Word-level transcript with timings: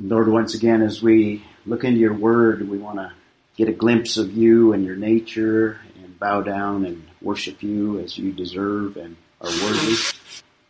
Lord, 0.00 0.28
once 0.28 0.54
again, 0.54 0.82
as 0.82 1.02
we 1.02 1.44
look 1.66 1.82
into 1.82 1.98
your 1.98 2.14
word, 2.14 2.68
we 2.68 2.78
want 2.78 2.98
to 2.98 3.12
get 3.56 3.68
a 3.68 3.72
glimpse 3.72 4.16
of 4.16 4.32
you 4.32 4.72
and 4.72 4.84
your 4.84 4.94
nature 4.94 5.80
and 6.00 6.16
bow 6.20 6.40
down 6.40 6.86
and 6.86 7.04
worship 7.20 7.64
you 7.64 7.98
as 7.98 8.16
you 8.16 8.32
deserve 8.32 8.96
and 8.96 9.16
are 9.40 9.50
worthy. 9.50 9.96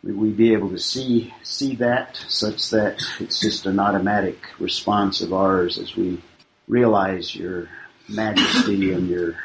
May 0.01 0.13
we 0.13 0.29
be 0.31 0.53
able 0.53 0.69
to 0.69 0.79
see, 0.79 1.31
see 1.43 1.75
that 1.75 2.19
such 2.27 2.71
that 2.71 3.03
it's 3.19 3.39
just 3.39 3.67
an 3.67 3.79
automatic 3.79 4.39
response 4.57 5.21
of 5.21 5.31
ours 5.31 5.77
as 5.77 5.95
we 5.95 6.19
realize 6.67 7.35
your 7.35 7.69
majesty 8.07 8.93
and 8.93 9.09
your 9.09 9.35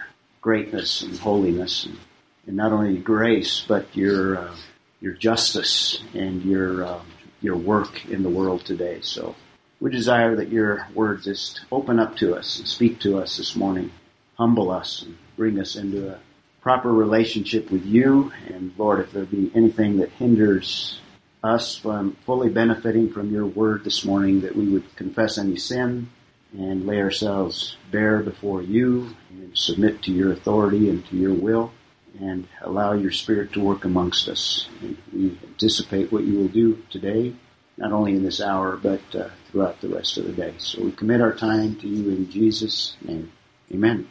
greatness 0.41 1.03
and 1.03 1.19
holiness 1.19 1.85
and, 1.85 1.99
and 2.47 2.57
not 2.57 2.73
only 2.73 2.97
grace, 2.97 3.63
but 3.69 3.95
your, 3.95 4.39
uh, 4.39 4.57
your 5.03 5.13
justice 5.13 6.03
and 6.15 6.43
your, 6.43 6.87
uh, 6.87 7.03
your 7.43 7.57
work 7.57 8.07
in 8.07 8.23
the 8.23 8.31
world 8.31 8.65
today. 8.65 9.01
So 9.03 9.35
we 9.81 9.91
desire 9.91 10.37
that 10.37 10.51
your 10.51 10.87
word 10.95 11.23
just 11.23 11.63
open 11.71 11.99
up 11.99 12.17
to 12.17 12.35
us 12.35 12.59
and 12.59 12.69
speak 12.69 13.01
to 13.01 13.19
us 13.19 13.37
this 13.37 13.57
morning, 13.57 13.91
humble 14.37 14.71
us 14.71 15.03
and 15.03 15.17
bring 15.37 15.59
us 15.59 15.77
into 15.77 16.09
a 16.09 16.19
proper 16.61 16.93
relationship 16.93 17.71
with 17.71 17.85
you. 17.85 18.33
And 18.49 18.73
Lord, 18.79 19.01
if 19.01 19.13
there 19.13 19.25
be 19.25 19.51
anything 19.55 19.99
that 19.99 20.11
hinders 20.11 21.01
us 21.43 21.77
from 21.77 22.17
fully 22.25 22.49
benefiting 22.49 23.13
from 23.13 23.31
your 23.31 23.47
word 23.47 23.85
this 23.85 24.05
morning, 24.05 24.41
that 24.41 24.57
we 24.57 24.69
would 24.69 24.97
confess 24.97 25.37
any 25.37 25.57
sin 25.57 26.09
and 26.57 26.87
lay 26.87 27.01
ourselves 27.01 27.77
bare 27.91 28.21
before 28.21 28.63
you 28.63 29.15
and 29.31 29.57
submit 29.57 30.03
to 30.03 30.13
your 30.13 30.33
authority 30.33 30.89
and 30.89 31.05
to 31.07 31.17
your 31.17 31.35
will 31.35 31.73
and 32.21 32.47
allow 32.63 32.93
your 32.93 33.11
spirit 33.11 33.53
to 33.53 33.61
work 33.61 33.85
amongst 33.85 34.29
us. 34.29 34.69
And 34.81 34.97
we 35.13 35.39
anticipate 35.47 36.13
what 36.13 36.25
you 36.25 36.39
will 36.39 36.49
do 36.49 36.83
today 36.91 37.35
not 37.77 37.93
only 37.93 38.13
in 38.15 38.23
this 38.23 38.41
hour, 38.41 38.77
but 38.77 39.03
uh, 39.15 39.29
throughout 39.55 39.81
the 39.81 39.89
rest 39.89 40.19
of 40.19 40.27
the 40.27 40.33
day. 40.33 40.53
So 40.59 40.83
we 40.83 40.91
commit 40.91 41.21
our 41.21 41.33
time 41.33 41.77
to 41.77 41.87
you 41.87 42.11
in 42.11 42.29
Jesus' 42.29 42.97
name. 43.03 43.31
Amen. 43.73 44.11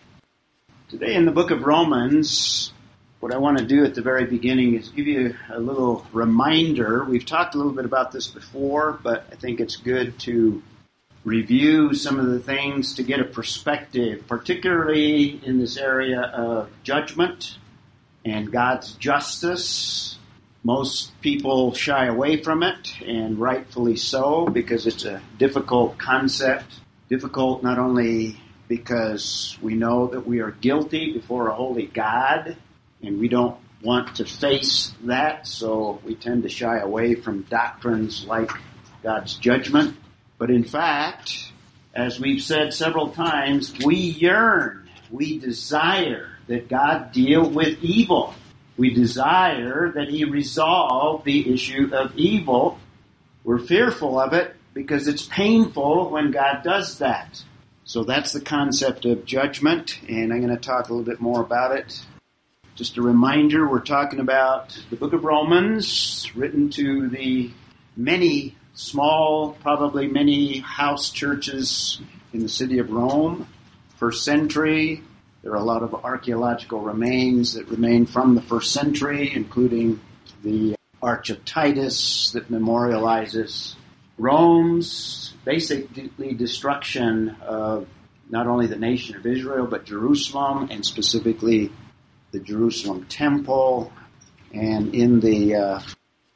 Today 0.88 1.16
in 1.16 1.26
the 1.26 1.34
book 1.34 1.52
of 1.52 1.64
Romans, 1.64 2.72
what 3.20 3.34
I 3.34 3.38
want 3.38 3.58
to 3.58 3.66
do 3.66 3.84
at 3.84 3.94
the 3.94 4.02
very 4.02 4.24
beginning 4.24 4.76
is 4.76 4.88
give 4.88 5.06
you 5.06 5.36
a 5.52 5.60
little 5.60 6.08
reminder. 6.14 7.04
We've 7.04 7.26
talked 7.26 7.56
a 7.56 7.58
little 7.58 7.74
bit 7.74 7.84
about 7.84 8.14
this 8.14 8.28
before, 8.28 8.98
but 9.04 9.28
I 9.34 9.36
think 9.36 9.60
it's 9.60 9.76
good 9.76 10.18
to 10.20 10.64
review 11.26 11.94
some 11.94 12.22
of 12.22 12.28
the 12.28 12.40
things 12.40 12.94
to 12.96 13.04
get 13.04 13.20
a 13.20 13.26
perspective, 13.26 14.26
particularly 14.28 15.42
in 15.44 15.60
this 15.60 15.76
area 15.76 16.22
of 16.22 16.70
judgment 16.84 17.58
and 18.24 18.50
God's 18.50 18.94
justice 18.94 20.18
most 20.64 21.20
people 21.22 21.74
shy 21.74 22.06
away 22.06 22.42
from 22.42 22.64
it, 22.64 23.02
and 23.02 23.38
rightfully 23.38 23.98
so, 23.98 24.48
because 24.48 24.88
it's 24.88 25.04
a 25.04 25.22
difficult 25.38 25.98
concept. 25.98 26.80
Difficult 27.10 27.64
not 27.64 27.78
only 27.78 28.40
because 28.70 29.58
we 29.62 29.76
know 29.76 30.08
that 30.08 30.26
we 30.26 30.40
are 30.40 30.52
guilty 30.52 31.12
before 31.12 31.50
a 31.50 31.54
holy 31.54 31.88
God, 31.88 32.56
and 33.02 33.20
we 33.20 33.28
don't 33.28 33.58
want 33.82 34.16
to 34.16 34.26
face 34.26 34.94
that, 35.04 35.46
so 35.46 36.00
we 36.06 36.16
tend 36.16 36.44
to 36.44 36.50
shy 36.50 36.80
away 36.80 37.16
from 37.16 37.42
doctrines 37.44 38.26
like 38.26 38.50
God's 39.04 39.36
judgment. 39.36 39.98
But 40.38 40.50
in 40.50 40.64
fact, 40.64 41.52
as 41.94 42.20
we've 42.20 42.42
said 42.42 42.74
several 42.74 43.10
times, 43.10 43.74
we 43.86 43.96
yearn, 43.96 44.90
we 45.12 45.38
desire 45.38 46.30
that 46.48 46.70
God 46.70 47.12
deal 47.12 47.48
with 47.48 47.84
evil. 47.84 48.34
We 48.78 48.94
desire 48.94 49.92
that 49.92 50.10
he 50.10 50.26
resolve 50.26 51.24
the 51.24 51.54
issue 51.54 51.90
of 51.94 52.18
evil. 52.18 52.80
We're 53.44 53.60
fearful 53.60 54.20
of 54.20 54.34
it 54.34 54.56
because 54.74 55.08
it's 55.08 55.26
painful 55.26 56.10
when 56.10 56.32
God 56.32 56.64
does 56.64 56.98
that. 56.98 57.44
So 57.86 58.04
that's 58.04 58.32
the 58.32 58.42
concept 58.42 59.06
of 59.06 59.26
judgment, 59.26 60.00
and 60.08 60.34
I'm 60.34 60.42
going 60.42 60.56
to 60.56 60.58
talk 60.58 60.88
a 60.88 60.94
little 60.94 61.06
bit 61.06 61.20
more 61.20 61.42
about 61.42 61.76
it. 61.76 62.06
Just 62.76 62.98
a 62.98 63.02
reminder, 63.02 63.68
we're 63.68 63.82
talking 63.82 64.20
about 64.20 64.80
the 64.90 64.96
book 64.96 65.14
of 65.14 65.24
Romans, 65.24 66.32
written 66.34 66.70
to 66.72 67.10
the 67.10 67.52
many 67.96 68.56
small, 68.74 69.52
probably 69.62 70.08
many 70.08 70.60
house 70.60 71.12
churches 71.12 72.02
in 72.34 72.40
the 72.40 72.50
city 72.50 72.80
of 72.80 72.90
Rome, 72.90 73.48
first 73.98 74.24
century, 74.24 75.04
there 75.44 75.52
are 75.52 75.58
a 75.58 75.64
lot 75.64 75.84
of 75.84 75.94
archaeological 75.94 76.80
remains 76.80 77.56
that 77.56 77.68
remain 77.68 78.06
from 78.06 78.34
the 78.34 78.42
first 78.42 78.72
century, 78.72 79.30
including 79.36 80.00
the 80.42 80.76
Arch 81.02 81.30
of 81.30 81.44
Titus 81.44 82.32
that 82.32 82.50
memorializes 82.50 83.76
Rome's 84.18 85.34
basically 85.44 86.34
destruction 86.34 87.36
of 87.42 87.88
not 88.30 88.48
only 88.48 88.68
the 88.68 88.78
nation 88.78 89.18
of 89.18 89.26
Israel, 89.26 89.68
but 89.68 89.84
Jerusalem, 89.84 90.70
and 90.72 90.86
specifically 90.86 91.72
the 92.32 92.40
Jerusalem 92.40 93.06
temple. 93.10 93.92
And 94.54 94.96
in 94.96 95.20
the, 95.20 95.56
uh, 95.56 95.82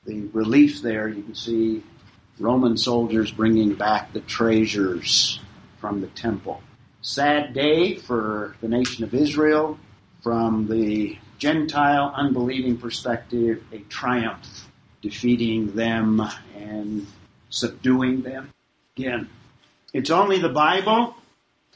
the 0.04 0.28
relief 0.34 0.82
there, 0.82 1.08
you 1.08 1.24
can 1.24 1.36
see 1.36 1.82
Roman 2.40 2.76
soldiers 2.76 3.32
bringing 3.32 3.76
back 3.76 4.12
the 4.12 4.20
treasures 4.20 5.40
from 5.80 6.02
the 6.02 6.08
temple 6.08 6.62
sad 7.08 7.54
day 7.54 7.96
for 7.96 8.54
the 8.60 8.68
nation 8.68 9.06
of 9.06 9.14
Israel. 9.14 9.80
From 10.22 10.68
the 10.68 11.18
Gentile 11.38 12.12
unbelieving 12.14 12.78
perspective, 12.78 13.64
a 13.72 13.78
triumph, 13.80 14.68
defeating 15.02 15.74
them 15.74 16.22
and 16.58 17.08
subduing 17.50 18.24
them. 18.24 18.52
Again, 18.98 19.30
it's 19.94 20.10
only 20.10 20.40
the 20.40 20.50
Bible, 20.50 21.16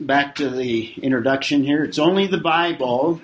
back 0.01 0.35
to 0.35 0.49
the 0.49 0.91
introduction 0.95 1.63
here, 1.63 1.85
it's 1.85 1.99
only 1.99 2.27
the 2.27 2.39
Bible 2.39 3.21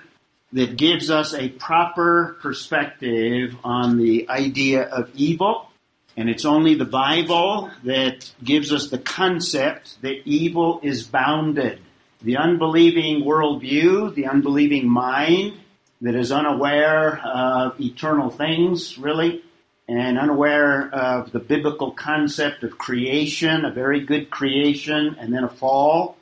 that 0.53 0.77
gives 0.77 1.11
us 1.11 1.33
a 1.33 1.49
proper 1.49 2.37
perspective 2.41 3.53
on 3.65 3.97
the 3.97 4.29
idea 4.29 4.83
of 4.83 5.11
evil. 5.13 5.69
And 6.15 6.29
it's 6.29 6.45
only 6.45 6.75
the 6.75 6.85
Bible 6.85 7.69
that 7.83 8.31
gives 8.41 8.71
us 8.71 8.89
the 8.89 8.97
concept 8.97 10.01
that 10.01 10.21
evil 10.25 10.79
is 10.81 11.03
bounded 11.03 11.81
the 12.21 12.37
unbelieving 12.37 13.23
worldview, 13.23 14.13
the 14.15 14.27
unbelieving 14.27 14.89
mind 14.89 15.53
that 16.01 16.15
is 16.15 16.31
unaware 16.31 17.19
of 17.19 17.79
eternal 17.79 18.29
things, 18.29 18.97
really, 18.97 19.43
and 19.87 20.17
unaware 20.17 20.89
of 20.93 21.31
the 21.31 21.39
biblical 21.39 21.91
concept 21.91 22.63
of 22.63 22.77
creation, 22.77 23.65
a 23.65 23.71
very 23.71 24.01
good 24.01 24.29
creation, 24.29 25.15
and 25.19 25.33
then 25.33 25.43
a 25.43 25.49
fall. 25.49 26.17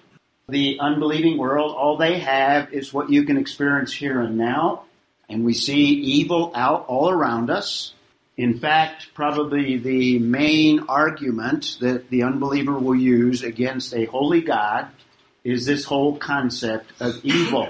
The 0.47 0.77
unbelieving 0.79 1.37
world, 1.37 1.75
all 1.75 1.97
they 1.97 2.19
have 2.19 2.71
is 2.73 2.93
what 2.93 3.09
you 3.09 3.23
can 3.23 3.37
experience 3.37 3.91
here 3.91 4.21
and 4.21 4.37
now. 4.37 4.83
And 5.27 5.43
we 5.43 5.53
see 5.53 5.85
evil 5.85 6.51
out 6.53 6.85
all 6.87 7.09
around 7.09 7.49
us. 7.49 7.93
In 8.37 8.59
fact, 8.59 9.13
probably 9.15 9.77
the 9.77 10.19
main 10.19 10.81
argument 10.81 11.77
that 11.79 12.09
the 12.09 12.23
unbeliever 12.23 12.77
will 12.77 12.95
use 12.95 13.41
against 13.41 13.95
a 13.95 14.05
holy 14.05 14.41
God 14.41 14.87
is 15.45 15.65
this 15.65 15.85
whole 15.85 16.17
concept 16.17 16.91
of 16.99 17.23
evil. 17.23 17.69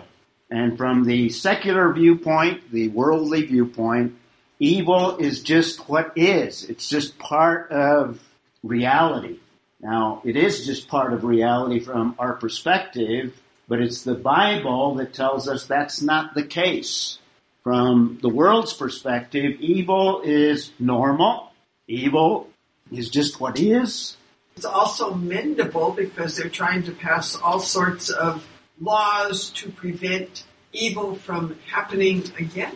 And 0.50 0.78
from 0.78 1.03
the 1.03 1.30
secular 1.30 1.91
viewpoint, 1.91 2.72
the 2.72 2.88
worldly 2.88 3.46
viewpoint, 3.46 4.16
evil 4.59 5.18
is 5.18 5.44
just 5.44 5.90
what 5.90 6.13
is. 6.16 6.63
It's 6.63 6.88
just 6.88 7.19
part 7.19 7.72
of 7.72 8.22
reality. 8.63 9.40
Now, 9.81 10.22
it 10.24 10.38
is 10.38 10.66
just 10.66 10.88
part 10.88 11.13
of 11.13 11.25
reality 11.25 11.80
from 11.80 12.16
our 12.18 12.34
perspective, 12.34 13.40
but 13.68 13.81
it's 13.81 14.03
the 14.03 14.16
Bible 14.16 14.96
that 14.96 15.13
tells 15.13 15.50
us 15.50 15.66
that's 15.66 16.02
not 16.02 16.34
the 16.34 16.44
case. 16.44 17.19
From 17.63 18.19
the 18.22 18.30
world's 18.30 18.74
perspective, 18.74 19.59
evil 19.59 20.22
is 20.22 20.72
normal. 20.80 21.52
Evil 21.88 22.50
is 22.92 23.09
just 23.09 23.42
what 23.42 23.59
is. 23.59 24.16
It's 24.55 24.66
also 24.66 25.13
mendable 25.13 25.95
because 25.95 26.38
they're 26.38 26.50
trying 26.50 26.83
to 26.83 26.91
pass 26.91 27.35
all 27.35 27.59
sorts 27.59 28.09
of 28.09 28.47
laws 28.80 29.50
to 29.51 29.69
prevent 29.69 30.44
evil 30.71 31.15
from 31.15 31.57
happening 31.68 32.24
again. 32.39 32.75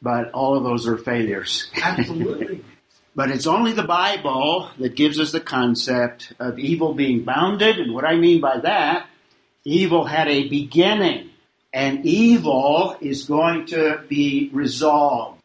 But 0.00 0.30
all 0.32 0.56
of 0.56 0.64
those 0.64 0.86
are 0.86 0.96
failures. 0.96 1.70
Absolutely. 1.80 2.64
but 3.14 3.30
it's 3.30 3.46
only 3.46 3.72
the 3.72 3.82
Bible 3.82 4.70
that 4.78 4.94
gives 4.94 5.20
us 5.20 5.30
the 5.32 5.40
concept 5.40 6.32
of 6.38 6.58
evil 6.58 6.94
being 6.94 7.24
bounded. 7.24 7.78
And 7.78 7.94
what 7.94 8.04
I 8.04 8.16
mean 8.16 8.40
by 8.40 8.60
that, 8.60 9.06
evil 9.64 10.04
had 10.06 10.28
a 10.28 10.48
beginning 10.48 11.30
and 11.72 12.04
evil 12.04 12.96
is 13.00 13.24
going 13.24 13.66
to 13.66 14.02
be 14.08 14.50
resolved. 14.52 15.39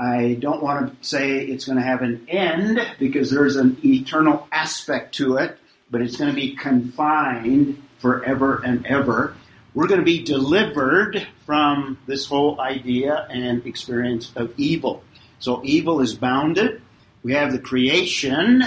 I 0.00 0.38
don't 0.40 0.62
want 0.62 1.02
to 1.02 1.06
say 1.06 1.40
it's 1.40 1.66
going 1.66 1.76
to 1.76 1.84
have 1.84 2.00
an 2.00 2.26
end 2.26 2.80
because 2.98 3.30
there's 3.30 3.56
an 3.56 3.76
eternal 3.84 4.48
aspect 4.50 5.14
to 5.16 5.36
it, 5.36 5.58
but 5.90 6.00
it's 6.00 6.16
going 6.16 6.30
to 6.30 6.36
be 6.36 6.56
confined 6.56 7.82
forever 7.98 8.62
and 8.64 8.86
ever. 8.86 9.36
We're 9.74 9.88
going 9.88 10.00
to 10.00 10.04
be 10.06 10.24
delivered 10.24 11.26
from 11.44 11.98
this 12.06 12.24
whole 12.26 12.60
idea 12.60 13.26
and 13.30 13.66
experience 13.66 14.32
of 14.36 14.54
evil. 14.58 15.04
So 15.38 15.60
evil 15.64 16.00
is 16.00 16.14
bounded. 16.14 16.80
We 17.22 17.34
have 17.34 17.52
the 17.52 17.58
creation 17.60 18.64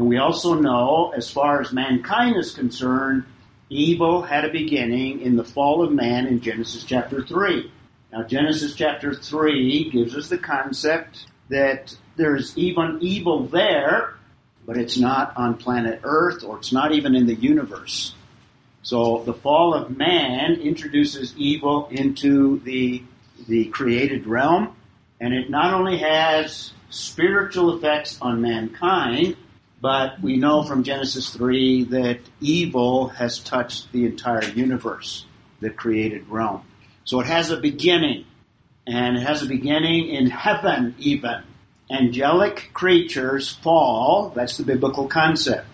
And 0.00 0.08
we 0.08 0.16
also 0.16 0.54
know, 0.54 1.12
as 1.14 1.30
far 1.30 1.60
as 1.60 1.72
mankind 1.72 2.36
is 2.36 2.52
concerned, 2.52 3.24
evil 3.68 4.22
had 4.22 4.46
a 4.46 4.50
beginning 4.50 5.20
in 5.20 5.36
the 5.36 5.44
fall 5.44 5.82
of 5.84 5.92
man 5.92 6.26
in 6.26 6.40
Genesis 6.40 6.84
chapter 6.84 7.22
3. 7.22 7.70
Now, 8.12 8.24
Genesis 8.24 8.74
chapter 8.74 9.14
3 9.14 9.90
gives 9.90 10.16
us 10.16 10.28
the 10.28 10.38
concept 10.38 11.26
that 11.48 11.94
there's 12.16 12.56
even 12.58 12.98
evil 13.00 13.46
there, 13.46 14.14
but 14.66 14.76
it's 14.76 14.98
not 14.98 15.36
on 15.36 15.56
planet 15.56 16.00
Earth 16.02 16.42
or 16.42 16.58
it's 16.58 16.72
not 16.72 16.92
even 16.92 17.14
in 17.14 17.26
the 17.26 17.34
universe. 17.34 18.14
So 18.82 19.22
the 19.24 19.34
fall 19.34 19.74
of 19.74 19.96
man 19.96 20.54
introduces 20.54 21.36
evil 21.36 21.86
into 21.90 22.58
the, 22.60 23.02
the 23.46 23.66
created 23.66 24.26
realm, 24.26 24.74
and 25.20 25.32
it 25.32 25.48
not 25.48 25.74
only 25.74 25.98
has 25.98 26.72
spiritual 26.88 27.76
effects 27.76 28.18
on 28.20 28.40
mankind, 28.40 29.36
but 29.80 30.20
we 30.20 30.36
know 30.36 30.64
from 30.64 30.82
Genesis 30.82 31.30
3 31.30 31.84
that 31.84 32.20
evil 32.40 33.08
has 33.08 33.38
touched 33.38 33.92
the 33.92 34.04
entire 34.04 34.44
universe, 34.44 35.26
the 35.60 35.70
created 35.70 36.28
realm. 36.28 36.62
So 37.10 37.18
it 37.18 37.26
has 37.26 37.50
a 37.50 37.56
beginning, 37.56 38.24
and 38.86 39.16
it 39.16 39.26
has 39.26 39.42
a 39.42 39.46
beginning 39.46 40.10
in 40.10 40.30
heaven 40.30 40.94
even. 41.00 41.42
Angelic 41.90 42.70
creatures 42.72 43.48
fall, 43.48 44.32
that's 44.32 44.58
the 44.58 44.62
biblical 44.62 45.08
concept. 45.08 45.66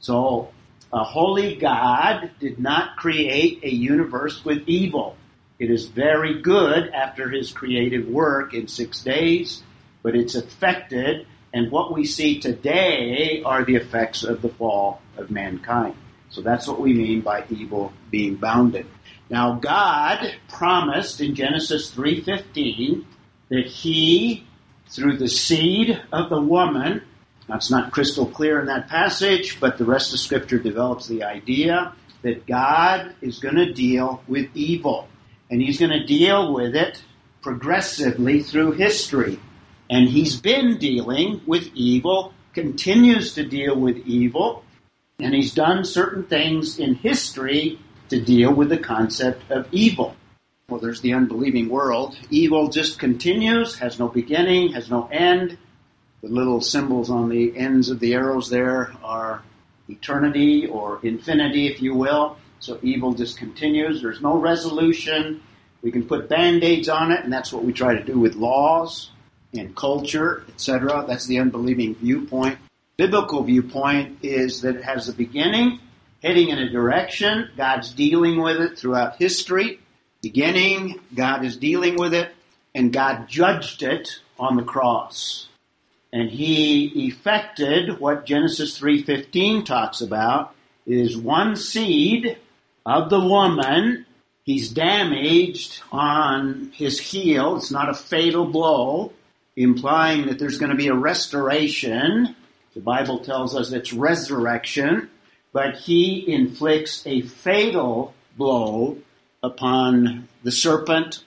So 0.00 0.52
a 0.92 1.02
holy 1.02 1.56
God 1.56 2.32
did 2.38 2.58
not 2.58 2.98
create 2.98 3.60
a 3.62 3.70
universe 3.72 4.44
with 4.44 4.64
evil. 4.66 5.16
It 5.58 5.70
is 5.70 5.86
very 5.86 6.42
good 6.42 6.90
after 6.90 7.30
his 7.30 7.50
creative 7.50 8.06
work 8.06 8.52
in 8.52 8.68
six 8.68 9.00
days, 9.02 9.62
but 10.02 10.14
it's 10.14 10.34
affected 10.34 11.26
and 11.54 11.70
what 11.70 11.94
we 11.94 12.04
see 12.04 12.40
today 12.40 13.42
are 13.42 13.64
the 13.64 13.76
effects 13.76 14.22
of 14.22 14.42
the 14.42 14.50
fall 14.50 15.00
of 15.16 15.30
mankind. 15.30 15.94
So 16.28 16.42
that's 16.42 16.68
what 16.68 16.78
we 16.78 16.92
mean 16.92 17.22
by 17.22 17.44
evil 17.48 17.90
being 18.10 18.34
bounded. 18.34 18.84
Now 19.30 19.54
God 19.54 20.34
promised 20.48 21.20
in 21.20 21.34
Genesis 21.34 21.90
3:15 21.90 23.04
that 23.48 23.66
he 23.66 24.44
through 24.90 25.16
the 25.16 25.28
seed 25.28 26.00
of 26.12 26.30
the 26.30 26.40
woman 26.40 27.02
that's 27.48 27.70
not 27.70 27.92
crystal 27.92 28.26
clear 28.26 28.60
in 28.60 28.66
that 28.66 28.88
passage, 28.88 29.60
but 29.60 29.76
the 29.76 29.84
rest 29.84 30.14
of 30.14 30.20
scripture 30.20 30.58
develops 30.58 31.08
the 31.08 31.22
idea 31.22 31.92
that 32.22 32.46
God 32.46 33.14
is 33.20 33.38
going 33.38 33.56
to 33.56 33.72
deal 33.72 34.22
with 34.26 34.48
evil 34.54 35.08
and 35.50 35.60
he's 35.60 35.78
going 35.78 35.90
to 35.90 36.04
deal 36.04 36.52
with 36.52 36.74
it 36.74 37.02
progressively 37.42 38.42
through 38.42 38.72
history. 38.72 39.38
And 39.90 40.08
he's 40.08 40.40
been 40.40 40.78
dealing 40.78 41.42
with 41.46 41.68
evil, 41.74 42.32
continues 42.54 43.34
to 43.34 43.44
deal 43.44 43.78
with 43.78 43.98
evil, 43.98 44.64
and 45.18 45.34
he's 45.34 45.52
done 45.52 45.84
certain 45.84 46.24
things 46.24 46.78
in 46.78 46.94
history 46.94 47.78
to 48.08 48.20
deal 48.20 48.52
with 48.52 48.68
the 48.68 48.78
concept 48.78 49.50
of 49.50 49.66
evil. 49.72 50.16
Well, 50.68 50.80
there's 50.80 51.00
the 51.00 51.14
unbelieving 51.14 51.68
world. 51.68 52.16
Evil 52.30 52.68
just 52.68 52.98
continues, 52.98 53.78
has 53.78 53.98
no 53.98 54.08
beginning, 54.08 54.72
has 54.72 54.90
no 54.90 55.06
end. 55.12 55.58
The 56.22 56.28
little 56.28 56.60
symbols 56.60 57.10
on 57.10 57.28
the 57.28 57.56
ends 57.56 57.90
of 57.90 58.00
the 58.00 58.14
arrows 58.14 58.48
there 58.48 58.94
are 59.02 59.42
eternity 59.88 60.66
or 60.66 61.00
infinity, 61.02 61.66
if 61.66 61.82
you 61.82 61.94
will. 61.94 62.38
So 62.60 62.78
evil 62.82 63.12
just 63.12 63.36
continues. 63.36 64.00
There's 64.00 64.22
no 64.22 64.38
resolution. 64.38 65.42
We 65.82 65.90
can 65.92 66.06
put 66.06 66.30
band-aids 66.30 66.88
on 66.88 67.12
it, 67.12 67.22
and 67.22 67.32
that's 67.32 67.52
what 67.52 67.62
we 67.62 67.74
try 67.74 67.94
to 67.94 68.02
do 68.02 68.18
with 68.18 68.36
laws 68.36 69.10
and 69.52 69.76
culture, 69.76 70.44
etc. 70.48 71.04
That's 71.06 71.26
the 71.26 71.40
unbelieving 71.40 71.94
viewpoint. 71.96 72.58
Biblical 72.96 73.42
viewpoint 73.42 74.20
is 74.22 74.62
that 74.62 74.76
it 74.76 74.84
has 74.84 75.08
a 75.08 75.12
beginning, 75.12 75.80
heading 76.24 76.48
in 76.48 76.58
a 76.58 76.70
direction. 76.70 77.50
God's 77.56 77.92
dealing 77.92 78.40
with 78.40 78.56
it 78.56 78.78
throughout 78.78 79.16
history. 79.16 79.78
Beginning, 80.22 80.98
God 81.14 81.44
is 81.44 81.58
dealing 81.58 81.96
with 81.96 82.14
it, 82.14 82.30
and 82.74 82.92
God 82.92 83.28
judged 83.28 83.82
it 83.82 84.20
on 84.38 84.56
the 84.56 84.62
cross. 84.62 85.48
And 86.12 86.30
he 86.30 87.06
effected 87.08 88.00
what 88.00 88.24
Genesis 88.24 88.78
3:15 88.78 89.64
talks 89.64 90.00
about 90.00 90.54
is 90.86 91.16
one 91.16 91.56
seed 91.56 92.38
of 92.86 93.10
the 93.10 93.20
woman. 93.20 94.06
He's 94.44 94.70
damaged 94.70 95.82
on 95.92 96.70
his 96.74 97.00
heel. 97.00 97.56
It's 97.56 97.70
not 97.70 97.88
a 97.88 97.94
fatal 97.94 98.46
blow 98.46 99.12
implying 99.56 100.26
that 100.26 100.38
there's 100.38 100.58
going 100.58 100.70
to 100.70 100.76
be 100.76 100.88
a 100.88 100.94
restoration. 100.94 102.34
The 102.74 102.80
Bible 102.80 103.20
tells 103.20 103.54
us 103.54 103.72
it's 103.72 103.92
resurrection, 103.92 105.10
but 105.54 105.76
he 105.76 106.30
inflicts 106.30 107.06
a 107.06 107.22
fatal 107.22 108.12
blow 108.36 108.98
upon 109.40 110.28
the 110.42 110.50
serpent 110.50 111.22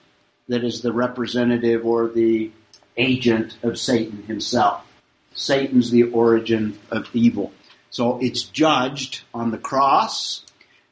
that 0.48 0.62
is 0.62 0.82
the 0.82 0.92
representative 0.92 1.84
or 1.86 2.08
the 2.08 2.50
agent 2.98 3.56
of 3.62 3.78
Satan 3.78 4.22
himself. 4.24 4.84
Satan's 5.32 5.90
the 5.90 6.02
origin 6.02 6.78
of 6.90 7.08
evil. 7.14 7.52
So 7.90 8.18
it's 8.20 8.42
judged 8.42 9.22
on 9.32 9.50
the 9.50 9.58
cross, 9.58 10.44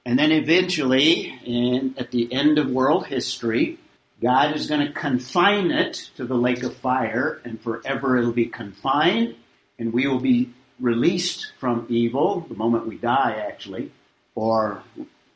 and 0.06 0.19
then 0.19 0.33
eventually, 0.33 1.38
in, 1.44 1.94
at 1.99 2.12
the 2.12 2.33
end 2.33 2.59
of 2.59 2.71
world 2.71 3.06
history, 3.06 3.79
God 4.23 4.56
is 4.56 4.67
going 4.67 4.87
to 4.87 4.93
confine 4.93 5.71
it 5.73 6.11
to 6.17 6.25
the 6.25 6.37
lake 6.37 6.62
of 6.62 6.75
fire, 6.75 7.43
and 7.44 7.61
forever 7.61 8.17
it'll 8.17 8.33
be 8.33 8.47
confined, 8.47 9.35
and 9.79 9.93
we 9.93 10.06
will 10.06 10.21
be 10.21 10.55
released 10.81 11.52
from 11.58 11.87
evil 11.88 12.46
the 12.49 12.55
moment 12.55 12.87
we 12.87 12.96
die, 12.96 13.43
actually, 13.49 13.93
or 14.34 14.82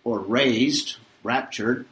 or 0.02 0.18
raised, 0.20 0.96
raptured, 1.22 1.86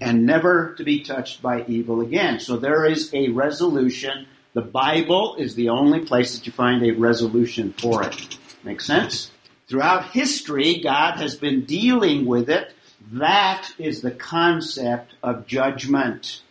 and 0.00 0.26
never 0.26 0.74
to 0.74 0.84
be 0.84 1.02
touched 1.02 1.40
by 1.40 1.64
evil 1.64 2.00
again. 2.02 2.38
So 2.38 2.56
there 2.56 2.84
is 2.84 3.12
a 3.14 3.28
resolution. 3.30 4.26
The 4.52 4.60
Bible 4.60 5.36
is 5.36 5.54
the 5.54 5.70
only 5.70 6.00
place 6.00 6.36
that 6.36 6.46
you 6.46 6.52
find 6.52 6.82
a 6.84 6.90
resolution 6.90 7.72
for 7.72 8.02
it. 8.02 8.36
Make 8.62 8.80
sense? 8.80 9.30
Throughout 9.68 10.10
history, 10.10 10.80
God 10.82 11.16
has 11.16 11.36
been 11.36 11.64
dealing 11.64 12.26
with 12.26 12.50
it 12.50 12.74
that 13.12 13.72
is 13.78 14.02
the 14.02 14.10
concept 14.10 15.14
of 15.22 15.46
judgment. 15.46 16.42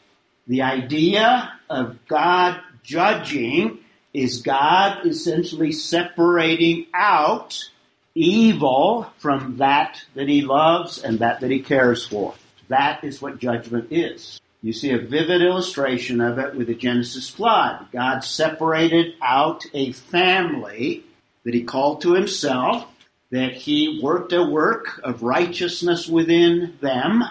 The 0.47 0.63
idea 0.63 1.53
of 1.69 2.05
God 2.07 2.59
judging 2.83 3.78
is 4.13 4.41
God 4.41 5.05
essentially 5.05 5.71
separating 5.71 6.87
out 6.93 7.69
evil 8.15 9.11
from 9.17 9.57
that 9.57 10.03
that 10.15 10.27
he 10.27 10.41
loves 10.41 11.01
and 11.03 11.19
that 11.19 11.41
that 11.41 11.51
he 11.51 11.61
cares 11.61 12.05
for. 12.05 12.33
That 12.67 13.03
is 13.03 13.21
what 13.21 13.39
judgment 13.39 13.91
is. 13.91 14.39
You 14.61 14.73
see 14.73 14.91
a 14.91 14.99
vivid 14.99 15.41
illustration 15.41 16.19
of 16.19 16.37
it 16.37 16.55
with 16.55 16.67
the 16.67 16.75
Genesis 16.75 17.29
flood. 17.29 17.87
God 17.91 18.23
separated 18.23 19.13
out 19.21 19.65
a 19.73 19.93
family 19.93 21.05
that 21.45 21.53
he 21.53 21.63
called 21.63 22.01
to 22.01 22.13
himself 22.13 22.85
that 23.31 23.53
he 23.53 23.99
worked 24.01 24.33
a 24.33 24.43
work 24.43 24.99
of 25.03 25.23
righteousness 25.23 26.07
within 26.07 26.77
them, 26.81 27.23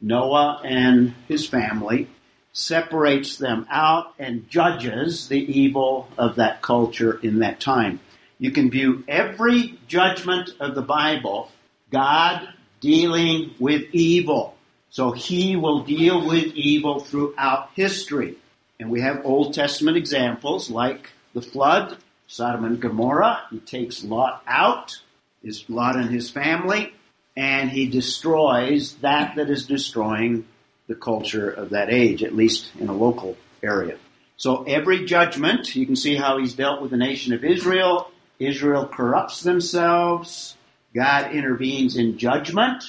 Noah 0.00 0.60
and 0.64 1.14
his 1.28 1.46
family, 1.46 2.08
separates 2.54 3.36
them 3.36 3.66
out 3.68 4.14
and 4.18 4.48
judges 4.48 5.28
the 5.28 5.38
evil 5.38 6.08
of 6.16 6.36
that 6.36 6.62
culture 6.62 7.18
in 7.22 7.40
that 7.40 7.60
time. 7.60 8.00
You 8.38 8.50
can 8.50 8.70
view 8.70 9.04
every 9.06 9.78
judgment 9.86 10.50
of 10.58 10.74
the 10.74 10.82
Bible, 10.82 11.50
God 11.90 12.48
dealing 12.80 13.54
with 13.58 13.82
evil. 13.92 14.56
So 14.88 15.12
he 15.12 15.56
will 15.56 15.82
deal 15.82 16.26
with 16.26 16.46
evil 16.54 17.00
throughout 17.00 17.70
history. 17.74 18.36
And 18.80 18.90
we 18.90 19.02
have 19.02 19.26
Old 19.26 19.52
Testament 19.52 19.96
examples 19.96 20.70
like 20.70 21.10
the 21.34 21.42
flood, 21.42 21.98
Sodom 22.26 22.64
and 22.64 22.80
Gomorrah. 22.80 23.42
He 23.50 23.58
takes 23.58 24.02
Lot 24.02 24.42
out 24.46 25.00
is 25.44 25.68
Lot 25.68 25.96
and 25.96 26.10
his 26.10 26.30
family, 26.30 26.92
and 27.36 27.70
he 27.70 27.86
destroys 27.86 28.94
that 28.96 29.36
that 29.36 29.50
is 29.50 29.66
destroying 29.66 30.46
the 30.86 30.94
culture 30.94 31.50
of 31.50 31.70
that 31.70 31.90
age, 31.90 32.22
at 32.22 32.34
least 32.34 32.70
in 32.78 32.88
a 32.88 32.92
local 32.92 33.36
area. 33.62 33.96
So 34.36 34.64
every 34.64 35.04
judgment, 35.04 35.74
you 35.74 35.86
can 35.86 35.96
see 35.96 36.16
how 36.16 36.38
he's 36.38 36.54
dealt 36.54 36.82
with 36.82 36.90
the 36.90 36.96
nation 36.96 37.32
of 37.32 37.44
Israel. 37.44 38.10
Israel 38.38 38.86
corrupts 38.86 39.42
themselves. 39.42 40.56
God 40.94 41.32
intervenes 41.32 41.96
in 41.96 42.18
judgment, 42.18 42.84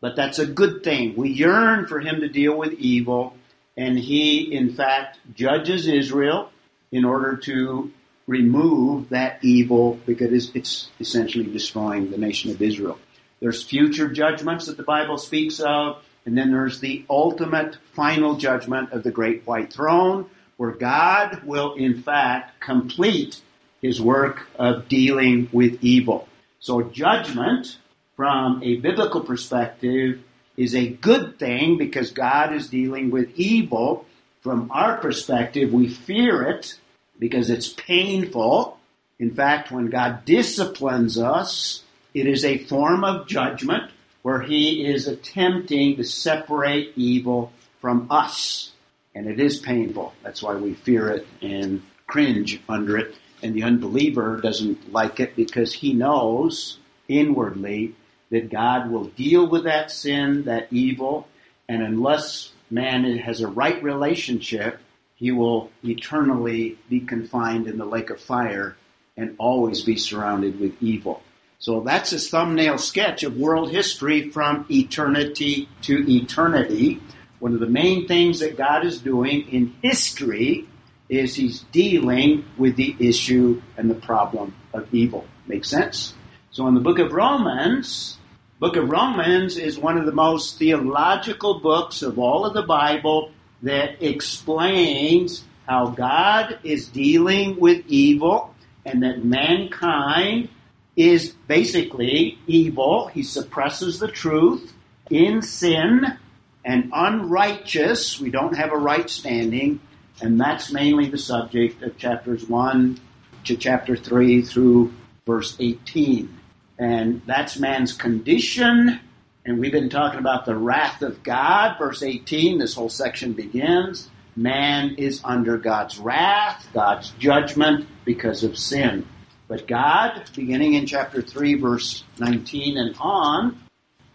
but 0.00 0.16
that's 0.16 0.38
a 0.38 0.46
good 0.46 0.84
thing. 0.84 1.16
We 1.16 1.30
yearn 1.30 1.86
for 1.86 2.00
him 2.00 2.20
to 2.20 2.28
deal 2.28 2.56
with 2.56 2.74
evil, 2.74 3.34
and 3.76 3.98
he, 3.98 4.54
in 4.54 4.74
fact, 4.74 5.18
judges 5.34 5.86
Israel 5.86 6.50
in 6.92 7.04
order 7.04 7.36
to 7.36 7.92
remove 8.26 9.08
that 9.08 9.42
evil 9.42 9.98
because 10.06 10.54
it's 10.54 10.90
essentially 11.00 11.46
destroying 11.46 12.10
the 12.10 12.18
nation 12.18 12.50
of 12.50 12.60
Israel. 12.60 12.98
There's 13.40 13.62
future 13.62 14.08
judgments 14.08 14.66
that 14.66 14.76
the 14.76 14.82
Bible 14.82 15.18
speaks 15.18 15.60
of, 15.60 16.02
and 16.28 16.36
then 16.36 16.52
there's 16.52 16.80
the 16.80 17.06
ultimate 17.08 17.78
final 17.94 18.36
judgment 18.36 18.92
of 18.92 19.02
the 19.02 19.10
great 19.10 19.46
white 19.46 19.72
throne, 19.72 20.28
where 20.58 20.72
God 20.72 21.42
will 21.42 21.72
in 21.72 22.02
fact 22.02 22.60
complete 22.60 23.40
his 23.80 23.98
work 23.98 24.46
of 24.58 24.88
dealing 24.88 25.48
with 25.52 25.82
evil. 25.82 26.28
So 26.60 26.82
judgment 26.82 27.78
from 28.14 28.62
a 28.62 28.76
biblical 28.76 29.22
perspective 29.22 30.20
is 30.58 30.74
a 30.74 30.88
good 30.88 31.38
thing 31.38 31.78
because 31.78 32.10
God 32.10 32.52
is 32.52 32.68
dealing 32.68 33.10
with 33.10 33.30
evil. 33.34 34.04
From 34.42 34.70
our 34.70 34.98
perspective, 34.98 35.72
we 35.72 35.88
fear 35.88 36.42
it 36.42 36.78
because 37.18 37.48
it's 37.48 37.70
painful. 37.70 38.78
In 39.18 39.30
fact, 39.30 39.72
when 39.72 39.88
God 39.88 40.26
disciplines 40.26 41.18
us, 41.18 41.84
it 42.12 42.26
is 42.26 42.44
a 42.44 42.58
form 42.58 43.02
of 43.02 43.26
judgment 43.26 43.92
where 44.22 44.40
he 44.40 44.86
is 44.86 45.06
attempting 45.06 45.96
to 45.96 46.04
separate 46.04 46.92
evil 46.96 47.52
from 47.80 48.06
us. 48.10 48.72
And 49.14 49.26
it 49.26 49.40
is 49.40 49.58
painful. 49.58 50.12
That's 50.22 50.42
why 50.42 50.54
we 50.54 50.74
fear 50.74 51.10
it 51.10 51.26
and 51.42 51.82
cringe 52.06 52.60
under 52.68 52.98
it. 52.98 53.16
And 53.42 53.54
the 53.54 53.62
unbeliever 53.62 54.40
doesn't 54.40 54.92
like 54.92 55.20
it 55.20 55.36
because 55.36 55.72
he 55.72 55.92
knows 55.92 56.78
inwardly 57.08 57.94
that 58.30 58.50
God 58.50 58.90
will 58.90 59.04
deal 59.04 59.48
with 59.48 59.64
that 59.64 59.90
sin, 59.90 60.44
that 60.44 60.68
evil, 60.70 61.28
and 61.68 61.82
unless 61.82 62.52
man 62.70 63.04
has 63.18 63.40
a 63.40 63.48
right 63.48 63.82
relationship, 63.82 64.78
he 65.16 65.32
will 65.32 65.70
eternally 65.82 66.78
be 66.88 67.00
confined 67.00 67.66
in 67.66 67.78
the 67.78 67.84
lake 67.84 68.10
of 68.10 68.20
fire 68.20 68.76
and 69.16 69.34
always 69.38 69.82
be 69.82 69.96
surrounded 69.96 70.60
with 70.60 70.80
evil. 70.82 71.22
So 71.60 71.80
that's 71.80 72.12
a 72.12 72.20
thumbnail 72.20 72.78
sketch 72.78 73.24
of 73.24 73.36
world 73.36 73.72
history 73.72 74.30
from 74.30 74.64
eternity 74.70 75.68
to 75.82 76.08
eternity. 76.08 77.00
One 77.40 77.52
of 77.52 77.58
the 77.58 77.66
main 77.66 78.06
things 78.06 78.38
that 78.38 78.56
God 78.56 78.86
is 78.86 79.00
doing 79.00 79.48
in 79.50 79.74
history 79.82 80.68
is 81.08 81.34
he's 81.34 81.60
dealing 81.72 82.44
with 82.56 82.76
the 82.76 82.94
issue 83.00 83.60
and 83.76 83.90
the 83.90 83.96
problem 83.96 84.54
of 84.72 84.92
evil. 84.94 85.26
Make 85.48 85.64
sense? 85.64 86.14
So 86.52 86.68
in 86.68 86.74
the 86.74 86.80
book 86.80 87.00
of 87.00 87.12
Romans, 87.12 88.18
book 88.60 88.76
of 88.76 88.88
Romans 88.88 89.56
is 89.56 89.78
one 89.78 89.98
of 89.98 90.06
the 90.06 90.12
most 90.12 90.58
theological 90.58 91.58
books 91.58 92.02
of 92.02 92.20
all 92.20 92.46
of 92.46 92.54
the 92.54 92.62
Bible 92.62 93.32
that 93.62 94.00
explains 94.00 95.42
how 95.66 95.88
God 95.88 96.60
is 96.62 96.86
dealing 96.86 97.58
with 97.58 97.84
evil 97.88 98.54
and 98.84 99.02
that 99.02 99.24
mankind 99.24 100.50
is 100.98 101.28
basically 101.46 102.36
evil. 102.48 103.06
He 103.06 103.22
suppresses 103.22 104.00
the 104.00 104.08
truth 104.08 104.72
in 105.08 105.42
sin 105.42 106.18
and 106.64 106.90
unrighteous. 106.92 108.20
We 108.20 108.30
don't 108.30 108.56
have 108.56 108.72
a 108.72 108.76
right 108.76 109.08
standing. 109.08 109.78
And 110.20 110.40
that's 110.40 110.72
mainly 110.72 111.08
the 111.08 111.16
subject 111.16 111.82
of 111.84 111.96
chapters 111.96 112.48
1 112.48 112.98
to 113.44 113.56
chapter 113.56 113.96
3 113.96 114.42
through 114.42 114.92
verse 115.24 115.56
18. 115.60 116.36
And 116.80 117.22
that's 117.26 117.60
man's 117.60 117.92
condition. 117.92 118.98
And 119.44 119.60
we've 119.60 119.70
been 119.70 119.90
talking 119.90 120.18
about 120.18 120.46
the 120.46 120.56
wrath 120.56 121.02
of 121.02 121.22
God. 121.22 121.78
Verse 121.78 122.02
18, 122.02 122.58
this 122.58 122.74
whole 122.74 122.88
section 122.88 123.34
begins. 123.34 124.10
Man 124.34 124.96
is 124.96 125.20
under 125.22 125.58
God's 125.58 125.96
wrath, 125.98 126.68
God's 126.74 127.10
judgment 127.20 127.86
because 128.04 128.42
of 128.42 128.58
sin. 128.58 129.06
But 129.48 129.66
God, 129.66 130.24
beginning 130.36 130.74
in 130.74 130.86
chapter 130.86 131.22
3, 131.22 131.54
verse 131.54 132.04
19 132.18 132.76
and 132.76 132.94
on, 133.00 133.58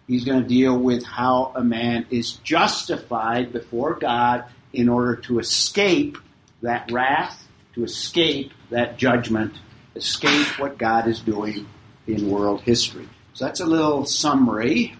He's 0.07 0.25
going 0.25 0.41
to 0.41 0.47
deal 0.47 0.77
with 0.77 1.03
how 1.03 1.53
a 1.55 1.63
man 1.63 2.05
is 2.09 2.33
justified 2.33 3.53
before 3.53 3.95
God 3.95 4.45
in 4.73 4.89
order 4.89 5.15
to 5.21 5.39
escape 5.39 6.17
that 6.61 6.91
wrath, 6.91 7.47
to 7.75 7.83
escape 7.83 8.51
that 8.69 8.97
judgment, 8.97 9.53
escape 9.95 10.59
what 10.59 10.77
God 10.77 11.07
is 11.07 11.19
doing 11.19 11.65
in 12.05 12.29
world 12.29 12.61
history. 12.61 13.07
So 13.33 13.45
that's 13.45 13.61
a 13.61 13.65
little 13.65 14.05
summary 14.05 14.95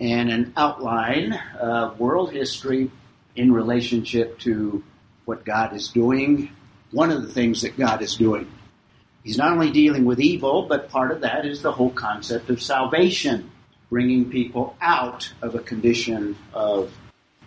and 0.00 0.30
an 0.30 0.52
outline 0.56 1.38
of 1.58 2.00
world 2.00 2.32
history 2.32 2.90
in 3.36 3.52
relationship 3.52 4.38
to 4.40 4.82
what 5.26 5.44
God 5.44 5.76
is 5.76 5.88
doing, 5.88 6.50
one 6.90 7.10
of 7.10 7.22
the 7.22 7.28
things 7.28 7.62
that 7.62 7.76
God 7.76 8.02
is 8.02 8.16
doing. 8.16 8.50
He's 9.22 9.36
not 9.36 9.52
only 9.52 9.70
dealing 9.70 10.04
with 10.04 10.20
evil, 10.20 10.62
but 10.62 10.88
part 10.88 11.12
of 11.12 11.20
that 11.20 11.44
is 11.44 11.62
the 11.62 11.72
whole 11.72 11.90
concept 11.90 12.48
of 12.48 12.62
salvation, 12.62 13.50
bringing 13.90 14.30
people 14.30 14.76
out 14.80 15.32
of 15.42 15.54
a 15.54 15.58
condition 15.58 16.36
of 16.54 16.92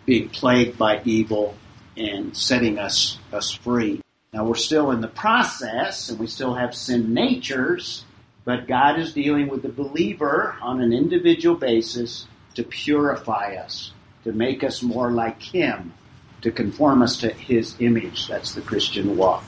being 0.06 0.30
plagued 0.30 0.78
by 0.78 1.02
evil 1.04 1.56
and 1.98 2.36
setting 2.36 2.78
us, 2.78 3.18
us 3.32 3.52
free. 3.52 4.02
Now 4.34 4.46
we're 4.46 4.56
still 4.56 4.92
in 4.92 5.02
the 5.02 5.08
process 5.08 6.10
and 6.10 6.20
we 6.20 6.28
still 6.28 6.56
have 6.56 6.76
sin 6.76 7.14
natures, 7.14 8.04
but 8.46 8.68
God 8.68 9.00
is 9.00 9.14
dealing 9.14 9.48
with 9.48 9.62
the 9.62 9.70
believer 9.70 10.56
on 10.62 10.82
an 10.82 10.92
individual 10.92 11.56
basis 11.56 12.28
to 12.56 12.64
purify 12.64 13.56
us, 13.56 13.92
to 14.24 14.32
make 14.32 14.64
us 14.64 14.84
more 14.84 15.12
like 15.12 15.42
Him, 15.42 15.94
to 16.42 16.52
conform 16.52 17.02
us 17.02 17.18
to 17.18 17.30
His 17.30 17.76
image. 17.80 18.28
That's 18.28 18.54
the 18.54 18.62
Christian 18.62 19.18
walk. 19.18 19.44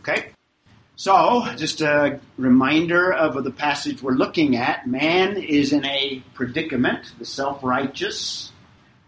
Okay? 0.00 0.31
So, 0.96 1.46
just 1.56 1.80
a 1.80 2.20
reminder 2.36 3.12
of 3.12 3.42
the 3.42 3.50
passage 3.50 4.02
we're 4.02 4.12
looking 4.12 4.56
at. 4.56 4.86
Man 4.86 5.36
is 5.36 5.72
in 5.72 5.84
a 5.84 6.22
predicament, 6.34 7.12
the 7.18 7.24
self 7.24 7.64
righteous. 7.64 8.52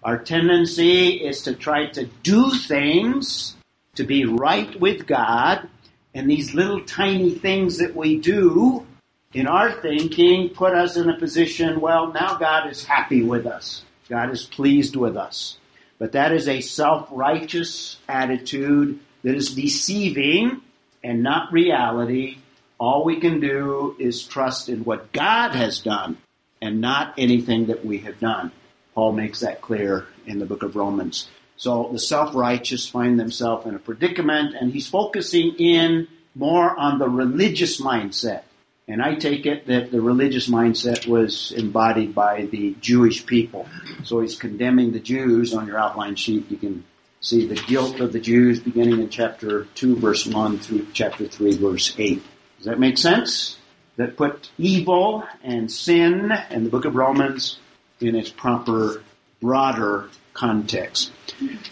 Our 0.02 0.18
tendency 0.18 1.08
is 1.12 1.42
to 1.42 1.54
try 1.54 1.86
to 1.86 2.06
do 2.22 2.50
things 2.50 3.56
to 3.96 4.04
be 4.04 4.24
right 4.24 4.78
with 4.80 5.06
God, 5.06 5.68
and 6.14 6.28
these 6.28 6.54
little 6.54 6.84
tiny 6.84 7.30
things 7.34 7.78
that 7.78 7.94
we 7.94 8.18
do 8.18 8.86
in 9.34 9.46
our 9.46 9.72
thinking 9.72 10.50
put 10.50 10.74
us 10.74 10.96
in 10.96 11.10
a 11.10 11.18
position, 11.18 11.80
well, 11.80 12.12
now 12.12 12.36
God 12.36 12.70
is 12.70 12.84
happy 12.84 13.22
with 13.22 13.46
us. 13.46 13.82
God 14.08 14.30
is 14.30 14.44
pleased 14.44 14.94
with 14.94 15.16
us. 15.16 15.58
But 15.98 16.12
that 16.12 16.32
is 16.32 16.48
a 16.48 16.60
self 16.60 17.08
righteous 17.10 17.98
attitude 18.08 19.00
that 19.22 19.34
is 19.34 19.54
deceiving 19.54 20.60
and 21.04 21.22
not 21.22 21.52
reality. 21.52 22.38
All 22.80 23.04
we 23.04 23.20
can 23.20 23.38
do 23.38 23.94
is 24.00 24.24
trust 24.24 24.68
in 24.68 24.84
what 24.84 25.12
God 25.12 25.52
has 25.52 25.78
done 25.78 26.16
and 26.60 26.80
not 26.80 27.14
anything 27.18 27.66
that 27.66 27.84
we 27.84 27.98
have 27.98 28.18
done. 28.18 28.50
Paul 28.94 29.12
makes 29.12 29.40
that 29.40 29.60
clear 29.60 30.06
in 30.26 30.38
the 30.38 30.46
book 30.46 30.62
of 30.62 30.74
Romans. 30.74 31.28
So 31.56 31.90
the 31.92 31.98
self-righteous 31.98 32.88
find 32.88 33.20
themselves 33.20 33.66
in 33.66 33.74
a 33.74 33.78
predicament 33.78 34.56
and 34.58 34.72
he's 34.72 34.88
focusing 34.88 35.54
in 35.58 36.08
more 36.34 36.76
on 36.76 36.98
the 36.98 37.08
religious 37.08 37.80
mindset. 37.80 38.42
And 38.88 39.00
I 39.00 39.14
take 39.14 39.46
it 39.46 39.66
that 39.68 39.90
the 39.92 40.00
religious 40.00 40.48
mindset 40.48 41.06
was 41.06 41.52
embodied 41.52 42.14
by 42.14 42.46
the 42.46 42.74
Jewish 42.80 43.24
people. 43.24 43.68
So 44.02 44.20
he's 44.20 44.36
condemning 44.36 44.92
the 44.92 45.00
Jews 45.00 45.54
on 45.54 45.66
your 45.66 45.78
outline 45.78 46.16
sheet. 46.16 46.50
You 46.50 46.56
can 46.56 46.84
see 47.24 47.46
the 47.46 47.54
guilt 47.54 48.00
of 48.00 48.12
the 48.12 48.20
Jews 48.20 48.60
beginning 48.60 49.00
in 49.00 49.08
chapter 49.08 49.64
2 49.76 49.96
verse 49.96 50.26
1 50.26 50.58
through 50.58 50.86
chapter 50.92 51.26
3 51.26 51.56
verse 51.56 51.94
8. 51.98 52.22
Does 52.58 52.66
that 52.66 52.78
make 52.78 52.98
sense? 52.98 53.58
That 53.96 54.16
put 54.16 54.50
evil 54.58 55.24
and 55.42 55.72
sin 55.72 56.30
and 56.32 56.66
the 56.66 56.70
book 56.70 56.84
of 56.84 56.94
Romans 56.94 57.58
in 58.00 58.14
its 58.14 58.28
proper, 58.28 59.02
broader 59.40 60.10
context. 60.34 61.12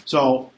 So, 0.05 0.51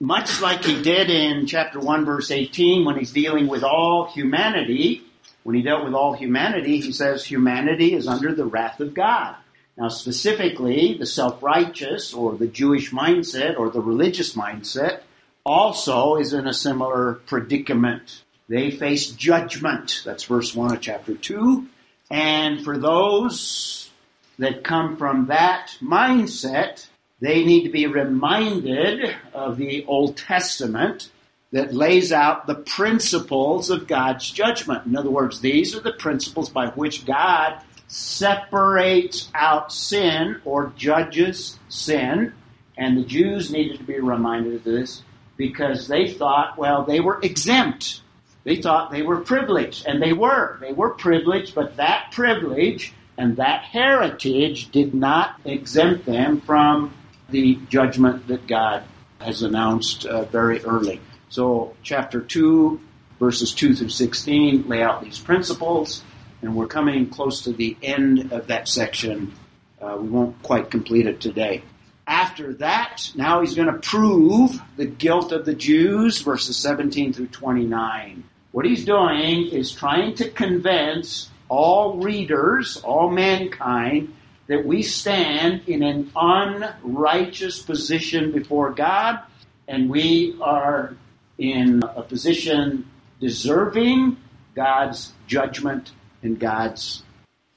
much 0.00 0.40
like 0.40 0.64
he 0.64 0.80
did 0.80 1.10
in 1.10 1.46
chapter 1.46 1.78
1 1.78 2.06
verse 2.06 2.30
18 2.30 2.86
when 2.86 2.96
he's 2.96 3.12
dealing 3.12 3.48
with 3.48 3.62
all 3.62 4.10
humanity, 4.10 5.02
when 5.42 5.56
he 5.56 5.62
dealt 5.62 5.84
with 5.84 5.92
all 5.92 6.14
humanity, 6.14 6.80
he 6.80 6.92
says 6.92 7.24
humanity 7.24 7.94
is 7.94 8.08
under 8.08 8.34
the 8.34 8.46
wrath 8.46 8.80
of 8.80 8.94
God. 8.94 9.36
Now, 9.76 9.88
specifically, 9.88 10.96
the 10.98 11.06
self-righteous 11.06 12.12
or 12.12 12.34
the 12.36 12.46
Jewish 12.46 12.90
mindset 12.90 13.58
or 13.58 13.70
the 13.70 13.80
religious 13.80 14.34
mindset 14.34 15.00
also 15.44 16.16
is 16.16 16.32
in 16.32 16.46
a 16.46 16.54
similar 16.54 17.14
predicament. 17.26 18.22
They 18.48 18.70
face 18.70 19.08
judgment. 19.08 20.02
That's 20.04 20.24
verse 20.24 20.54
1 20.54 20.74
of 20.74 20.80
chapter 20.80 21.14
2. 21.14 21.66
And 22.10 22.62
for 22.62 22.76
those 22.76 23.90
that 24.38 24.62
come 24.62 24.96
from 24.96 25.26
that 25.26 25.76
mindset, 25.80 26.86
they 27.20 27.44
need 27.44 27.62
to 27.64 27.70
be 27.70 27.86
reminded 27.86 29.16
of 29.32 29.56
the 29.56 29.84
Old 29.86 30.16
Testament 30.16 31.10
that 31.52 31.72
lays 31.72 32.12
out 32.12 32.46
the 32.46 32.54
principles 32.54 33.70
of 33.70 33.86
God's 33.86 34.30
judgment. 34.30 34.86
In 34.86 34.96
other 34.96 35.10
words, 35.10 35.40
these 35.40 35.74
are 35.74 35.80
the 35.80 35.92
principles 35.92 36.50
by 36.50 36.68
which 36.68 37.06
God 37.06 37.60
separates 37.92 39.28
out 39.34 39.70
sin 39.70 40.40
or 40.46 40.72
judges 40.76 41.58
sin. 41.68 42.32
And 42.76 42.96
the 42.96 43.04
Jews 43.04 43.52
needed 43.52 43.78
to 43.78 43.84
be 43.84 44.00
reminded 44.00 44.54
of 44.54 44.64
this 44.64 45.02
because 45.36 45.88
they 45.88 46.08
thought, 46.08 46.56
well, 46.56 46.84
they 46.84 47.00
were 47.00 47.20
exempt. 47.22 48.00
They 48.44 48.56
thought 48.56 48.90
they 48.90 49.02
were 49.02 49.20
privileged, 49.20 49.86
and 49.86 50.02
they 50.02 50.12
were. 50.12 50.58
They 50.60 50.72
were 50.72 50.90
privileged, 50.90 51.54
but 51.54 51.76
that 51.76 52.10
privilege 52.12 52.92
and 53.18 53.36
that 53.36 53.62
heritage 53.62 54.70
did 54.72 54.94
not 54.94 55.38
exempt 55.44 56.06
them 56.06 56.40
from 56.40 56.94
the 57.28 57.58
judgment 57.68 58.26
that 58.28 58.46
God 58.46 58.84
has 59.20 59.42
announced 59.42 60.06
uh, 60.06 60.24
very 60.24 60.64
early. 60.64 61.00
So, 61.28 61.74
chapter 61.82 62.20
2 62.20 62.80
verses 63.20 63.52
2 63.52 63.76
through 63.76 63.88
16 63.88 64.66
lay 64.66 64.82
out 64.82 65.00
these 65.00 65.20
principles, 65.20 66.02
and 66.42 66.56
we're 66.56 66.66
coming 66.66 67.08
close 67.08 67.42
to 67.42 67.52
the 67.52 67.76
end 67.82 68.32
of 68.32 68.48
that 68.48 68.68
section. 68.68 69.32
Uh, 69.80 69.96
we 70.00 70.08
won't 70.08 70.42
quite 70.42 70.70
complete 70.70 71.06
it 71.06 71.20
today. 71.20 71.62
After 72.06 72.52
that, 72.54 73.10
now 73.14 73.40
he's 73.40 73.54
going 73.54 73.72
to 73.72 73.78
prove 73.78 74.60
the 74.76 74.84
guilt 74.86 75.30
of 75.30 75.46
the 75.46 75.54
Jews, 75.54 76.20
verses 76.20 76.56
17 76.56 77.12
through 77.12 77.28
29. 77.28 78.24
What 78.50 78.66
he's 78.66 78.84
doing 78.84 79.46
is 79.46 79.70
trying 79.70 80.16
to 80.16 80.28
convince 80.28 81.30
all 81.48 81.98
readers, 81.98 82.78
all 82.78 83.08
mankind, 83.08 84.14
that 84.48 84.66
we 84.66 84.82
stand 84.82 85.68
in 85.68 85.82
an 85.82 86.10
unrighteous 86.16 87.62
position 87.62 88.32
before 88.32 88.72
God, 88.72 89.20
and 89.68 89.88
we 89.88 90.36
are 90.40 90.96
in 91.38 91.82
a 91.82 92.02
position 92.02 92.90
deserving 93.20 94.16
God's 94.54 95.12
judgment 95.26 95.92
and 96.22 96.38
God's 96.38 97.02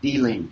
dealing. 0.02 0.52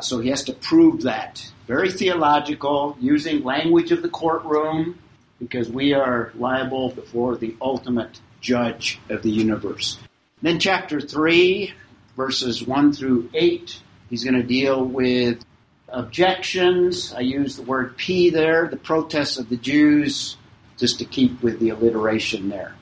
So 0.00 0.20
he 0.20 0.30
has 0.30 0.44
to 0.44 0.52
prove 0.52 1.02
that. 1.02 1.50
Very 1.66 1.90
theological, 1.90 2.96
using 3.00 3.44
language 3.44 3.92
of 3.92 4.02
the 4.02 4.08
courtroom, 4.08 4.98
because 5.38 5.68
we 5.68 5.92
are 5.92 6.32
liable 6.36 6.90
before 6.90 7.36
the 7.36 7.56
ultimate 7.60 8.20
judge 8.40 9.00
of 9.08 9.22
the 9.22 9.30
universe. 9.30 9.98
Then, 10.40 10.58
chapter 10.58 11.00
3, 11.00 11.72
verses 12.16 12.66
1 12.66 12.92
through 12.92 13.30
8, 13.32 13.80
he's 14.10 14.24
going 14.24 14.34
to 14.34 14.42
deal 14.42 14.84
with 14.84 15.44
objections. 15.88 17.14
I 17.14 17.20
use 17.20 17.56
the 17.56 17.62
word 17.62 17.96
P 17.96 18.30
there, 18.30 18.66
the 18.68 18.76
protests 18.76 19.38
of 19.38 19.48
the 19.48 19.56
Jews, 19.56 20.36
just 20.78 20.98
to 20.98 21.04
keep 21.04 21.42
with 21.42 21.60
the 21.60 21.70
alliteration 21.70 22.48
there. 22.48 22.74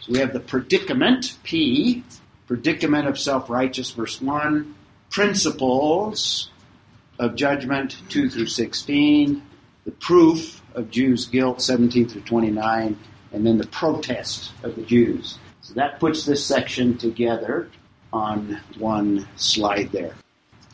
So 0.00 0.12
we 0.12 0.18
have 0.20 0.32
the 0.32 0.40
predicament, 0.40 1.36
P, 1.42 2.02
predicament 2.52 3.08
of 3.08 3.18
self 3.18 3.48
righteous, 3.48 3.92
verse 3.92 4.20
1, 4.20 4.74
principles 5.08 6.50
of 7.18 7.34
judgment, 7.34 7.96
2 8.10 8.28
through 8.28 8.46
16, 8.46 9.42
the 9.86 9.90
proof 9.92 10.60
of 10.74 10.90
Jews' 10.90 11.24
guilt, 11.24 11.62
17 11.62 12.10
through 12.10 12.20
29, 12.20 12.98
and 13.32 13.46
then 13.46 13.56
the 13.56 13.66
protest 13.68 14.52
of 14.62 14.76
the 14.76 14.82
Jews. 14.82 15.38
So 15.62 15.72
that 15.74 15.98
puts 15.98 16.26
this 16.26 16.44
section 16.44 16.98
together 16.98 17.70
on 18.12 18.60
one 18.76 19.26
slide 19.36 19.90
there. 19.90 20.14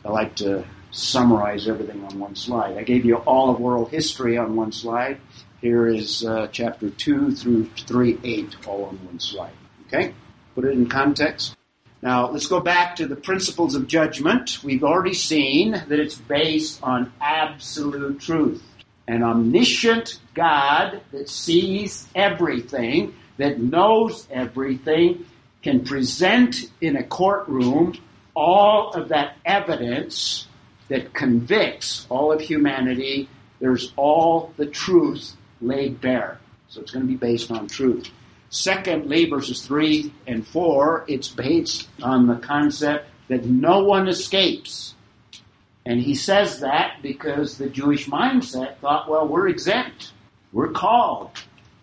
I 0.03 0.09
like 0.09 0.35
to 0.35 0.65
summarize 0.91 1.69
everything 1.69 2.03
on 2.03 2.19
one 2.19 2.35
slide. 2.35 2.77
I 2.77 2.83
gave 2.83 3.05
you 3.05 3.15
all 3.19 3.49
of 3.49 3.61
world 3.61 3.89
history 3.89 4.37
on 4.37 4.57
one 4.57 4.73
slide. 4.73 5.17
Here 5.61 5.87
is 5.87 6.25
uh, 6.25 6.49
chapter 6.51 6.89
2 6.89 7.31
through 7.31 7.69
3 7.77 8.19
8, 8.21 8.67
all 8.67 8.83
on 8.83 8.97
one 9.05 9.21
slide. 9.21 9.53
Okay? 9.87 10.13
Put 10.55 10.65
it 10.65 10.71
in 10.71 10.89
context. 10.89 11.55
Now, 12.01 12.29
let's 12.29 12.47
go 12.47 12.61
back 12.61 12.95
to 12.97 13.07
the 13.07 13.15
principles 13.15 13.75
of 13.75 13.87
judgment. 13.87 14.63
We've 14.63 14.83
already 14.83 15.13
seen 15.13 15.71
that 15.71 15.91
it's 15.91 16.15
based 16.15 16.81
on 16.81 17.11
absolute 17.19 18.21
truth. 18.21 18.63
An 19.07 19.23
omniscient 19.23 20.19
God 20.33 21.01
that 21.11 21.29
sees 21.29 22.07
everything, 22.15 23.15
that 23.37 23.59
knows 23.59 24.27
everything, 24.31 25.25
can 25.61 25.83
present 25.83 26.71
in 26.79 26.95
a 26.95 27.03
courtroom 27.03 27.97
all 28.33 28.91
of 28.91 29.09
that 29.09 29.35
evidence 29.43 30.47
that 30.87 31.13
convicts 31.13 32.07
all 32.09 32.31
of 32.31 32.39
humanity. 32.39 33.27
There's 33.59 33.91
all 33.97 34.53
the 34.55 34.65
truth 34.67 35.35
laid 35.59 35.99
bare. 35.99 36.39
So 36.69 36.79
it's 36.81 36.91
going 36.91 37.05
to 37.05 37.11
be 37.11 37.17
based 37.17 37.51
on 37.51 37.67
truth. 37.67 38.09
Secondly, 38.49 39.29
verses 39.29 39.65
3 39.65 40.11
and 40.27 40.45
4, 40.45 41.05
it's 41.07 41.27
based 41.27 41.87
on 42.01 42.27
the 42.27 42.35
concept 42.35 43.07
that 43.27 43.45
no 43.45 43.83
one 43.83 44.07
escapes. 44.07 44.95
And 45.85 46.01
he 46.01 46.15
says 46.15 46.59
that 46.61 46.97
because 47.01 47.57
the 47.57 47.69
Jewish 47.69 48.07
mindset 48.07 48.77
thought, 48.77 49.09
well, 49.09 49.27
we're 49.27 49.47
exempt. 49.47 50.13
We're 50.51 50.71
called. 50.71 51.31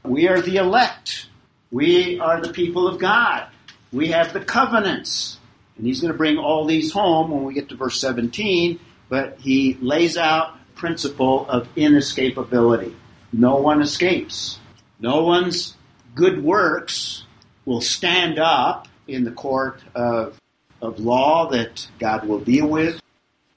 We 0.04 0.28
are 0.28 0.40
the 0.40 0.56
elect. 0.56 1.28
We 1.70 2.18
are 2.20 2.40
the 2.40 2.52
people 2.52 2.88
of 2.88 2.98
God. 2.98 3.48
We 3.92 4.08
have 4.08 4.32
the 4.32 4.40
covenants. 4.40 5.38
And 5.76 5.86
he's 5.86 6.00
going 6.00 6.12
to 6.12 6.18
bring 6.18 6.38
all 6.38 6.66
these 6.66 6.92
home 6.92 7.30
when 7.30 7.44
we 7.44 7.54
get 7.54 7.68
to 7.68 7.76
verse 7.76 8.00
17, 8.00 8.80
but 9.08 9.38
he 9.40 9.76
lays 9.80 10.16
out 10.16 10.56
principle 10.74 11.48
of 11.48 11.72
inescapability. 11.74 12.94
No 13.32 13.56
one 13.56 13.82
escapes. 13.82 14.58
No 15.00 15.24
one's 15.24 15.76
good 16.16 16.42
works 16.42 17.24
will 17.64 17.80
stand 17.80 18.40
up 18.40 18.88
in 19.06 19.22
the 19.22 19.30
court 19.30 19.80
of, 19.94 20.40
of 20.82 20.98
law 20.98 21.48
that 21.50 21.86
God 22.00 22.26
will 22.26 22.40
deal 22.40 22.66
with. 22.66 23.00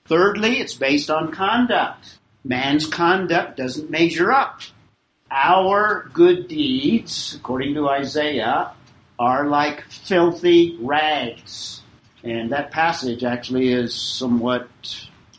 Thirdly, 0.06 0.60
it's 0.60 0.74
based 0.74 1.10
on 1.10 1.32
conduct. 1.32 2.20
Man's 2.44 2.86
conduct 2.86 3.58
doesn't 3.58 3.90
measure 3.90 4.32
up. 4.32 4.62
Our 5.32 6.10
good 6.14 6.48
deeds, 6.48 7.36
according 7.36 7.76
to 7.76 7.88
Isaiah, 7.88 8.74
are 9.18 9.48
like 9.48 9.84
filthy 9.84 10.78
rags. 10.82 11.82
And 12.24 12.52
that 12.52 12.72
passage 12.72 13.24
actually 13.24 13.72
is 13.72 13.94
somewhat 13.94 14.68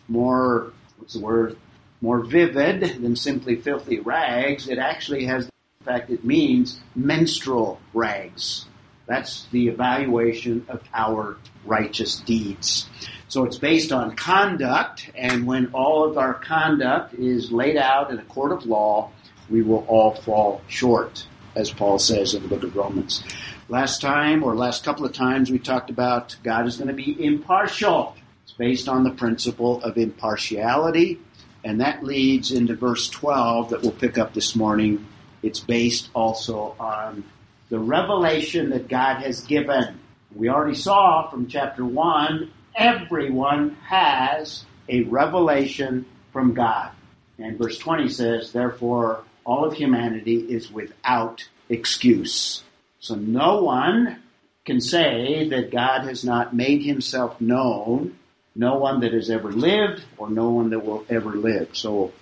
more, 0.09 0.73
what's 0.99 1.15
the 1.15 1.21
word, 1.21 1.57
more 2.01 2.21
vivid 2.21 3.03
than 3.03 3.17
simply 3.17 3.57
filthy 3.57 4.01
rags. 4.01 4.69
It 4.69 4.79
actually 4.79 5.27
has, 5.27 5.51
in 5.81 5.87
fact, 5.87 6.11
it 6.11 6.23
means 6.23 6.79
menstrual 6.95 7.81
rags. 7.95 8.67
That's 9.07 9.47
the 9.47 9.69
evaluation 9.69 10.67
of 10.69 10.83
our 10.93 11.39
righteous 11.65 12.17
deeds. 12.17 12.87
So 13.29 13.45
it's 13.47 13.57
based 13.57 13.91
on 13.91 14.15
conduct, 14.15 15.11
and 15.15 15.47
when 15.47 15.69
all 15.73 16.05
of 16.05 16.19
our 16.19 16.35
conduct 16.35 17.15
is 17.15 17.51
laid 17.51 17.79
out 17.79 18.11
in 18.11 18.19
a 18.19 18.25
court 18.25 18.53
of 18.53 18.67
law, 18.67 19.11
we 19.49 19.63
will 19.63 19.87
all 19.89 20.15
fall 20.17 20.61
short, 20.69 21.27
as 21.57 21.71
Paul 21.71 21.99
says 21.99 22.35
in 22.35 22.43
the 22.43 22.49
book 22.49 22.63
of 22.63 22.77
Romans. 22.77 23.25
Last 23.71 24.03
time, 24.03 24.43
or 24.43 24.55
last 24.55 24.85
couple 24.85 25.07
of 25.07 25.15
times, 25.15 25.51
we 25.51 25.59
talked 25.59 25.89
about 25.89 26.37
God 26.43 26.67
is 26.67 26.77
going 26.77 26.89
to 26.89 26.95
be 26.95 27.25
impartial. 27.25 28.17
It's 28.43 28.53
based 28.53 28.87
on 28.87 29.03
the 29.03 29.13
principle 29.13 29.83
of 29.83 29.97
impartiality. 29.97 31.21
And 31.65 31.81
that 31.81 32.05
leads 32.05 32.53
into 32.53 32.75
verse 32.75 33.09
12 33.09 33.71
that 33.71 33.81
we'll 33.81 33.93
pick 33.93 34.19
up 34.19 34.35
this 34.35 34.55
morning. 34.55 35.07
It's 35.43 35.61
based 35.61 36.11
also 36.15 36.75
on 36.79 37.25
the 37.69 37.79
revelation 37.79 38.71
that 38.71 38.89
God 38.89 39.23
has 39.23 39.43
given. 39.43 40.01
We 40.35 40.49
already 40.49 40.75
saw 40.75 41.29
from 41.31 41.47
chapter 41.49 41.85
1, 41.85 42.51
everyone 42.77 43.77
has 43.87 44.65
a 44.89 45.03
revelation 45.05 46.07
from 46.33 46.55
God. 46.55 46.91
And 47.39 47.59
verse 47.59 47.79
20 47.79 48.09
says, 48.09 48.53
therefore, 48.53 49.25
all 49.45 49.65
of 49.65 49.75
humanity 49.75 50.37
is 50.37 50.71
without 50.71 51.49
excuse. 51.69 52.63
So 53.01 53.15
no 53.15 53.63
one 53.63 54.23
can 54.67 54.81
say 54.81 55.49
that 55.49 55.73
God 55.73 56.03
has 56.03 56.25
not 56.25 56.55
made 56.55 56.83
himself 56.83 57.41
known 57.41 58.17
no 58.55 58.77
one 58.77 59.01
that 59.01 59.13
has 59.13 59.31
ever 59.31 59.53
lived 59.53 60.03
or 60.19 60.29
no 60.29 60.51
one 60.51 60.71
that 60.71 60.85
will 60.85 61.05
ever 61.09 61.31
live. 61.31 61.71
So 61.73 62.13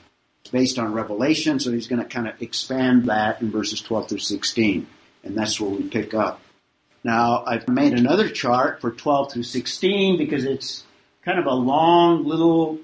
it's 0.43 0.51
based 0.51 0.79
on 0.79 0.93
revelation, 0.93 1.61
so 1.61 1.73
he's 1.73 1.89
going 1.89 2.03
to 2.03 2.09
kind 2.09 2.29
of 2.29 2.41
expand 2.41 3.07
that 3.07 3.43
in 3.43 3.51
verses 3.51 3.81
12 3.81 4.09
through 4.09 4.19
16. 4.19 4.87
And 5.25 5.37
that's 5.37 5.61
where 5.61 5.71
we 5.71 5.83
pick 5.89 6.15
up. 6.15 6.41
Now, 7.05 7.45
I've 7.47 7.69
made 7.69 7.93
another 7.93 8.29
chart 8.29 8.81
for 8.81 8.91
12 8.91 9.33
through 9.33 9.43
16 9.45 10.19
because 10.19 10.45
it's 10.45 10.85
kind 11.23 11.39
of 11.39 11.47
a 11.47 11.55
long 11.55 12.25
little, 12.25 12.79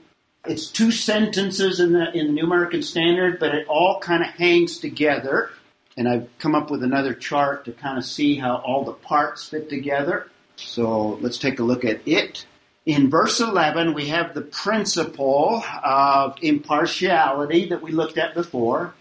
it's 0.46 0.66
two 0.68 0.90
sentences 0.90 1.80
in 1.80 1.92
the, 1.92 2.12
in 2.12 2.26
the 2.26 2.32
New 2.32 2.44
American 2.44 2.82
Standard, 2.82 3.38
but 3.40 3.54
it 3.54 3.66
all 3.68 3.98
kind 4.00 4.22
of 4.22 4.28
hangs 4.30 4.78
together. 4.78 5.50
And 5.96 6.08
I've 6.08 6.28
come 6.38 6.54
up 6.54 6.70
with 6.70 6.82
another 6.82 7.14
chart 7.14 7.64
to 7.66 7.72
kind 7.72 7.98
of 7.98 8.04
see 8.04 8.36
how 8.36 8.56
all 8.56 8.84
the 8.84 8.92
parts 8.92 9.48
fit 9.48 9.68
together. 9.68 10.28
So 10.56 11.18
let's 11.20 11.38
take 11.38 11.58
a 11.58 11.62
look 11.62 11.84
at 11.84 12.06
it. 12.06 12.46
In 12.86 13.08
verse 13.08 13.40
11, 13.40 13.94
we 13.94 14.08
have 14.08 14.34
the 14.34 14.42
principle 14.42 15.64
of 15.82 16.36
impartiality 16.42 17.68
that 17.70 17.80
we 17.80 17.92
looked 17.92 18.18
at 18.18 18.34
before 18.34 18.94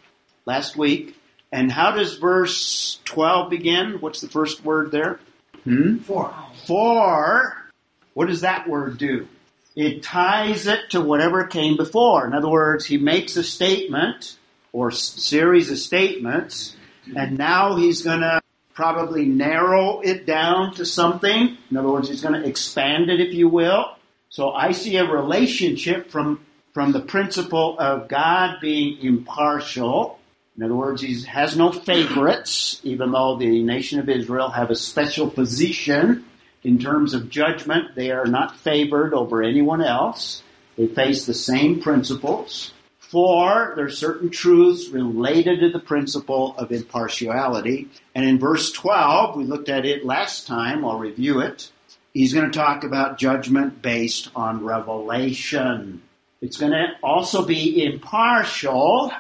last 0.46 0.78
week. 0.78 1.18
And 1.52 1.72
how 1.72 1.92
does 1.92 2.16
verse 2.16 3.00
12 3.04 3.50
begin? 3.50 3.98
What's 4.00 4.22
the 4.22 4.30
first 4.30 4.64
word 4.64 4.92
there? 4.92 5.20
Hmm? 5.66 5.98
For. 5.98 6.34
For. 6.66 7.58
What 8.14 8.28
does 8.28 8.42
that 8.42 8.70
word 8.70 8.98
do? 8.98 9.28
It 9.76 10.04
ties 10.04 10.68
it 10.68 10.92
to 10.92 11.02
whatever 11.02 11.46
came 11.46 11.76
before. 11.76 12.26
In 12.26 12.34
other 12.34 12.50
words, 12.50 12.86
he 12.86 12.98
makes 12.98 13.36
a 13.36 13.44
statement 13.44 14.38
or 14.72 14.92
series 14.92 15.70
of 15.72 15.78
statements, 15.78 16.76
and 17.16 17.38
now 17.38 17.76
he's 17.76 18.02
going 18.02 18.22
to 18.22 18.40
probably 18.74 19.26
narrow 19.26 20.00
it 20.02 20.26
down 20.26 20.74
to 20.76 20.86
something. 20.86 21.58
In 21.70 21.78
other 21.78 21.90
words, 21.90 22.10
he's 22.10 22.22
going 22.22 22.42
to 22.42 22.48
expand 22.48 23.10
it, 23.10 23.20
if 23.20 23.34
you 23.34 23.48
will. 23.48 23.96
So 24.30 24.52
I 24.52 24.72
see 24.72 24.98
a 24.98 25.06
relationship 25.06 26.10
from, 26.10 26.44
from 26.74 26.92
the 26.92 27.00
principle 27.02 27.78
of 27.80 28.08
God 28.08 28.58
being 28.62 29.00
impartial 29.02 30.20
In 30.56 30.64
other 30.64 30.76
words, 30.76 31.02
he 31.02 31.20
has 31.24 31.58
no 31.58 31.72
favorites, 31.72 32.80
even 32.84 33.12
though 33.12 33.38
the 33.38 33.64
nation 33.64 34.00
of 34.00 34.08
Israel 34.08 34.50
have 34.50 34.70
a 34.70 34.76
special 34.76 35.30
position 35.30 36.26
in 36.64 36.78
terms 36.78 37.14
of 37.14 37.30
judgment. 37.30 37.96
They 37.96 38.12
are 38.12 38.28
not 38.28 38.58
favored 38.58 39.14
over 39.14 39.42
anyone 39.42 39.82
else. 39.82 40.44
They 40.78 40.88
face 40.88 41.26
the 41.26 41.34
same 41.34 41.82
principles. 41.82 42.72
For 43.14 43.74
there 43.76 43.86
are 43.86 43.92
certain 43.92 44.32
truths 44.32 44.90
related 44.90 45.60
to 45.60 45.70
the 45.70 45.78
principle 45.78 46.56
of 46.58 46.72
impartiality. 46.72 47.90
And 48.16 48.26
in 48.26 48.40
verse 48.40 48.72
12, 48.72 49.38
we 49.38 49.44
looked 49.44 49.70
at 49.70 49.86
it 49.86 50.04
last 50.04 50.48
time, 50.48 50.84
I'll 50.84 50.98
review 50.98 51.40
it. 51.40 51.70
He's 52.12 52.34
going 52.34 52.50
to 52.50 52.58
talk 52.58 52.84
about 52.84 53.20
judgment 53.20 53.84
based 53.84 54.32
on 54.36 54.66
revelation. 54.66 56.02
It's 56.42 56.58
going 56.58 56.72
to 56.72 56.88
also 57.04 57.46
be 57.46 57.86
impartial 57.86 59.12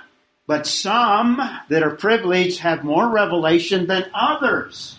but 0.47 0.65
some 0.65 1.37
that 1.69 1.83
are 1.83 1.95
privileged 1.95 2.61
have 2.61 2.83
more 2.83 3.07
revelation 3.07 3.85
than 3.85 4.09
others. 4.13 4.97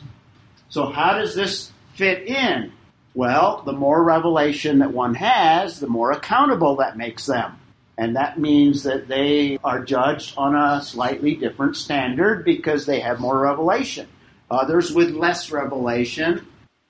So 0.69 0.87
how 0.87 1.19
does 1.19 1.35
this 1.35 1.73
fit 1.95 2.29
in? 2.29 2.73
Well, 3.13 3.63
the 3.67 3.73
more 3.73 4.05
revelation 4.05 4.79
that 4.79 4.93
one 4.93 5.15
has, 5.15 5.81
the 5.81 5.89
more 5.89 6.13
accountable 6.13 6.77
that 6.77 6.97
makes 6.97 7.27
them. 7.27 7.59
And 7.97 8.17
that 8.17 8.39
means 8.39 8.83
that 8.83 9.07
they 9.07 9.59
are 9.63 9.85
judged 9.85 10.35
on 10.37 10.57
a 10.57 10.83
slightly 10.83 11.37
different 11.37 11.77
standard 11.77 12.45
because 12.45 12.87
they 12.87 13.01
have 13.01 13.21
more 13.21 13.39
revelation. 13.39 14.09
Others 14.51 14.93
with 14.93 15.11
less 15.11 15.51
revelation, 15.51 16.47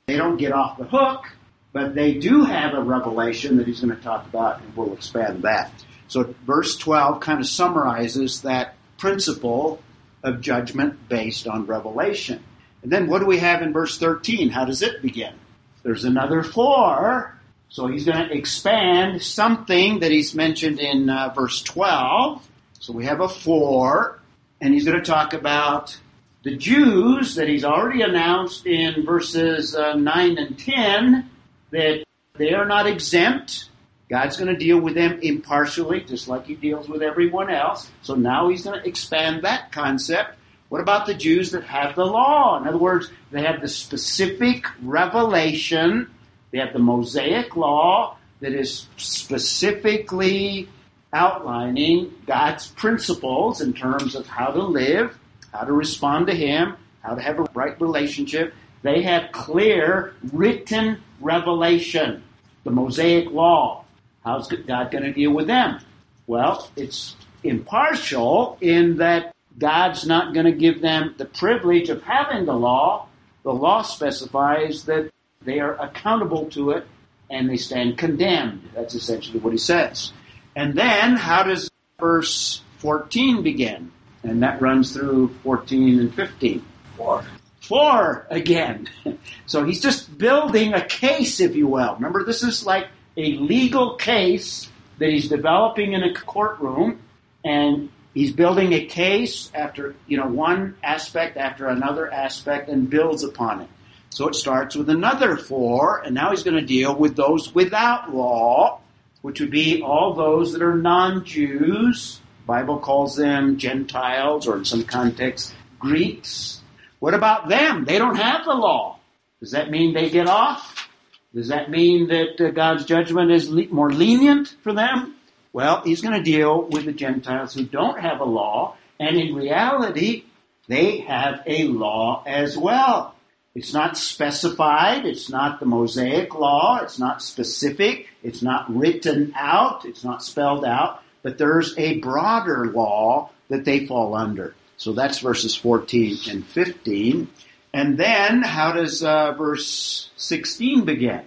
they 0.07 0.17
don't 0.17 0.39
get 0.39 0.53
off 0.53 0.79
the 0.79 0.85
hook, 0.85 1.25
but 1.73 1.95
they 1.95 2.15
do 2.15 2.45
have 2.45 2.75
a 2.75 2.83
revelation 2.83 3.59
that 3.59 3.67
he's 3.67 3.81
going 3.81 3.95
to 3.95 4.03
talk 4.03 4.27
about, 4.27 4.61
and 4.61 4.77
we'll 4.77 4.95
expand 4.95 5.43
that. 5.43 5.71
So 6.09 6.35
verse 6.47 6.77
12 6.77 7.21
kind 7.21 7.41
of 7.41 7.47
summarizes 7.47 8.43
that 8.43 8.75
principle 8.99 9.83
of 10.23 10.41
judgment 10.41 11.09
based 11.09 11.47
on 11.47 11.67
revelation. 11.67 12.43
And 12.83 12.91
then 12.91 13.09
what 13.09 13.21
do 13.21 13.27
we 13.27 13.39
have 13.39 13.63
in 13.63 13.73
verse 13.73 13.99
13? 13.99 14.51
How 14.51 14.65
does 14.65 14.83
it 14.83 15.03
begin? 15.03 15.35
There's 15.83 16.05
another 16.05 16.43
for. 16.43 17.39
So 17.75 17.89
he's 17.89 18.05
going 18.05 18.29
to 18.29 18.33
expand 18.33 19.21
something 19.21 19.99
that 19.99 20.13
he's 20.13 20.33
mentioned 20.33 20.79
in 20.79 21.11
uh, 21.11 21.31
verse 21.35 21.61
12. 21.61 22.49
So 22.79 22.93
we 22.93 23.05
have 23.07 23.21
a 23.21 23.29
for, 23.29 24.21
and 24.61 24.73
he's 24.73 24.85
going 24.85 24.97
to 24.97 25.03
talk 25.03 25.33
about 25.33 25.99
the 26.45 26.55
Jews 26.55 27.35
that 27.35 27.49
he's 27.49 27.65
already 27.65 28.03
announced 28.03 28.65
in 28.65 29.05
verses 29.05 29.75
uh, 29.75 29.95
9 29.95 30.39
and 30.39 30.57
10 30.57 31.29
that 31.73 32.05
they 32.35 32.55
are 32.55 32.65
not 32.65 32.87
exempt 32.87 33.71
God's 34.09 34.37
going 34.37 34.53
to 34.53 34.57
deal 34.57 34.79
with 34.79 34.95
them 34.95 35.19
impartially, 35.23 36.03
just 36.03 36.29
like 36.29 36.47
he 36.47 36.55
deals 36.55 36.89
with 36.89 37.03
everyone 37.03 37.51
else. 37.51 37.91
So 38.03 38.15
now 38.15 38.51
he's 38.51 38.63
going 38.63 38.81
to 38.81 38.89
expand 38.89 39.43
that 39.43 39.73
concept. 39.73 40.37
What 40.69 40.81
about 40.81 41.07
the 41.07 41.15
Jews 41.15 41.51
that 41.51 41.65
have 41.65 41.97
the 41.97 42.05
law? 42.05 42.57
In 42.61 42.69
other 42.69 42.79
words, 42.79 43.11
they 43.33 43.43
have 43.43 43.61
the 43.61 43.67
specific 43.67 44.67
revelation, 44.83 46.14
they 46.55 46.61
have 46.61 46.73
the 46.73 46.79
Mosaic 46.79 47.57
law 47.57 48.17
that 48.39 48.53
is 48.53 48.87
specifically 48.97 50.69
outlining 51.13 52.15
God's 52.29 52.69
principles 52.69 53.61
in 53.61 53.73
terms 53.73 54.15
of 54.15 54.29
how 54.29 54.53
to 54.53 54.63
live, 54.63 55.19
how 55.53 55.65
to 55.65 55.73
respond 55.73 56.29
to 56.29 56.33
Him, 56.33 56.77
how 57.03 57.17
to 57.17 57.21
have 57.21 57.41
a 57.41 57.47
right 57.55 57.81
relationship. 57.81 58.55
They 58.83 59.03
have 59.03 59.33
clear 59.33 60.15
written 60.33 61.03
revelation, 61.21 62.23
the 62.63 62.71
Mosaic 62.71 63.33
law. 63.33 63.85
How's 64.25 64.47
God 64.47 64.93
going 64.93 65.03
to 65.03 65.13
deal 65.13 65.33
with 65.33 65.49
them? 65.49 65.81
Well, 66.29 66.71
it's 66.77 67.17
impartial 67.43 68.59
in 68.61 68.99
that 68.99 69.35
God's 69.59 70.07
not 70.07 70.35
going 70.35 70.47
to 70.47 70.53
give 70.53 70.81
them 70.81 71.17
the 71.19 71.25
privilege 71.25 71.89
of 71.89 72.05
having 72.05 72.47
the 72.47 72.55
law. 72.55 73.09
The 73.43 73.53
law 73.53 73.83
specifies 73.83 74.85
that 74.85 75.11
they 75.45 75.61
are 75.61 75.75
accountable 75.75 76.47
to 76.51 76.71
it 76.71 76.87
and 77.31 77.49
they 77.49 77.57
stand 77.57 77.99
condemned. 77.99 78.71
That's 78.75 78.95
essentially 78.95 79.39
what 79.39 79.53
he 79.53 79.59
says. 79.59 80.13
And 80.57 80.75
then, 80.75 81.17
how 81.17 81.43
does 81.43 81.71
verse 81.99 82.63
14 82.79 83.43
begin? 83.43 83.91
And 84.23 84.43
that 84.43 84.61
runs 84.61 84.93
through 84.93 85.29
14 85.43 85.99
and 85.99 86.15
15. 86.15 86.65
For. 86.97 87.25
For 87.61 88.27
again. 88.31 88.89
So 89.47 89.63
he's 89.65 89.81
just 89.83 90.17
building 90.17 90.73
a 90.73 90.85
case, 90.85 91.39
if 91.39 91.55
you 91.55 91.67
will. 91.67 91.95
Remember, 91.97 92.25
this 92.25 92.43
is 92.43 92.65
like 92.65 92.89
a 93.17 93.37
legal 93.37 93.97
case 93.97 94.71
that 94.99 95.11
he's 95.11 95.29
developing 95.29 95.93
in 95.93 96.03
a 96.03 96.15
courtroom 96.15 97.01
and 97.45 97.91
he's 98.15 98.33
building 98.33 98.73
a 98.73 98.87
case 98.87 99.51
after, 99.55 99.95
you 100.07 100.17
know, 100.17 100.27
one 100.27 100.77
aspect 100.83 101.37
after 101.37 101.67
another 101.67 102.11
aspect 102.11 102.71
and 102.71 102.89
builds 102.89 103.23
upon 103.23 103.61
it. 103.61 103.69
So 104.15 104.29
it 104.29 104.37
starts 104.37 104.77
with 104.77 104.89
another 104.91 105.37
for, 105.37 105.99
and 105.99 106.15
now 106.15 106.31
he's 106.31 106.45
going 106.45 106.57
to 106.57 106.65
deal 106.65 106.95
with 106.95 107.17
those 107.17 107.53
without 107.53 108.15
law, 108.15 108.79
which 109.23 109.41
would 109.41 109.51
be 109.51 109.83
all 109.83 110.15
those 110.15 110.53
that 110.53 110.63
are 110.63 110.77
non-Jews. 110.77 112.21
Bible 112.47 112.79
calls 112.79 113.17
them 113.17 113.59
Gentiles, 113.59 114.47
or 114.47 114.59
in 114.59 114.65
some 114.65 114.85
contexts, 114.85 115.53
Greeks. 115.81 116.61
What 117.01 117.15
about 117.15 117.49
them? 117.49 117.87
They 117.87 117.99
don't 117.99 118.15
have 118.15 118.45
the 118.45 118.55
law. 118.55 119.01
Does 119.41 119.51
that 119.51 119.73
mean 119.73 119.95
they 119.95 120.11
get 120.11 120.29
off? 120.29 120.89
Does 121.35 121.49
that 121.49 121.69
mean 121.69 122.07
that 122.07 122.41
uh, 122.41 122.51
God's 122.53 122.85
judgment 122.85 123.33
is 123.33 123.51
more 123.51 123.93
lenient 123.93 124.55
for 124.63 124.73
them? 124.73 125.17
Well, 125.53 125.83
he's 125.83 126.03
going 126.03 126.15
to 126.15 126.23
deal 126.23 126.69
with 126.71 126.85
the 126.85 126.93
Gentiles 126.93 127.53
who 127.53 127.65
don't 127.65 127.99
have 127.99 128.21
a 128.21 128.25
law, 128.25 128.77
and 129.01 129.17
in 129.17 129.35
reality, 129.35 130.23
they 130.69 130.99
have 131.01 131.43
a 131.49 131.65
law 131.65 132.23
as 132.29 132.57
well. 132.57 133.14
It's 133.55 133.73
not 133.73 133.97
specified, 133.97 135.07
it's 135.07 135.31
not 135.31 135.61
the 135.61 135.67
Mosaic 135.67 136.35
law, 136.35 136.81
it's 136.83 136.99
not 136.99 137.23
specific, 137.23 138.09
it's 138.23 138.43
not 138.43 138.75
written 138.75 139.33
out, 139.37 139.85
it's 139.85 140.03
not 140.03 140.25
spelled 140.25 140.65
out, 140.65 141.03
but 141.23 141.39
there's 141.39 141.79
a 141.79 142.01
broader 142.01 142.67
law 142.73 143.31
that 143.49 143.65
they 143.65 143.87
fall 143.87 144.17
under. 144.17 144.57
So 144.77 144.93
that's 144.93 145.21
verses 145.21 145.55
14 145.55 146.19
and 146.31 146.45
15. 146.45 147.29
And 147.73 147.97
then, 147.97 148.43
how 148.43 148.73
does 148.73 149.05
uh, 149.05 149.33
verse 149.33 150.11
16 150.17 150.85
begin? 150.85 151.23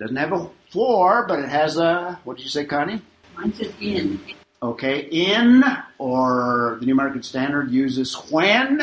Doesn't 0.00 0.16
have 0.16 0.32
a 0.32 0.50
floor, 0.70 1.26
but 1.28 1.38
it 1.38 1.48
has 1.48 1.76
a, 1.76 2.18
what 2.24 2.36
did 2.36 2.42
you 2.42 2.50
say, 2.50 2.64
Connie? 2.64 3.02
Mine 3.36 3.52
says 3.52 3.72
in. 3.80 4.20
Okay, 4.60 5.00
in, 5.10 5.62
or 5.98 6.78
the 6.80 6.86
New 6.86 6.92
American 6.92 7.22
Standard 7.22 7.70
uses 7.70 8.14
when. 8.30 8.82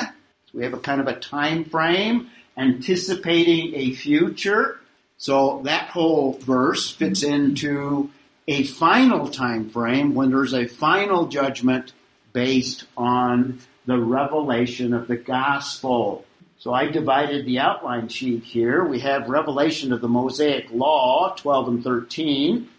We 0.53 0.63
have 0.63 0.73
a 0.73 0.79
kind 0.79 1.01
of 1.01 1.08
a 1.08 1.19
time 1.19 1.65
frame 1.65 2.29
anticipating 2.58 3.76
a 3.76 3.94
future. 3.94 4.80
So 5.18 5.62
that 5.63 5.89
whole 5.89 6.34
verse 6.34 6.91
fits 6.91 7.24
into 7.24 8.10
a 8.48 8.63
final 8.63 9.30
time 9.30 9.70
frame 9.70 10.13
when 10.13 10.30
there's 10.30 10.54
a 10.54 10.68
final 10.68 11.28
judgment 11.28 11.94
based 12.34 12.86
on 12.96 13.60
the 13.86 13.98
revelation 13.98 14.94
of 14.94 15.08
the 15.08 15.15
gospel. 15.15 16.26
So 16.58 16.74
I 16.74 16.88
divided 16.88 17.46
the 17.46 17.60
outline 17.60 18.08
sheet 18.08 18.44
here. 18.44 18.84
We 18.84 19.00
have 19.00 19.30
revelation 19.30 19.94
of 19.94 20.02
the 20.02 20.08
Mosaic 20.08 20.72
Law, 20.72 21.36
12 21.36 21.68
and 21.68 21.84
13. 21.84 22.70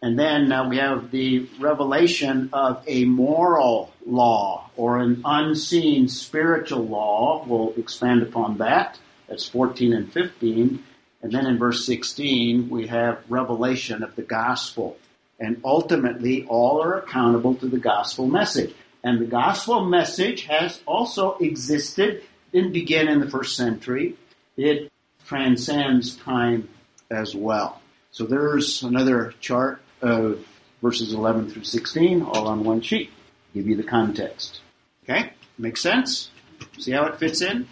And 0.00 0.18
then 0.18 0.52
uh, 0.52 0.68
we 0.68 0.76
have 0.78 1.10
the 1.10 1.48
revelation 1.58 2.50
of 2.52 2.84
a 2.86 3.04
moral 3.04 3.92
law 4.06 4.70
or 4.76 4.98
an 4.98 5.22
unseen 5.24 6.08
spiritual 6.08 6.86
law. 6.86 7.44
We'll 7.46 7.74
expand 7.76 8.22
upon 8.22 8.58
that. 8.58 8.98
That's 9.28 9.46
14 9.46 9.92
and 9.92 10.12
15. 10.12 10.82
And 11.22 11.32
then 11.32 11.46
in 11.46 11.58
verse 11.58 11.84
16, 11.84 12.68
we 12.68 12.86
have 12.86 13.22
revelation 13.28 14.02
of 14.02 14.14
the 14.16 14.22
gospel. 14.22 14.96
And 15.40 15.60
ultimately, 15.64 16.44
all 16.46 16.82
are 16.82 16.98
accountable 16.98 17.54
to 17.56 17.66
the 17.66 17.78
gospel 17.78 18.26
message. 18.26 18.74
And 19.04 19.20
the 19.20 19.26
gospel 19.26 19.84
message 19.84 20.44
has 20.44 20.80
also 20.86 21.36
existed 21.36 22.22
didn't 22.52 22.72
begin 22.72 23.08
in 23.08 23.20
the 23.20 23.30
first 23.30 23.56
century. 23.56 24.16
It 24.56 24.90
transcends 25.26 26.16
time 26.16 26.68
as 27.10 27.34
well. 27.34 27.80
So 28.10 28.24
there's 28.24 28.82
another 28.82 29.34
chart 29.40 29.80
of 30.00 30.46
verses 30.82 31.12
11 31.12 31.50
through 31.50 31.64
16 31.64 32.22
all 32.22 32.48
on 32.48 32.64
one 32.64 32.80
sheet. 32.80 33.10
Give 33.54 33.66
you 33.66 33.76
the 33.76 33.82
context. 33.82 34.60
Okay? 35.04 35.32
Makes 35.58 35.82
sense? 35.82 36.30
See 36.78 36.92
how 36.92 37.06
it 37.06 37.18
fits 37.18 37.42
in? 37.42 37.68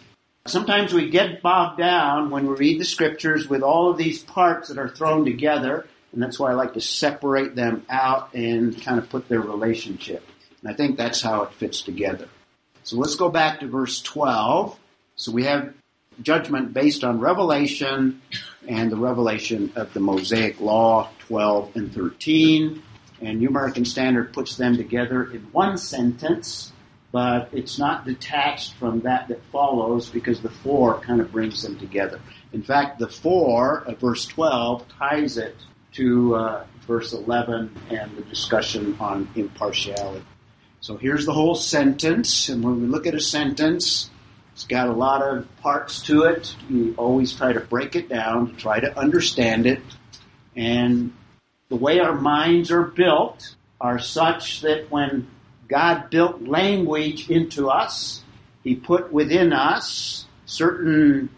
Sometimes 0.49 0.93
we 0.93 1.11
get 1.11 1.43
bogged 1.43 1.79
down 1.79 2.31
when 2.31 2.47
we 2.47 2.55
read 2.55 2.81
the 2.81 2.85
scriptures 2.85 3.49
with 3.49 3.63
all 3.63 3.91
of 3.91 3.99
these 3.99 4.23
parts 4.23 4.69
that 4.69 4.79
are 4.79 4.89
thrown 4.89 5.25
together, 5.25 5.87
and 6.13 6.23
that's 6.23 6.39
why 6.39 6.51
I 6.51 6.55
like 6.55 6.75
to 6.75 6.81
separate 6.81 7.55
them 7.55 7.85
out 7.91 8.35
and 8.35 8.81
kind 8.83 8.99
of 8.99 9.09
put 9.09 9.29
their 9.29 9.41
relationship. 9.41 10.27
And 10.63 10.71
I 10.71 10.75
think 10.75 10.97
that's 10.97 11.21
how 11.21 11.43
it 11.43 11.53
fits 11.55 11.83
together. 11.83 12.29
So 12.83 12.97
let's 12.97 13.17
go 13.17 13.29
back 13.29 13.61
to 13.61 13.67
verse 13.67 14.01
12. 14.03 14.79
So 15.17 15.33
we 15.33 15.45
have 15.45 15.75
judgment 16.23 16.73
based 16.73 17.05
on 17.05 17.21
revelation 17.21 18.23
and 18.69 18.91
the 18.91 18.97
revelation 18.97 19.73
of 19.77 19.93
the 19.93 20.01
Mosaic 20.01 20.61
Law 20.61 21.11
12 21.27 21.77
and 21.77 21.93
13. 21.93 22.83
And 23.21 23.39
New 23.39 23.49
American 23.49 23.85
Standard 23.85 24.33
puts 24.33 24.57
them 24.57 24.77
together 24.77 25.25
in 25.25 25.41
one 25.53 25.79
sentence. 25.79 26.73
But 27.17 27.49
it's 27.53 27.79
not 27.79 28.05
detached 28.05 28.75
from 28.75 29.01
that 29.01 29.29
that 29.29 29.43
follows 29.51 30.11
because 30.11 30.43
the 30.43 30.51
for 30.51 31.01
kind 31.01 31.19
of 31.19 31.33
brings 31.33 31.63
them 31.63 31.79
together. 31.79 32.21
In 32.53 32.63
fact, 32.63 32.99
the 32.99 33.09
for 33.09 33.85
of 33.87 33.99
verse 33.99 34.27
12 34.27 34.85
ties 34.99 35.39
it 35.39 35.57
to 35.93 36.35
uh, 36.35 36.67
verse 36.87 37.15
11 37.15 37.75
and 37.89 38.17
the 38.19 38.21
discussion 38.21 38.99
on 39.01 39.31
impartiality. 39.35 40.27
So 40.83 40.99
here's 40.99 41.25
the 41.25 41.33
whole 41.33 41.55
sentence, 41.55 42.51
and 42.51 42.63
when 42.63 42.83
we 42.83 42.87
look 42.87 43.07
at 43.07 43.15
a 43.15 43.21
sentence, 43.21 44.11
it's 44.53 44.67
got 44.67 44.89
a 44.89 44.93
lot 44.93 45.23
of 45.23 45.49
parts 45.63 46.03
to 46.03 46.25
it. 46.25 46.55
We 46.71 46.95
always 46.97 47.33
try 47.33 47.55
to 47.55 47.61
break 47.61 47.97
it 47.97 48.11
down, 48.11 48.57
try 48.57 48.79
to 48.79 48.95
understand 48.95 49.65
it, 49.65 49.81
and 50.55 51.15
the 51.71 51.77
way 51.77 51.99
our 51.99 52.15
minds 52.15 52.71
are 52.71 52.85
built 52.85 53.55
are 53.81 53.99
such 53.99 54.61
that 54.61 54.91
when 54.91 55.29
God 55.69 56.11
built 56.11 56.43
language 56.43 57.31
into 57.31 57.69
us, 57.69 58.23
He 58.63 58.75
put 58.75 59.13
within 59.13 59.53
us 59.53 60.27
certain 60.45 61.29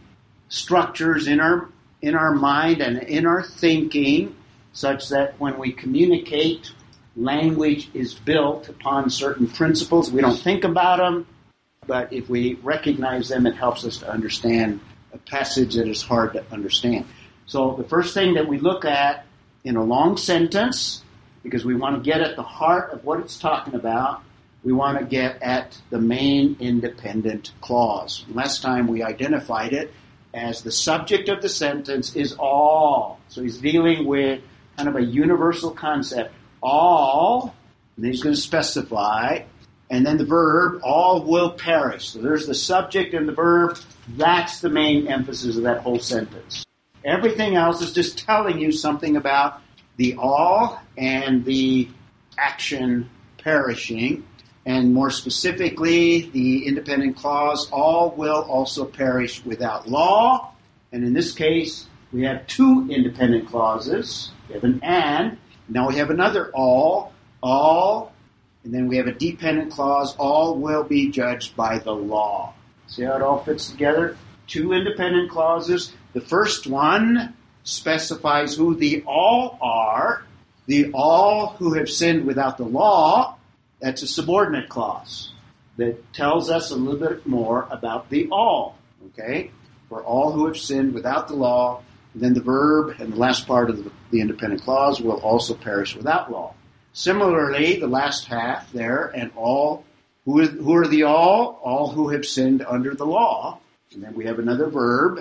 structures 0.49 1.27
in 1.27 1.41
our 1.41 1.69
in 2.01 2.15
our 2.15 2.35
mind 2.35 2.81
and 2.81 2.99
in 3.03 3.27
our 3.27 3.43
thinking 3.43 4.37
such 4.73 5.09
that 5.09 5.39
when 5.41 5.59
we 5.59 5.73
communicate 5.73 6.71
language 7.17 7.91
is 7.93 8.15
built 8.15 8.69
upon 8.69 9.11
certain 9.11 9.49
principles. 9.49 10.11
We 10.11 10.21
don't 10.21 10.39
think 10.39 10.63
about 10.63 10.99
them 10.99 11.27
but 11.89 12.13
if 12.13 12.29
we 12.29 12.55
recognize 12.63 13.31
them 13.31 13.47
it 13.47 13.57
helps 13.57 13.85
us 13.85 13.99
to 13.99 14.09
understand 14.09 14.79
a 15.13 15.19
passage 15.19 15.75
that 15.75 15.89
is 15.89 16.03
hard 16.03 16.35
to 16.35 16.45
understand. 16.53 17.07
So 17.47 17.75
the 17.77 17.89
first 17.89 18.15
thing 18.15 18.35
that 18.35 18.47
we 18.47 18.59
look 18.59 18.85
at 18.85 19.25
in 19.65 19.75
a 19.75 19.83
long 19.83 20.17
sentence 20.17 21.03
because 21.43 21.65
we 21.65 21.75
want 21.75 22.03
to 22.03 22.11
get 22.11 22.21
at 22.21 22.37
the 22.37 22.43
heart 22.43 22.93
of 22.93 23.05
what 23.05 23.21
it's 23.21 23.39
talking 23.39 23.75
about 23.75 24.23
we 24.65 24.73
want 24.73 24.99
to 24.99 25.05
get 25.05 25.41
at 25.41 25.79
the 25.91 26.01
main 26.01 26.57
independent 26.61 27.53
clause 27.61 28.25
last 28.29 28.61
time 28.63 28.87
we 28.87 29.03
identified 29.03 29.73
it 29.73 29.93
as 30.35 30.63
the 30.63 30.73
subject 30.73 31.29
of 31.29 31.43
the 31.43 31.49
sentence 31.49 32.15
is 32.15 32.35
all. 32.39 33.21
So 33.29 33.43
he's 33.43 33.59
dealing 33.59 34.07
with 34.07 34.41
kind 34.77 34.89
of 34.89 34.97
a 34.97 35.03
universal 35.03 35.71
concept. 35.71 36.35
All, 36.63 37.55
and 37.97 38.05
he's 38.05 38.23
going 38.23 38.35
to 38.35 38.41
specify, 38.41 39.43
and 39.91 40.05
then 40.05 40.19
the 40.19 40.25
verb, 40.25 40.81
all 40.83 41.23
will 41.23 41.53
perish. 41.53 42.11
So 42.11 42.21
there's 42.21 42.47
the 42.47 42.55
subject 42.55 43.15
and 43.15 43.29
the 43.29 43.33
verb. 43.33 43.79
That's 44.17 44.61
the 44.61 44.69
main 44.69 45.07
emphasis 45.07 45.57
of 45.57 45.63
that 45.63 45.83
whole 45.83 46.01
sentence. 46.01 46.65
Everything 47.05 47.55
else 47.55 47.81
is 47.81 47.93
just 47.93 48.19
telling 48.19 48.59
you 48.59 48.73
something 48.73 49.17
about 49.17 49.63
the 49.99 50.17
all 50.17 50.81
and 50.97 51.45
the 51.45 51.89
action 52.39 53.11
perishing 53.37 54.25
and 54.69 54.93
more 54.93 55.11
specifically, 55.11 56.29
the 56.29 56.67
independent 56.67 57.17
clause, 57.17 57.71
all 57.73 58.11
will 58.11 58.43
also 58.43 58.85
perish 58.85 59.43
without 59.43 59.89
law. 59.89 60.53
And 60.93 61.05
in 61.05 61.15
this 61.15 61.33
case, 61.33 61.87
we 62.13 62.25
have 62.25 62.47
two 62.49 62.87
independent 62.91 63.49
clauses. 63.49 64.31
We 64.47 64.57
have 64.57 64.65
an 64.65 64.81
and, 64.83 65.39
now 65.71 65.89
we 65.89 65.97
have 65.97 66.11
another 66.11 66.51
all, 66.53 67.15
all, 67.43 68.13
and 68.63 68.75
then 68.75 68.89
we 68.89 68.99
have 68.99 69.07
a 69.07 69.13
dependent 69.13 69.73
clause, 69.73 70.15
all 70.19 70.55
will 70.57 70.85
be 70.85 71.09
judged 71.09 71.57
by 71.57 71.79
the 71.79 71.93
law. 71.93 72.53
See 72.89 73.05
how 73.05 73.17
it 73.17 73.23
all 73.23 73.43
fits 73.43 73.71
together? 73.71 74.19
Two 74.49 74.75
independent 74.75 75.31
clauses. 75.31 75.95
The 76.13 76.21
first 76.21 76.67
one 76.67 77.35
specifies 77.69 78.55
who 78.55 78.75
the 78.75 79.03
all 79.07 79.59
are, 79.61 80.25
the 80.67 80.91
all 80.93 81.49
who 81.59 81.75
have 81.75 81.89
sinned 81.89 82.25
without 82.25 82.57
the 82.57 82.65
law, 82.65 83.37
that's 83.81 84.03
a 84.03 84.07
subordinate 84.07 84.69
clause 84.69 85.33
that 85.77 86.13
tells 86.13 86.51
us 86.51 86.71
a 86.71 86.75
little 86.75 86.99
bit 86.99 87.27
more 87.27 87.69
about 87.71 88.09
the 88.09 88.27
all. 88.33 88.77
Okay? 89.09 89.51
For 89.89 90.03
all 90.03 90.33
who 90.33 90.47
have 90.47 90.57
sinned 90.57 90.95
without 90.95 91.29
the 91.29 91.35
law, 91.35 91.83
then 92.15 92.33
the 92.33 92.41
verb 92.41 92.97
and 92.99 93.13
the 93.13 93.17
last 93.17 93.47
part 93.47 93.71
of 93.71 93.85
the, 94.11 94.21
independent 94.21 94.63
clause 94.63 95.01
will 95.01 95.21
also 95.21 95.55
perish 95.55 95.95
without 95.95 96.33
law. 96.33 96.55
Similarly, 96.95 97.79
the 97.79 97.87
last 97.87 98.25
half 98.25 98.73
there, 98.73 99.13
and 99.15 99.31
all 99.37 99.85
who, 100.25 100.41
is, 100.41 100.49
who 100.51 100.75
are 100.75 100.89
the 100.89 101.03
all? 101.03 101.61
All 101.63 101.91
who 101.91 102.09
have 102.09 102.25
sinned 102.25 102.65
under 102.67 102.95
the 102.95 103.05
law. 103.05 103.61
And 103.93 104.03
then 104.03 104.15
we 104.15 104.25
have 104.25 104.39
another 104.39 104.69
verb, 104.69 105.21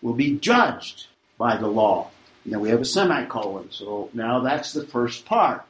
will 0.00 0.14
be 0.14 0.38
judged 0.38 1.08
by 1.38 1.56
the 1.56 1.68
law. 1.68 2.10
And 2.44 2.52
then 2.52 2.60
we 2.60 2.70
have 2.70 2.80
a 2.80 2.84
semicolon. 2.84 3.68
So 3.70 4.10
now 4.12 4.40
that's 4.40 4.72
the 4.72 4.86
first 4.86 5.24
part. 5.24 5.64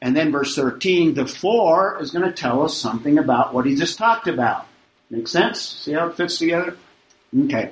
And 0.00 0.16
then 0.16 0.32
verse 0.32 0.56
13, 0.56 1.14
the 1.14 1.26
for 1.26 1.98
is 2.00 2.10
going 2.10 2.24
to 2.24 2.32
tell 2.32 2.62
us 2.64 2.76
something 2.76 3.18
about 3.18 3.54
what 3.54 3.66
he 3.66 3.76
just 3.76 3.98
talked 3.98 4.26
about. 4.26 4.66
Make 5.10 5.28
sense? 5.28 5.60
See 5.60 5.92
how 5.92 6.08
it 6.08 6.16
fits 6.16 6.38
together? 6.38 6.76
Okay. 7.38 7.70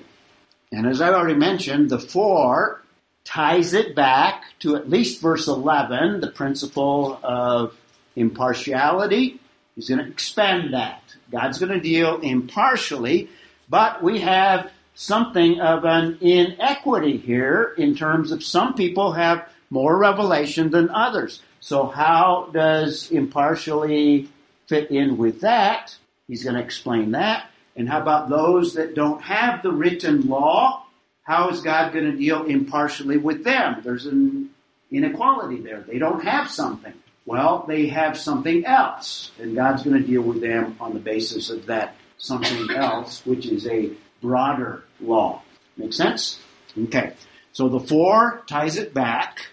And 0.71 0.87
as 0.87 1.01
I 1.01 1.13
already 1.13 1.35
mentioned, 1.35 1.91
the 1.91 1.99
for 1.99 2.83
ties 3.25 3.75
it 3.75 3.97
back 3.97 4.45
to 4.61 4.77
at 4.77 4.89
least 4.89 5.21
verse 5.21 5.49
11, 5.49 6.21
the 6.21 6.31
principle 6.31 7.19
of 7.23 7.75
impartiality. 8.15 9.41
He's 9.75 9.89
going 9.89 10.05
to 10.05 10.11
expand 10.11 10.75
that. 10.75 11.03
God's 11.33 11.59
going 11.59 11.73
to 11.73 11.81
deal 11.81 12.21
impartially, 12.21 13.29
but 13.69 14.03
we 14.03 14.21
have 14.21 14.71
something 15.01 15.59
of 15.61 15.87
an 15.87 16.19
inequity 16.21 17.17
here 17.17 17.75
in 17.79 17.97
terms 17.97 18.33
of 18.33 18.45
some 18.45 18.75
people 18.75 19.13
have 19.13 19.49
more 19.71 19.97
revelation 19.97 20.71
than 20.71 20.91
others. 20.91 21.41
So 21.61 21.87
how 21.87 22.51
does 22.53 23.11
impartially 23.11 24.29
fit 24.67 24.91
in 24.91 25.17
with 25.17 25.41
that? 25.41 25.97
He's 26.29 26.45
going 26.45 26.57
to 26.57 26.63
explain 26.63 27.13
that. 27.13 27.49
And 27.77 27.89
how 27.89 28.03
about 28.03 28.29
those 28.29 28.75
that 28.75 28.95
don't 28.95 29.23
have 29.23 29.63
the 29.63 29.73
written 29.73 30.29
law? 30.29 30.85
How 31.23 31.49
is 31.49 31.63
God 31.63 31.95
going 31.95 32.05
to 32.05 32.17
deal 32.19 32.45
impartially 32.45 33.17
with 33.17 33.43
them? 33.43 33.81
There's 33.83 34.05
an 34.05 34.51
inequality 34.91 35.63
there. 35.63 35.81
They 35.81 35.99
don't 35.99 36.23
have 36.25 36.51
something. 36.51 36.93
Well, 37.25 37.65
they 37.67 37.87
have 37.87 38.19
something 38.19 38.67
else. 38.67 39.31
And 39.41 39.57
God's 39.57 39.83
going 39.83 39.99
to 39.99 40.07
deal 40.07 40.23
with 40.23 40.43
them 40.43 40.77
on 40.79 40.93
the 40.93 41.01
basis 41.01 41.49
of 41.49 41.65
that 41.67 41.95
something 42.19 42.71
else, 42.77 43.25
which 43.25 43.47
is 43.47 43.67
a 43.67 43.93
broader 44.21 44.85
law. 45.01 45.43
Make 45.77 45.93
sense? 45.93 46.41
Okay. 46.79 47.13
So 47.53 47.69
the 47.69 47.81
for 47.81 48.43
ties 48.47 48.77
it 48.77 48.95
back 48.95 49.49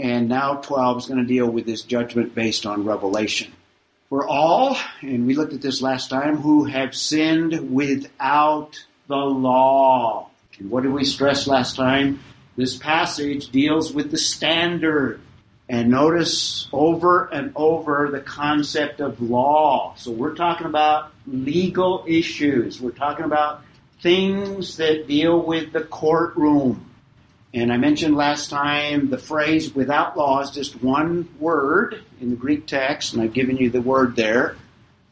and 0.00 0.28
now 0.28 0.56
12 0.56 0.98
is 0.98 1.06
going 1.06 1.20
to 1.20 1.26
deal 1.26 1.48
with 1.48 1.66
this 1.66 1.82
judgment 1.82 2.34
based 2.34 2.64
on 2.64 2.84
revelation. 2.84 3.52
For 4.08 4.26
all, 4.26 4.76
and 5.02 5.26
we 5.26 5.34
looked 5.34 5.52
at 5.52 5.60
this 5.60 5.82
last 5.82 6.08
time, 6.08 6.38
who 6.38 6.64
have 6.64 6.94
sinned 6.94 7.72
without 7.72 8.84
the 9.06 9.16
law. 9.16 10.30
And 10.58 10.70
what 10.70 10.82
did 10.82 10.92
we 10.92 11.04
stress 11.04 11.46
last 11.46 11.76
time? 11.76 12.20
This 12.56 12.76
passage 12.76 13.50
deals 13.50 13.92
with 13.92 14.10
the 14.10 14.18
standard. 14.18 15.20
And 15.68 15.90
notice 15.90 16.68
over 16.72 17.26
and 17.26 17.52
over 17.54 18.08
the 18.10 18.20
concept 18.20 19.00
of 19.00 19.22
law. 19.22 19.94
So 19.96 20.10
we're 20.10 20.34
talking 20.34 20.66
about 20.66 21.12
legal 21.28 22.04
issues. 22.08 22.80
We're 22.80 22.90
talking 22.90 23.24
about 23.24 23.62
things 24.02 24.76
that 24.78 25.06
deal 25.06 25.42
with 25.42 25.72
the 25.72 25.82
courtroom. 25.82 26.90
And 27.52 27.72
I 27.72 27.76
mentioned 27.76 28.16
last 28.16 28.48
time 28.48 29.10
the 29.10 29.18
phrase 29.18 29.74
without 29.74 30.16
law 30.16 30.40
is 30.40 30.50
just 30.50 30.82
one 30.82 31.28
word 31.38 32.02
in 32.20 32.30
the 32.30 32.36
Greek 32.36 32.66
text, 32.66 33.12
and 33.12 33.22
I've 33.22 33.32
given 33.32 33.56
you 33.56 33.70
the 33.70 33.82
word 33.82 34.16
there. 34.16 34.56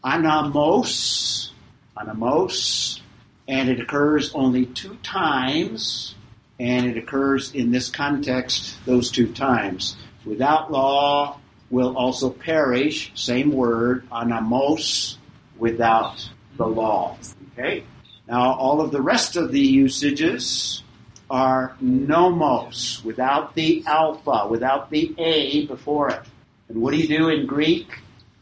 Anomos, 0.05 1.51
anomos, 1.97 3.01
and 3.49 3.69
it 3.69 3.81
occurs 3.81 4.33
only 4.35 4.67
two 4.67 4.97
times, 5.03 6.15
and 6.61 6.87
it 6.87 6.97
occurs 6.97 7.53
in 7.55 7.73
this 7.73 7.91
context 7.91 8.77
those 8.87 9.11
two 9.11 9.33
times. 9.33 9.97
Without 10.25 10.71
law 10.71 11.41
will 11.71 11.97
also 11.97 12.31
perish, 12.31 13.11
same 13.15 13.53
word, 13.53 14.09
anomos, 14.11 15.17
without 15.59 16.31
the 16.57 16.67
law. 16.67 17.19
Okay? 17.53 17.85
Now, 18.29 18.53
all 18.53 18.83
of 18.83 18.91
the 18.91 19.01
rest 19.01 19.37
of 19.37 19.53
the 19.53 19.61
usages 19.61 20.83
are 21.31 21.77
nomos, 21.81 23.03
without 23.03 23.55
the 23.55 23.83
alpha, 23.87 24.47
without 24.49 24.91
the 24.91 25.15
a 25.19 25.67
before 25.67 26.11
it. 26.11 26.21
And 26.69 26.83
what 26.83 26.93
do 26.93 26.99
you 26.99 27.09
do 27.09 27.29
in 27.29 27.47
Greek? 27.47 27.89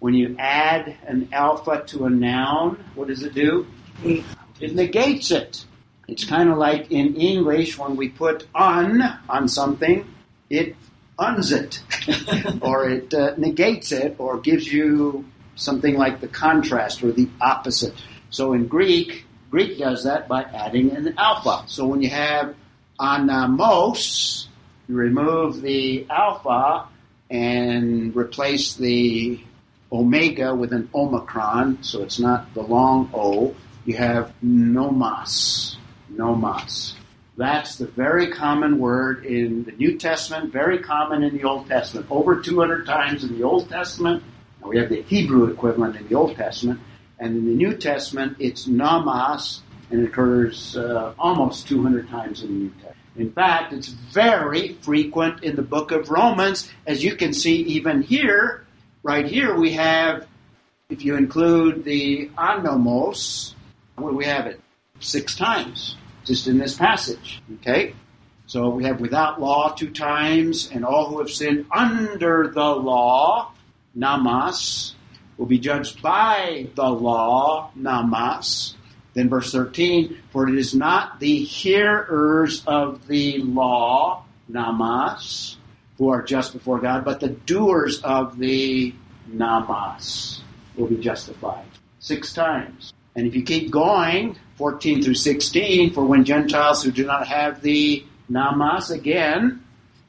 When 0.00 0.14
you 0.14 0.36
add 0.38 0.96
an 1.06 1.28
alpha 1.32 1.84
to 1.86 2.06
a 2.06 2.10
noun, 2.10 2.84
what 2.96 3.08
does 3.08 3.22
it 3.22 3.34
do? 3.34 3.66
It 4.02 4.74
negates 4.74 5.30
it. 5.30 5.64
It's 6.08 6.24
kind 6.24 6.50
of 6.50 6.58
like 6.58 6.90
in 6.90 7.14
English 7.16 7.78
when 7.78 7.96
we 7.96 8.08
put 8.08 8.46
un 8.54 9.02
on 9.28 9.48
something, 9.48 10.06
it 10.50 10.76
uns 11.18 11.52
it, 11.52 11.80
or 12.60 12.88
it 12.88 13.14
uh, 13.14 13.34
negates 13.36 13.92
it, 13.92 14.16
or 14.18 14.38
gives 14.38 14.70
you 14.72 15.24
something 15.54 15.96
like 15.96 16.20
the 16.20 16.28
contrast 16.28 17.02
or 17.02 17.12
the 17.12 17.28
opposite. 17.40 17.94
So 18.30 18.52
in 18.52 18.66
Greek, 18.66 19.25
Greek 19.50 19.78
does 19.78 20.04
that 20.04 20.28
by 20.28 20.42
adding 20.42 20.90
an 20.90 21.14
alpha. 21.18 21.64
So 21.66 21.86
when 21.86 22.02
you 22.02 22.10
have 22.10 22.54
anomos, 23.00 24.46
you 24.88 24.94
remove 24.94 25.62
the 25.62 26.06
alpha 26.10 26.88
and 27.30 28.14
replace 28.14 28.74
the 28.74 29.40
omega 29.92 30.54
with 30.54 30.72
an 30.72 30.88
omicron, 30.94 31.82
so 31.82 32.02
it's 32.02 32.18
not 32.18 32.52
the 32.54 32.62
long 32.62 33.10
O. 33.14 33.54
You 33.84 33.96
have 33.96 34.32
nomos, 34.42 35.76
nomos. 36.08 36.96
That's 37.36 37.76
the 37.76 37.86
very 37.86 38.32
common 38.32 38.78
word 38.78 39.26
in 39.26 39.64
the 39.64 39.72
New 39.72 39.98
Testament, 39.98 40.52
very 40.52 40.78
common 40.78 41.22
in 41.22 41.36
the 41.36 41.44
Old 41.44 41.68
Testament. 41.68 42.06
Over 42.10 42.40
200 42.40 42.86
times 42.86 43.24
in 43.24 43.36
the 43.36 43.44
Old 43.44 43.68
Testament. 43.68 44.22
We 44.64 44.78
have 44.78 44.88
the 44.88 45.02
Hebrew 45.02 45.44
equivalent 45.44 45.96
in 45.96 46.08
the 46.08 46.14
Old 46.14 46.34
Testament. 46.34 46.80
And 47.18 47.36
in 47.36 47.46
the 47.46 47.54
New 47.54 47.74
Testament, 47.74 48.36
it's 48.38 48.66
nomos, 48.66 49.62
and 49.90 50.02
it 50.02 50.08
occurs 50.08 50.76
uh, 50.76 51.14
almost 51.18 51.68
200 51.68 52.08
times 52.08 52.42
in 52.42 52.48
the 52.48 52.54
New 52.54 52.70
Testament. 52.70 52.96
In 53.16 53.32
fact, 53.32 53.72
it's 53.72 53.88
very 53.88 54.74
frequent 54.82 55.42
in 55.42 55.56
the 55.56 55.62
book 55.62 55.90
of 55.90 56.10
Romans, 56.10 56.70
as 56.86 57.02
you 57.02 57.16
can 57.16 57.32
see 57.32 57.62
even 57.62 58.02
here. 58.02 58.66
Right 59.02 59.26
here 59.26 59.56
we 59.56 59.72
have, 59.72 60.26
if 60.90 61.04
you 61.04 61.16
include 61.16 61.84
the 61.84 62.30
do 64.10 64.16
we 64.16 64.26
have 64.26 64.46
it? 64.46 64.60
Six 65.00 65.34
times, 65.34 65.96
just 66.24 66.46
in 66.46 66.58
this 66.58 66.74
passage. 66.74 67.40
Okay? 67.60 67.94
So 68.46 68.68
we 68.68 68.84
have 68.84 69.00
without 69.00 69.40
law 69.40 69.70
two 69.70 69.90
times, 69.90 70.70
and 70.70 70.84
all 70.84 71.06
who 71.06 71.20
have 71.20 71.30
sinned 71.30 71.66
under 71.72 72.48
the 72.48 72.74
law, 72.74 73.52
nomos, 73.94 74.95
will 75.36 75.46
be 75.46 75.58
judged 75.58 76.02
by 76.02 76.68
the 76.74 76.88
law, 76.88 77.70
nomos. 77.74 78.74
Then 79.14 79.28
verse 79.28 79.50
13, 79.52 80.18
for 80.30 80.48
it 80.48 80.56
is 80.56 80.74
not 80.74 81.20
the 81.20 81.42
hearers 81.42 82.62
of 82.66 83.06
the 83.06 83.38
law, 83.38 84.24
nomos, 84.48 85.56
who 85.98 86.10
are 86.10 86.22
just 86.22 86.52
before 86.52 86.80
God, 86.80 87.04
but 87.04 87.20
the 87.20 87.30
doers 87.30 88.00
of 88.02 88.38
the 88.38 88.94
nomos 89.26 90.42
will 90.76 90.86
be 90.86 90.96
justified. 90.96 91.64
Six 91.98 92.34
times. 92.34 92.92
And 93.14 93.26
if 93.26 93.34
you 93.34 93.42
keep 93.42 93.70
going, 93.70 94.36
14 94.56 95.02
through 95.02 95.14
16, 95.14 95.92
for 95.92 96.04
when 96.04 96.24
Gentiles 96.24 96.82
who 96.82 96.90
do 96.90 97.06
not 97.06 97.26
have 97.26 97.62
the 97.62 98.04
nomos 98.28 98.90
again 98.90 99.62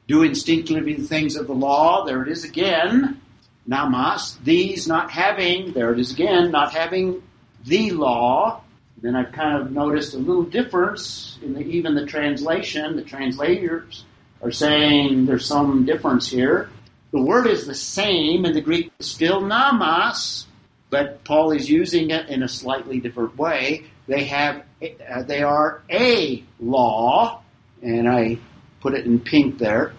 do 0.08 0.24
instinctively 0.24 0.94
the 0.94 1.08
things 1.08 1.36
of 1.36 1.48
the 1.48 1.54
law, 1.54 2.06
there 2.06 2.22
it 2.22 2.30
is 2.30 2.44
again, 2.44 3.22
nomos, 3.68 4.38
these 4.44 4.88
not 4.88 5.12
having, 5.12 5.74
there 5.74 5.92
it 5.92 6.00
is 6.00 6.12
again, 6.12 6.52
not 6.52 6.72
having 6.72 7.22
the 7.66 7.92
law, 7.92 8.62
then 9.02 9.16
I've 9.16 9.32
kind 9.32 9.62
of 9.62 9.72
noticed 9.72 10.16
a 10.16 10.18
little 10.18 10.44
difference 10.44 11.38
in 11.44 11.54
the, 11.54 11.62
even 11.62 11.94
the 11.94 12.06
translation. 12.06 12.96
The 12.96 13.04
translators 13.04 14.06
are 14.42 14.52
saying 14.52 15.26
there's 15.26 15.46
some 15.46 15.86
difference 15.86 16.30
here. 16.30 16.70
The 17.12 17.22
word 17.22 17.48
is 17.48 17.68
the 17.68 17.76
same 17.76 18.46
in 18.46 18.54
the 18.54 18.62
Greek, 18.62 18.92
still 19.00 19.42
nomos, 19.42 20.48
but 20.90 21.24
Paul 21.24 21.52
is 21.52 21.70
using 21.70 22.10
it 22.10 22.28
in 22.30 22.42
a 22.42 22.48
slightly 22.48 23.00
different 23.00 23.38
way. 23.38 23.86
They 24.08 24.24
have, 24.26 24.64
uh, 24.82 25.24
they 25.24 25.44
are 25.44 25.84
a 25.92 26.44
law, 26.60 27.44
and 27.82 28.10
I 28.10 28.40
put 28.80 28.94
it 28.94 29.06
in 29.06 29.20
pink 29.20 29.58
there, 29.58 29.94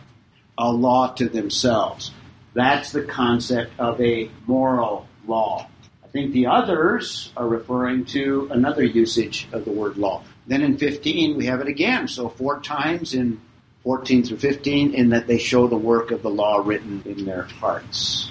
a 0.57 0.73
law 0.73 1.13
to 1.15 1.29
themselves. 1.29 2.11
That's 2.59 2.91
the 2.91 3.05
concept 3.05 3.79
of 3.79 4.01
a 4.01 4.29
moral 4.49 5.07
law. 5.29 5.69
I 6.03 6.09
think 6.09 6.33
the 6.33 6.49
others 6.49 7.33
are 7.37 7.47
referring 7.47 8.05
to 8.07 8.49
another 8.51 8.83
usage 8.83 9.47
of 9.53 9.65
the 9.65 9.71
word 9.71 9.97
law. 9.97 10.25
Then 10.49 10.63
in 10.63 10.77
15, 10.77 11.37
we 11.37 11.47
have 11.47 11.61
it 11.61 11.69
again. 11.69 12.09
So 12.09 12.29
four 12.29 12.59
times 12.59 13.15
in 13.15 13.41
14 13.85 14.25
through 14.25 14.39
15 14.39 14.93
in 14.93 15.11
that 15.11 15.29
they 15.29 15.39
show 15.39 15.69
the 15.69 15.77
work 15.77 16.11
of 16.11 16.23
the 16.23 16.31
law 16.31 16.57
written 16.57 17.05
in 17.07 17.27
their 17.27 17.45
hearts. 17.45 18.29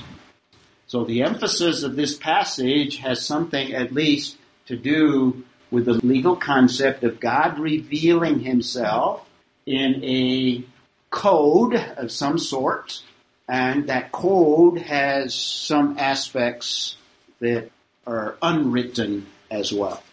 So 0.88 1.06
the 1.06 1.24
emphasis 1.24 1.84
of 1.84 1.96
this 1.96 2.18
passage 2.18 2.98
has 2.98 3.26
something 3.26 3.72
at 3.72 3.94
least 3.94 4.38
to 4.66 4.76
do 4.76 5.46
with 5.72 5.86
the 5.86 6.06
legal 6.06 6.36
concept 6.36 7.06
of 7.06 7.22
God 7.22 7.60
revealing 7.60 8.42
himself 8.42 9.26
in 9.66 10.04
a 10.04 10.66
code 11.12 11.76
of 11.76 12.12
some 12.12 12.38
sort, 12.38 13.04
and 13.48 13.88
that 13.88 14.12
code 14.12 14.80
has 14.80 15.34
some 15.34 15.98
aspects 15.98 16.96
that 17.40 17.70
are 18.06 18.38
unwritten 18.42 19.28
as 19.50 19.72
well. 19.72 20.04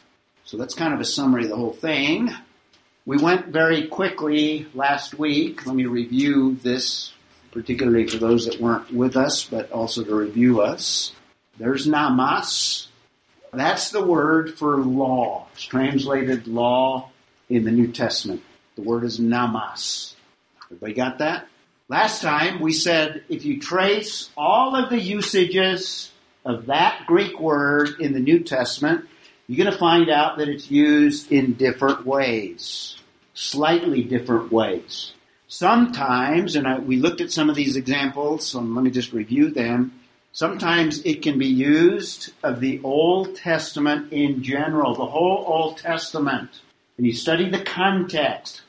So 0.44 0.56
that's 0.56 0.74
kind 0.74 0.94
of 0.94 1.00
a 1.00 1.04
summary 1.04 1.44
of 1.44 1.50
the 1.50 1.56
whole 1.56 1.72
thing. 1.72 2.30
We 3.06 3.18
went 3.18 3.48
very 3.48 3.86
quickly 3.86 4.66
last 4.74 5.18
week. 5.18 5.66
Let 5.66 5.74
me 5.74 5.86
review 5.86 6.56
this, 6.62 7.12
particularly 7.50 8.06
for 8.06 8.18
those 8.18 8.46
that 8.46 8.60
weren't 8.60 8.92
with 8.92 9.16
us, 9.16 9.44
but 9.44 9.70
also 9.72 10.04
to 10.04 10.14
review 10.14 10.60
us. 10.60 11.12
There's 11.58 11.86
nomos. 11.86 12.88
That's 13.52 13.90
the 13.90 14.04
word 14.04 14.54
for 14.58 14.78
law. 14.78 15.48
It's 15.52 15.64
translated 15.64 16.46
law 16.46 17.10
in 17.48 17.64
the 17.64 17.70
New 17.70 17.92
Testament. 17.92 18.42
The 18.76 18.82
word 18.82 19.04
is 19.04 19.20
nomos. 19.20 20.16
Everybody 20.66 20.94
got 20.94 21.18
that? 21.18 21.46
Last 21.90 22.22
time 22.22 22.60
we 22.60 22.72
said 22.72 23.24
if 23.28 23.44
you 23.44 23.60
trace 23.60 24.30
all 24.38 24.74
of 24.74 24.88
the 24.88 24.98
usages 24.98 26.10
of 26.42 26.64
that 26.66 27.04
Greek 27.06 27.38
word 27.38 28.00
in 28.00 28.14
the 28.14 28.20
New 28.20 28.40
Testament, 28.40 29.04
you're 29.46 29.62
going 29.62 29.70
to 29.70 29.78
find 29.78 30.08
out 30.08 30.38
that 30.38 30.48
it's 30.48 30.70
used 30.70 31.30
in 31.30 31.52
different 31.52 32.06
ways, 32.06 32.96
slightly 33.34 34.02
different 34.02 34.50
ways. 34.50 35.12
Sometimes, 35.46 36.56
and 36.56 36.66
I, 36.66 36.78
we 36.78 36.96
looked 36.96 37.20
at 37.20 37.30
some 37.30 37.50
of 37.50 37.54
these 37.54 37.76
examples, 37.76 38.46
so 38.46 38.60
let 38.60 38.82
me 38.82 38.90
just 38.90 39.12
review 39.12 39.50
them. 39.50 40.00
Sometimes 40.32 41.04
it 41.04 41.20
can 41.20 41.38
be 41.38 41.48
used 41.48 42.32
of 42.42 42.60
the 42.60 42.80
Old 42.82 43.36
Testament 43.36 44.10
in 44.10 44.42
general, 44.42 44.94
the 44.94 45.04
whole 45.04 45.44
Old 45.46 45.76
Testament. 45.76 46.62
And 46.96 47.06
you 47.06 47.12
study 47.12 47.50
the 47.50 47.62
context. 47.62 48.62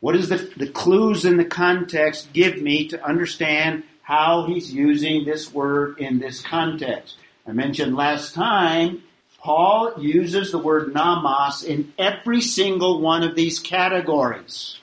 What 0.00 0.12
does 0.12 0.28
the, 0.28 0.50
the 0.56 0.68
clues 0.68 1.24
in 1.24 1.36
the 1.36 1.44
context 1.44 2.32
give 2.32 2.60
me 2.60 2.88
to 2.88 3.04
understand 3.04 3.84
how 4.10 4.44
he's 4.44 4.74
using 4.74 5.24
this 5.24 5.54
word 5.54 6.00
in 6.00 6.18
this 6.18 6.42
context. 6.42 7.16
I 7.46 7.52
mentioned 7.52 7.94
last 7.94 8.34
time, 8.34 9.04
Paul 9.38 9.94
uses 10.00 10.50
the 10.50 10.58
word 10.58 10.92
nomos 10.92 11.62
in 11.62 11.92
every 11.96 12.40
single 12.40 13.00
one 13.00 13.22
of 13.22 13.36
these 13.36 13.60
categories. 13.60 14.80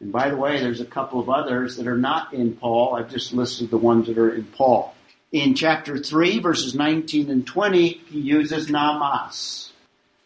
And 0.00 0.10
by 0.10 0.30
the 0.30 0.36
way, 0.36 0.60
there's 0.60 0.80
a 0.80 0.86
couple 0.86 1.20
of 1.20 1.28
others 1.28 1.76
that 1.76 1.86
are 1.86 1.98
not 1.98 2.32
in 2.32 2.54
Paul. 2.54 2.94
I've 2.94 3.10
just 3.10 3.34
listed 3.34 3.68
the 3.68 3.76
ones 3.76 4.06
that 4.06 4.16
are 4.16 4.34
in 4.34 4.44
Paul. 4.44 4.94
In 5.30 5.54
chapter 5.54 5.98
3, 5.98 6.38
verses 6.38 6.74
19 6.74 7.30
and 7.30 7.46
20, 7.46 7.88
he 7.88 8.18
uses 8.18 8.70
nomos. 8.70 9.74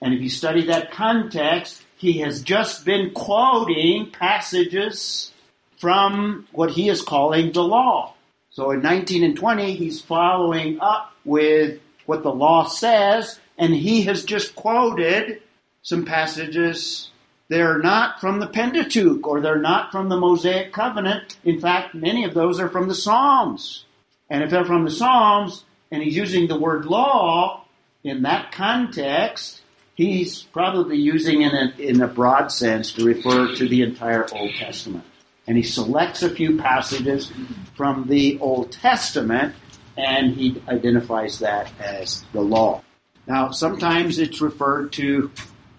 And 0.01 0.15
if 0.15 0.21
you 0.21 0.31
study 0.31 0.67
that 0.67 0.93
context, 0.93 1.83
he 2.03 2.19
has 2.19 2.43
just 2.43 2.85
been 2.85 3.13
quoting 3.13 4.11
passages 4.11 5.31
from 5.79 6.49
what 6.51 6.73
he 6.73 6.89
is 6.89 7.01
calling 7.01 7.53
the 7.53 7.63
law. 7.63 8.15
So 8.51 8.73
in 8.73 8.83
19 8.83 9.23
and 9.23 9.37
20, 9.37 9.77
he's 9.77 10.03
following 10.03 10.81
up 10.81 11.13
with 11.25 11.79
what 12.05 12.25
the 12.25 12.35
law 12.35 12.65
says, 12.65 13.39
and 13.57 13.73
he 13.73 14.03
has 14.03 14.25
just 14.25 14.57
quoted 14.57 15.43
some 15.83 16.05
passages. 16.05 17.13
They're 17.47 17.79
not 17.79 18.21
from 18.21 18.41
the 18.41 18.49
Pentateuch 18.49 19.25
or 19.25 19.41
they're 19.41 19.61
not 19.61 19.93
from 19.93 20.09
the 20.09 20.19
Mosaic 20.19 20.73
Covenant. 20.73 21.37
In 21.45 21.61
fact, 21.61 21.95
many 21.95 22.25
of 22.25 22.35
those 22.35 22.59
are 22.59 22.69
from 22.69 22.89
the 22.89 22.97
Psalms. 22.97 23.85
And 24.29 24.43
if 24.43 24.51
they're 24.51 24.65
from 24.65 24.85
the 24.85 24.91
Psalms 24.91 25.63
and 25.93 26.03
he's 26.03 26.17
using 26.17 26.49
the 26.49 26.59
word 26.59 26.85
law 26.85 27.65
in 28.03 28.23
that 28.23 28.51
context, 28.51 29.62
he's 29.95 30.43
probably 30.43 30.97
using 30.97 31.43
in 31.43 31.53
a, 31.53 31.81
in 31.81 32.03
a 32.03 32.09
broad 32.09 32.49
sense 32.49 32.93
to 32.95 33.05
refer 33.05 33.55
to 33.55 33.69
the 33.69 33.83
entire 33.83 34.27
Old 34.33 34.55
Testament 34.55 35.05
and 35.47 35.57
he 35.57 35.63
selects 35.63 36.23
a 36.23 36.31
few 36.31 36.57
passages 36.57 37.33
from 37.75 38.07
the 38.09 38.39
Old 38.39 38.73
Testament 38.73 39.55
and 39.97 40.35
he 40.35 40.63
identifies 40.69 41.39
that 41.41 41.71
as 41.81 42.25
the 42.33 42.41
law. 42.41 42.83
Now, 43.27 43.51
sometimes 43.51 44.19
it's 44.19 44.41
referred 44.41 44.93
to, 44.95 45.31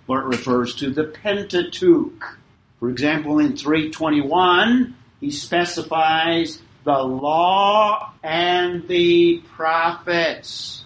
or 0.08 0.22
it 0.22 0.26
refers 0.26 0.76
to 0.76 0.92
the 0.92 1.06
Pentateuch. 1.06 2.38
For 2.80 2.90
example, 2.90 3.40
in 3.40 3.58
321, 3.58 4.96
he 5.20 5.32
specifies 5.32 6.62
the 6.84 7.00
law 7.00 8.14
and 8.22 8.88
the 8.88 9.42
prophets. 9.56 10.83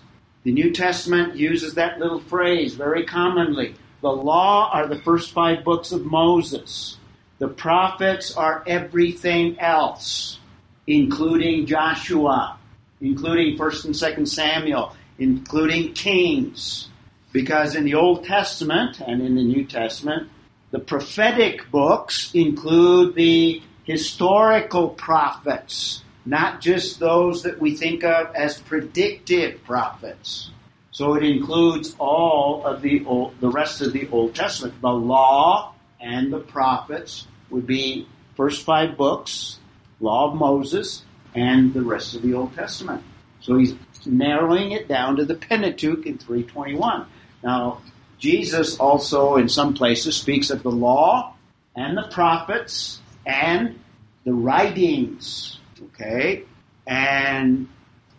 The 0.47 0.53
New 0.53 0.71
Testament 0.71 1.35
uses 1.35 1.73
that 1.73 1.99
little 1.99 2.21
phrase 2.21 2.75
very 2.75 3.03
commonly. 3.03 3.75
The 3.99 4.07
law 4.07 4.69
are 4.71 4.87
the 4.87 5.01
first 5.01 5.33
five 5.33 5.65
books 5.65 5.91
of 5.91 6.05
Moses. 6.05 6.95
The 7.37 7.49
prophets 7.49 8.33
are 8.33 8.63
everything 8.65 9.59
else, 9.59 10.39
including 10.87 11.65
Joshua, 11.65 12.57
including 13.01 13.57
1st 13.57 13.85
and 13.87 13.93
2nd 13.93 14.27
Samuel, 14.29 14.95
including 15.19 15.91
Kings. 15.91 16.87
Because 17.33 17.75
in 17.75 17.83
the 17.83 17.95
Old 17.95 18.23
Testament 18.23 19.01
and 19.01 19.21
in 19.21 19.35
the 19.35 19.43
New 19.43 19.65
Testament, 19.65 20.29
the 20.71 20.79
prophetic 20.79 21.69
books 21.71 22.31
include 22.33 23.15
the 23.15 23.61
historical 23.83 24.91
prophets, 24.91 26.05
not 26.27 26.59
just 26.59 26.99
those 26.99 27.43
that 27.43 27.59
we 27.59 27.75
think 27.75 28.03
of 28.03 28.35
as 28.35 28.59
predictive 28.59 29.63
prophets. 29.63 30.51
So 30.91 31.13
it 31.13 31.23
includes 31.23 31.95
all 31.99 32.65
of 32.65 32.81
the 32.81 33.05
old, 33.05 33.39
the 33.39 33.49
rest 33.49 33.81
of 33.81 33.93
the 33.93 34.09
Old 34.09 34.35
Testament. 34.35 34.81
The 34.81 34.89
law 34.89 35.73
and 36.01 36.33
the 36.33 36.39
prophets 36.39 37.27
would 37.49 37.65
be 37.65 38.07
first 38.35 38.65
five 38.65 38.97
books, 38.97 39.59
law 40.01 40.31
of 40.31 40.37
Moses, 40.37 41.03
and 41.33 41.73
the 41.73 41.81
rest 41.81 42.13
of 42.13 42.23
the 42.23 42.33
Old 42.33 42.53
Testament. 42.55 43.03
So 43.39 43.57
he's 43.57 43.75
narrowing 44.05 44.71
it 44.71 44.87
down 44.87 45.15
to 45.17 45.25
the 45.25 45.35
Pentateuch 45.35 46.05
in 46.05 46.17
321. 46.17 47.05
Now, 47.43 47.81
Jesus 48.17 48.77
also 48.79 49.37
in 49.37 49.47
some 49.47 49.73
places 49.73 50.17
speaks 50.17 50.49
of 50.49 50.63
the 50.63 50.71
law 50.71 51.35
and 51.75 51.95
the 51.95 52.09
prophets 52.11 52.99
and 53.25 53.79
the 54.25 54.33
writings. 54.33 55.59
Okay? 55.81 56.43
And 56.85 57.67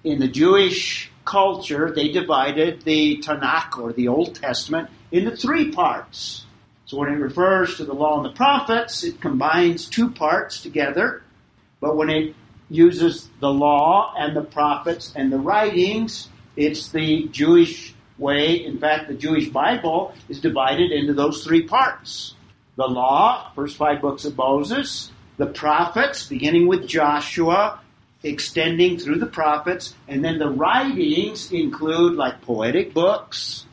in 0.05 0.19
the 0.19 0.29
Jewish 0.29 1.11
culture, 1.25 1.93
they 1.95 2.09
divided 2.09 2.83
the 2.83 3.19
Tanakh 3.19 3.79
or 3.79 3.93
the 3.93 4.09
Old 4.09 4.35
Testament 4.35 4.91
into 5.11 5.37
three 5.37 5.71
parts. 5.71 6.45
So 6.87 6.97
when 6.97 7.11
it 7.11 7.17
refers 7.17 7.77
to 7.77 7.85
the 7.85 7.93
law 7.93 8.17
and 8.17 8.25
the 8.25 8.37
prophets, 8.37 9.05
it 9.05 9.21
combines 9.21 9.87
two 9.87 10.11
parts 10.11 10.63
together. 10.63 11.23
But 11.81 11.97
when 11.97 12.09
it 12.09 12.35
uses 12.71 13.29
the 13.41 13.51
law 13.51 14.15
and 14.17 14.37
the 14.37 14.43
prophets 14.43 15.13
and 15.15 15.33
the 15.33 15.39
writings, 15.39 16.29
it's 16.57 16.89
the 16.91 17.29
Jewish 17.29 17.95
way. 18.17 18.65
In 18.65 18.79
fact, 18.79 19.09
the 19.09 19.15
Jewish 19.15 19.49
Bible 19.49 20.15
is 20.29 20.41
divided 20.41 20.91
into 20.91 21.13
those 21.13 21.45
three 21.45 21.63
parts. 21.63 22.35
The 22.77 22.87
law, 22.87 23.53
first 23.55 23.77
five 23.77 24.01
books 24.01 24.25
of 24.25 24.37
Moses, 24.37 25.13
the 25.39 25.47
prophets, 25.47 26.27
beginning 26.27 26.67
with 26.67 26.87
Joshua, 26.87 27.81
extending 28.23 28.99
through 28.99 29.19
the 29.19 29.27
prophets, 29.27 29.95
and 30.07 30.25
then 30.25 30.39
the 30.39 30.51
writings 30.51 31.53
include 31.53 32.17
like 32.17 32.43
poetic 32.43 32.93
books. 32.93 33.65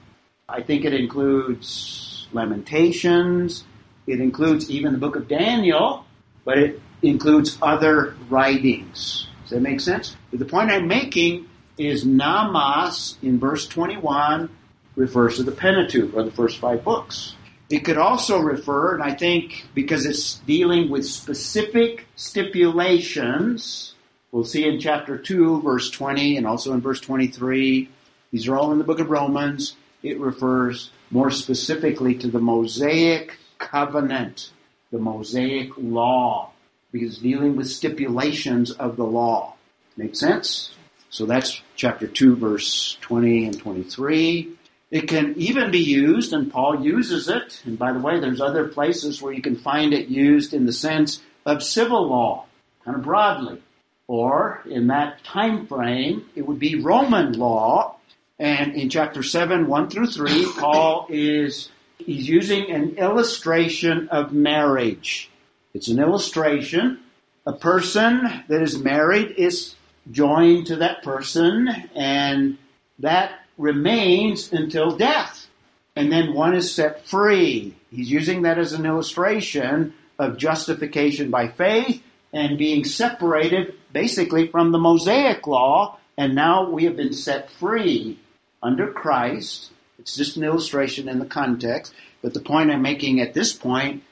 I 0.47 0.61
think 0.61 0.85
it 0.85 0.93
includes 0.93 2.27
Lamentations. 2.31 3.63
It 4.05 4.21
includes 4.21 4.69
even 4.69 4.93
the 4.93 4.99
book 4.99 5.15
of 5.15 5.27
Daniel, 5.27 6.05
but 6.43 6.59
it 6.59 6.79
includes 7.01 7.57
other 7.61 8.15
writings. 8.29 9.27
Does 9.43 9.51
that 9.51 9.61
make 9.61 9.81
sense? 9.81 10.15
But 10.29 10.39
the 10.39 10.45
point 10.45 10.69
I'm 10.69 10.87
making 10.87 11.47
is 11.77 12.05
Nomos 12.05 13.17
in 13.23 13.39
verse 13.39 13.67
21 13.67 14.49
refers 14.95 15.37
to 15.37 15.43
the 15.43 15.51
Pentateuch 15.51 16.13
or 16.13 16.23
the 16.23 16.31
first 16.31 16.59
five 16.59 16.83
books. 16.83 17.35
It 17.69 17.79
could 17.79 17.97
also 17.97 18.39
refer, 18.39 18.93
and 18.93 19.03
I 19.03 19.13
think 19.15 19.67
because 19.73 20.05
it's 20.05 20.35
dealing 20.35 20.89
with 20.89 21.05
specific 21.05 22.05
stipulations, 22.15 23.95
We'll 24.35 24.43
see 24.43 24.67
in 24.67 24.81
chapter 24.81 25.17
2, 25.17 25.61
verse 25.61 25.89
20, 25.89 26.35
and 26.35 26.45
also 26.45 26.73
in 26.73 26.81
verse 26.81 26.99
23. 26.99 27.87
These 28.31 28.47
are 28.49 28.57
all 28.57 28.73
in 28.73 28.79
the 28.79 28.83
book 28.83 28.99
of 28.99 29.09
Romans. 29.09 29.77
It 30.03 30.19
refers 30.19 30.91
more 31.09 31.31
specifically 31.31 32.15
to 32.15 32.27
the 32.27 32.41
Mosaic 32.41 33.37
covenant, 33.59 34.51
the 34.91 34.97
Mosaic 34.97 35.69
law, 35.77 36.51
because 36.91 37.19
dealing 37.19 37.55
with 37.55 37.69
stipulations 37.69 38.71
of 38.71 38.97
the 38.97 39.05
law. 39.05 39.55
Make 39.95 40.17
sense? 40.17 40.75
So 41.09 41.25
that's 41.25 41.61
chapter 41.77 42.05
2, 42.05 42.35
verse 42.35 42.97
20 42.99 43.45
and 43.45 43.57
23. 43.57 44.51
It 44.91 45.07
can 45.07 45.33
even 45.37 45.71
be 45.71 45.79
used, 45.79 46.31
and 46.31 46.51
Paul 46.51 46.83
uses 46.83 47.27
it. 47.27 47.61
And 47.65 47.77
by 47.77 47.91
the 47.91 47.99
way, 47.99 48.19
there's 48.19 48.41
other 48.41 48.67
places 48.67 49.21
where 49.21 49.33
you 49.33 49.41
can 49.41 49.55
find 49.55 49.93
it 49.93 50.07
used 50.07 50.53
in 50.53 50.65
the 50.65 50.73
sense 50.73 51.21
of 51.45 51.63
civil 51.63 52.07
law, 52.07 52.45
kind 52.83 52.97
of 52.97 53.03
broadly 53.03 53.61
or 54.07 54.61
in 54.65 54.87
that 54.87 55.23
time 55.23 55.67
frame, 55.67 56.25
it 56.35 56.45
would 56.45 56.59
be 56.59 56.81
Roman 56.81 57.33
law. 57.33 57.97
And 58.37 58.75
in 58.75 58.89
chapter 58.89 59.23
7, 59.23 59.67
1 59.67 59.89
through 59.89 60.07
3, 60.07 60.47
Paul 60.57 61.07
is 61.09 61.69
he's 61.97 62.27
using 62.27 62.71
an 62.71 62.97
illustration 62.97 64.09
of 64.09 64.33
marriage. 64.33 65.29
It's 65.73 65.87
an 65.87 65.99
illustration. 65.99 66.99
A 67.45 67.53
person 67.53 68.43
that 68.47 68.61
is 68.61 68.77
married 68.77 69.31
is 69.37 69.75
joined 70.11 70.67
to 70.67 70.77
that 70.77 71.03
person, 71.03 71.67
and 71.95 72.57
that 72.99 73.39
remains 73.57 74.51
until 74.51 74.95
death. 74.97 75.47
And 75.95 76.11
then 76.11 76.33
one 76.33 76.55
is 76.55 76.73
set 76.73 77.05
free. 77.05 77.75
He's 77.89 78.11
using 78.11 78.41
that 78.41 78.57
as 78.57 78.73
an 78.73 78.85
illustration 78.85 79.93
of 80.19 80.37
justification 80.37 81.29
by 81.29 81.47
faith 81.47 82.03
and 82.33 82.57
being 82.57 82.83
separated 82.83 83.75
basically 83.93 84.47
from 84.47 84.71
the 84.71 84.77
Mosaic 84.77 85.47
law, 85.47 85.97
and 86.17 86.35
now 86.35 86.69
we 86.69 86.83
have 86.83 86.97
been 86.97 87.13
set 87.13 87.49
free 87.49 88.19
under 88.61 88.91
Christ. 88.91 89.71
It's 89.99 90.15
just 90.15 90.35
an 90.35 90.43
illustration 90.43 91.07
in 91.07 91.19
the 91.19 91.25
context, 91.25 91.93
but 92.21 92.33
the 92.33 92.41
point 92.41 92.71
I'm 92.71 92.81
making 92.81 93.21
at 93.21 93.33
this 93.33 93.53
point 93.53 94.03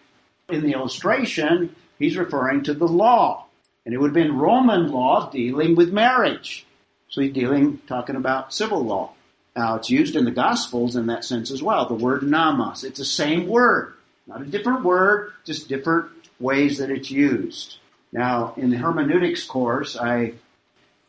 in 0.47 0.61
the 0.61 0.71
illustration, 0.71 1.75
he's 1.99 2.17
referring 2.17 2.63
to 2.63 2.73
the 2.73 2.87
law. 2.87 3.45
And 3.85 3.93
it 3.93 3.97
would 3.97 4.15
have 4.15 4.25
been 4.25 4.37
Roman 4.37 4.89
law 4.89 5.29
dealing 5.29 5.75
with 5.75 5.91
marriage. 5.91 6.65
So 7.09 7.21
he's 7.21 7.33
dealing, 7.33 7.79
talking 7.87 8.15
about 8.15 8.53
civil 8.53 8.83
law. 8.85 9.11
Now 9.55 9.75
it's 9.75 9.89
used 9.89 10.15
in 10.15 10.25
the 10.25 10.31
Gospels 10.31 10.95
in 10.95 11.07
that 11.07 11.23
sense 11.23 11.51
as 11.51 11.61
well. 11.61 11.87
The 11.87 11.93
word 11.93 12.23
nomos. 12.23 12.83
It's 12.83 12.99
the 12.99 13.05
same 13.05 13.47
word. 13.47 13.93
Not 14.25 14.41
a 14.41 14.45
different 14.45 14.83
word, 14.83 15.33
just 15.43 15.67
different 15.67 16.09
ways 16.39 16.77
that 16.77 16.89
it's 16.89 17.11
used. 17.11 17.77
Now, 18.11 18.53
in 18.57 18.69
the 18.69 18.77
hermeneutics 18.77 19.45
course, 19.45 19.97
I 19.97 20.33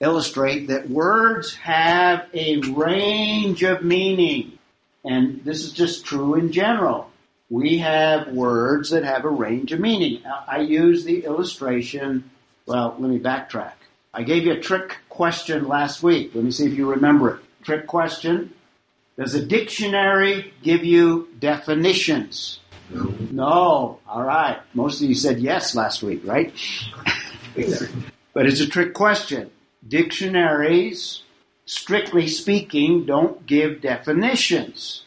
illustrate 0.00 0.68
that 0.68 0.90
words 0.90 1.54
have 1.54 2.26
a 2.34 2.58
range 2.58 3.62
of 3.62 3.84
meaning. 3.84 4.58
And 5.04 5.44
this 5.44 5.64
is 5.64 5.72
just 5.72 6.04
true 6.04 6.34
in 6.34 6.50
general. 6.50 7.10
We 7.50 7.78
have 7.78 8.28
words 8.28 8.90
that 8.90 9.04
have 9.04 9.24
a 9.24 9.30
range 9.30 9.72
of 9.72 9.80
meaning. 9.80 10.22
I 10.48 10.60
use 10.60 11.04
the 11.04 11.24
illustration, 11.24 12.30
well, 12.66 12.96
let 12.98 13.10
me 13.10 13.18
backtrack. 13.18 13.74
I 14.12 14.22
gave 14.22 14.44
you 14.44 14.52
a 14.52 14.60
trick 14.60 14.96
question 15.08 15.68
last 15.68 16.02
week. 16.02 16.34
Let 16.34 16.44
me 16.44 16.50
see 16.50 16.66
if 16.66 16.74
you 16.74 16.90
remember 16.90 17.36
it. 17.36 17.43
Trick 17.64 17.86
question. 17.86 18.52
Does 19.16 19.34
a 19.34 19.44
dictionary 19.44 20.52
give 20.62 20.84
you 20.84 21.28
definitions? 21.38 22.60
No. 22.90 23.14
No. 23.30 24.00
All 24.06 24.22
right. 24.22 24.60
Most 24.74 25.00
of 25.00 25.08
you 25.08 25.14
said 25.14 25.40
yes 25.40 25.74
last 25.74 26.02
week, 26.02 26.22
right? 26.24 26.52
but 28.34 28.46
it's 28.46 28.60
a 28.60 28.68
trick 28.68 28.92
question. 28.92 29.50
Dictionaries, 29.86 31.22
strictly 31.64 32.28
speaking, 32.28 33.06
don't 33.06 33.46
give 33.46 33.80
definitions. 33.80 35.04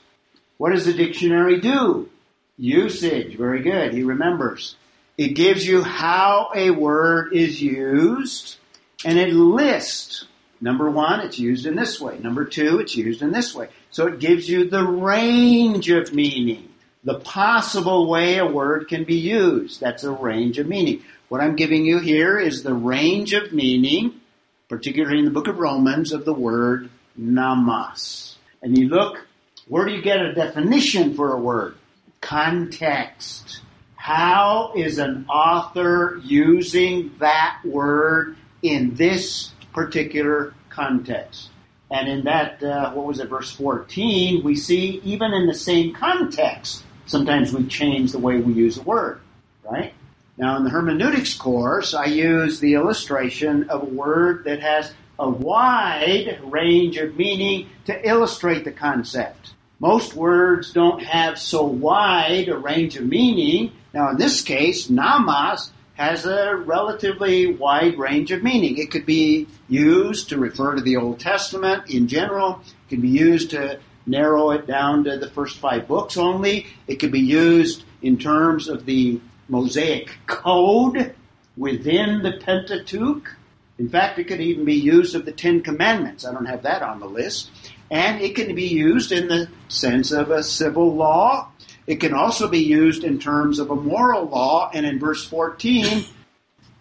What 0.58 0.74
does 0.74 0.86
the 0.86 0.93
dictionary 0.93 1.60
do? 1.60 2.10
Usage. 2.58 3.38
Very 3.38 3.62
good. 3.62 3.93
He 3.93 4.03
remembers. 4.03 4.76
It 5.18 5.30
gives 5.30 5.68
you 5.68 5.84
how 5.84 6.51
a 6.55 6.72
word 6.72 7.34
is 7.34 7.62
used 7.62 8.58
and 9.05 9.20
it 9.20 9.34
lists. 9.34 10.26
Number 10.60 10.89
one, 10.89 11.20
it's 11.20 11.38
used 11.38 11.66
in 11.66 11.76
this 11.76 11.99
way. 11.99 12.18
Number 12.20 12.45
two, 12.45 12.80
it's 12.80 12.95
used 12.95 13.22
in 13.22 13.32
this 13.32 13.53
way. 13.53 13.70
So 13.91 14.08
it 14.08 14.20
gives 14.20 14.49
you 14.49 14.70
the 14.70 14.84
range 14.84 15.89
of 15.89 16.14
meaning 16.14 16.70
the 17.08 17.20
possible 17.20 18.10
way 18.10 18.38
a 18.38 18.45
word 18.45 18.89
can 18.89 19.05
be 19.05 19.16
used. 19.16 19.80
That's 19.80 20.03
a 20.03 20.12
range 20.12 20.60
of 20.60 20.68
meaning. 20.68 21.03
What 21.30 21.39
I'm 21.39 21.55
giving 21.55 21.86
you 21.86 21.99
here 21.99 22.38
is 22.38 22.64
the 22.64 22.74
range 22.74 23.34
of 23.34 23.53
meaning, 23.53 24.20
particularly 24.68 25.20
in 25.20 25.26
the 25.26 25.32
book 25.32 25.47
of 25.47 25.58
Romans, 25.58 26.12
of 26.12 26.26
the 26.26 26.34
word 26.34 26.89
nomos. 27.16 28.38
And 28.62 28.78
you 28.78 28.89
look, 28.89 29.26
where 29.70 29.86
do 29.86 29.93
you 29.93 30.01
get 30.01 30.20
a 30.20 30.34
definition 30.34 31.16
for 31.16 31.34
a 31.34 31.39
word? 31.39 31.76
Context. 32.20 33.62
How 33.95 34.74
is 34.76 34.97
an 34.97 35.28
author 35.30 36.20
using 36.24 37.14
that 37.20 37.60
word 37.64 38.36
in 38.62 38.95
this 38.95 39.51
particular 39.78 40.55
context? 40.69 41.49
And 41.91 42.09
in 42.09 42.23
that, 42.23 42.63
uh, 42.63 42.91
what 42.93 43.05
was 43.05 43.19
it, 43.19 43.30
verse 43.30 43.51
14, 43.51 44.43
we 44.43 44.55
see 44.55 44.99
even 45.03 45.34
in 45.34 45.45
the 45.45 45.53
same 45.53 45.93
context, 45.93 46.84
sometimes 47.05 47.53
we 47.53 47.67
change 47.67 48.11
the 48.11 48.17
way 48.17 48.38
we 48.38 48.53
use 48.53 48.80
a 48.80 48.82
word, 48.82 49.21
right? 49.63 49.93
Now 50.36 50.57
in 50.57 50.63
the 50.63 50.71
hermeneutics 50.71 51.36
course, 51.36 51.93
I 51.93 52.05
use 52.05 52.59
the 52.59 52.73
illustration 52.73 53.69
of 53.69 53.84
a 53.84 53.86
word 53.86 54.45
that 54.45 54.61
has 54.61 54.91
a 55.19 55.30
wide 55.30 56.39
range 56.43 56.97
of 56.97 57.15
meaning 57.15 57.69
to 57.86 58.09
illustrate 58.09 58.63
the 58.63 58.71
concept. 58.71 59.53
Most 59.80 60.15
words 60.15 60.73
don't 60.73 61.03
have 61.03 61.38
so 61.38 61.63
wide 61.63 62.49
a 62.49 62.57
range 62.57 62.97
of 62.97 63.05
meaning. 63.05 63.73
Now 63.93 64.09
in 64.09 64.17
this 64.17 64.41
case, 64.41 64.89
nomos 64.89 65.71
has 65.97 66.25
a 66.25 66.55
relatively 66.55 67.47
wide 67.47 67.97
range 67.97 68.31
of 68.31 68.43
meaning. 68.43 68.77
It 68.77 68.91
could 68.91 69.05
be 69.05 69.47
used 69.67 70.29
to 70.29 70.37
refer 70.37 70.75
to 70.75 70.81
the 70.81 70.95
Old 70.95 71.19
Testament 71.19 71.89
in 71.89 72.07
general. 72.07 72.61
It 72.65 72.89
can 72.89 73.01
be 73.01 73.09
used 73.09 73.49
to 73.51 73.79
narrow 74.05 74.51
it 74.51 74.67
down 74.67 75.03
to 75.03 75.17
the 75.17 75.29
first 75.29 75.57
five 75.57 75.87
books 75.87 76.15
only. 76.15 76.67
It 76.87 76.95
could 76.95 77.11
be 77.11 77.19
used 77.19 77.83
in 78.01 78.17
terms 78.17 78.69
of 78.69 78.85
the 78.85 79.19
Mosaic 79.49 80.11
code 80.27 81.15
within 81.57 82.21
the 82.21 82.33
Pentateuch. 82.33 83.35
In 83.79 83.89
fact, 83.89 84.19
it 84.19 84.25
could 84.25 84.41
even 84.41 84.65
be 84.65 84.75
used 84.75 85.15
of 85.15 85.25
the 85.25 85.31
Ten 85.31 85.61
Commandments. 85.61 86.25
I 86.25 86.31
don't 86.31 86.45
have 86.45 86.63
that 86.63 86.83
on 86.83 86.99
the 86.99 87.07
list. 87.07 87.51
And 87.89 88.21
it 88.21 88.35
can 88.35 88.53
be 88.53 88.67
used 88.67 89.11
in 89.11 89.27
the 89.27 89.49
sense 89.67 90.11
of 90.11 90.29
a 90.29 90.43
civil 90.43 90.93
law. 90.93 91.49
It 91.88 92.01
can 92.01 92.13
also 92.13 92.49
be 92.49 92.59
used 92.59 93.03
in 93.05 93.17
terms 93.17 93.59
of 93.59 93.71
a 93.71 93.75
moral 93.75 94.25
law. 94.25 94.69
And 94.73 94.85
in 94.85 94.99
verse 94.99 95.25
14, 95.25 96.03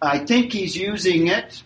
I 0.01 0.19
think 0.19 0.51
he's 0.51 0.75
using 0.75 1.27
it 1.27 1.63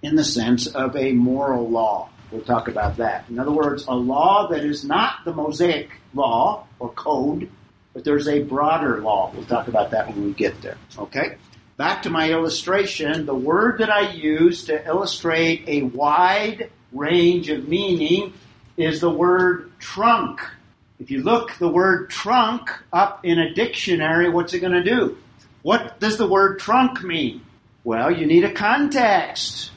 in 0.00 0.14
the 0.14 0.24
sense 0.24 0.68
of 0.68 0.96
a 0.96 1.12
moral 1.12 1.68
law. 1.68 2.08
We'll 2.30 2.42
talk 2.42 2.68
about 2.68 2.96
that. 2.98 3.28
In 3.28 3.38
other 3.38 3.50
words, 3.50 3.84
a 3.86 3.94
law 3.94 4.48
that 4.48 4.64
is 4.64 4.84
not 4.84 5.24
the 5.24 5.32
Mosaic 5.32 5.90
law 6.14 6.66
or 6.78 6.90
code, 6.90 7.50
but 7.92 8.04
there's 8.04 8.28
a 8.28 8.42
broader 8.42 9.00
law. 9.00 9.32
We'll 9.34 9.44
talk 9.44 9.68
about 9.68 9.90
that 9.90 10.08
when 10.08 10.24
we 10.24 10.32
get 10.32 10.62
there. 10.62 10.78
Okay? 10.98 11.36
Back 11.76 12.02
to 12.04 12.10
my 12.10 12.30
illustration, 12.30 13.26
the 13.26 13.34
word 13.34 13.78
that 13.78 13.90
I 13.90 14.12
use 14.12 14.64
to 14.66 14.86
illustrate 14.86 15.64
a 15.66 15.82
wide 15.82 16.70
range 16.92 17.50
of 17.50 17.68
meaning 17.68 18.32
is 18.76 19.00
the 19.00 19.10
word 19.10 19.72
trunk. 19.78 20.40
If 21.04 21.10
you 21.10 21.22
look 21.22 21.58
the 21.58 21.68
word 21.68 22.08
trunk 22.08 22.70
up 22.90 23.26
in 23.26 23.38
a 23.38 23.52
dictionary, 23.52 24.30
what's 24.30 24.54
it 24.54 24.60
going 24.60 24.72
to 24.72 24.82
do? 24.82 25.18
What 25.60 26.00
does 26.00 26.16
the 26.16 26.26
word 26.26 26.60
trunk 26.60 27.02
mean? 27.02 27.44
Well, 27.84 28.10
you 28.10 28.24
need 28.24 28.42
a 28.42 28.50
context, 28.50 29.70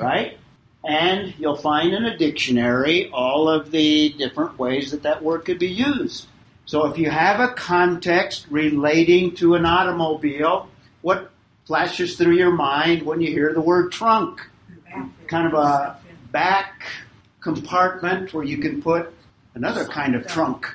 right? 0.00 0.38
And 0.82 1.34
you'll 1.38 1.58
find 1.58 1.92
in 1.92 2.06
a 2.06 2.16
dictionary 2.16 3.10
all 3.10 3.50
of 3.50 3.70
the 3.70 4.14
different 4.16 4.58
ways 4.58 4.92
that 4.92 5.02
that 5.02 5.22
word 5.22 5.44
could 5.44 5.58
be 5.58 5.68
used. 5.68 6.26
So 6.64 6.86
if 6.86 6.96
you 6.96 7.10
have 7.10 7.38
a 7.38 7.52
context 7.52 8.46
relating 8.48 9.34
to 9.36 9.56
an 9.56 9.66
automobile, 9.66 10.70
what 11.02 11.32
flashes 11.66 12.16
through 12.16 12.36
your 12.36 12.50
mind 12.50 13.02
when 13.02 13.20
you 13.20 13.30
hear 13.30 13.52
the 13.52 13.60
word 13.60 13.92
trunk? 13.92 14.40
Kind 15.26 15.46
of 15.48 15.52
a 15.52 15.98
back 16.30 16.82
compartment 17.42 18.32
where 18.32 18.44
you 18.44 18.56
can 18.56 18.80
put 18.80 19.12
another 19.54 19.84
kind 19.84 20.14
of 20.14 20.26
trunk. 20.26 20.74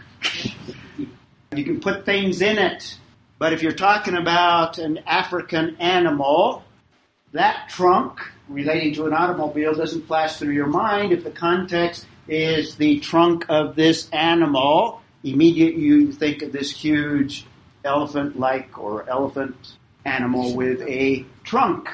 you 1.55 1.63
can 1.63 1.79
put 1.79 2.05
things 2.05 2.41
in 2.41 2.57
it. 2.57 2.97
But 3.39 3.53
if 3.53 3.61
you're 3.61 3.71
talking 3.71 4.15
about 4.15 4.77
an 4.77 4.99
African 5.05 5.77
animal, 5.79 6.63
that 7.33 7.69
trunk 7.69 8.19
relating 8.49 8.93
to 8.95 9.05
an 9.05 9.13
automobile 9.13 9.75
doesn't 9.75 10.07
flash 10.07 10.37
through 10.37 10.53
your 10.53 10.67
mind 10.67 11.11
if 11.11 11.23
the 11.23 11.31
context 11.31 12.07
is 12.27 12.75
the 12.75 12.99
trunk 12.99 13.45
of 13.49 13.75
this 13.75 14.09
animal. 14.11 15.01
Immediately 15.23 15.81
you 15.81 16.11
think 16.11 16.41
of 16.41 16.51
this 16.51 16.71
huge 16.71 17.45
elephant 17.83 18.39
like 18.39 18.77
or 18.77 19.07
elephant 19.09 19.55
animal 20.05 20.55
with 20.55 20.81
a 20.81 21.25
trunk. 21.43 21.89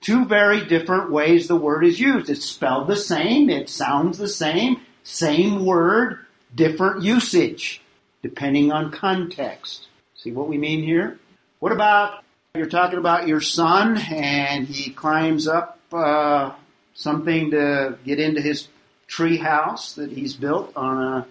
Two 0.00 0.24
very 0.24 0.64
different 0.64 1.10
ways 1.10 1.48
the 1.48 1.56
word 1.56 1.84
is 1.84 1.98
used. 1.98 2.30
It's 2.30 2.44
spelled 2.44 2.88
the 2.88 2.96
same, 2.96 3.50
it 3.50 3.68
sounds 3.68 4.18
the 4.18 4.28
same, 4.28 4.80
same 5.02 5.64
word, 5.64 6.25
different 6.56 7.02
usage, 7.02 7.80
depending 8.22 8.72
on 8.72 8.90
context. 8.90 9.86
See 10.16 10.32
what 10.32 10.48
we 10.48 10.58
mean 10.58 10.82
here? 10.82 11.18
What 11.60 11.72
about 11.72 12.24
you're 12.54 12.66
talking 12.66 12.98
about 12.98 13.28
your 13.28 13.40
son 13.40 13.98
and 13.98 14.66
he 14.66 14.90
climbs 14.90 15.46
up 15.46 15.78
uh, 15.92 16.52
something 16.94 17.50
to 17.50 17.98
get 18.04 18.18
into 18.18 18.40
his 18.40 18.68
tree 19.06 19.36
house 19.36 19.94
that 19.94 20.10
he's 20.10 20.34
built 20.34 20.72
on 20.74 21.02
a 21.02 21.26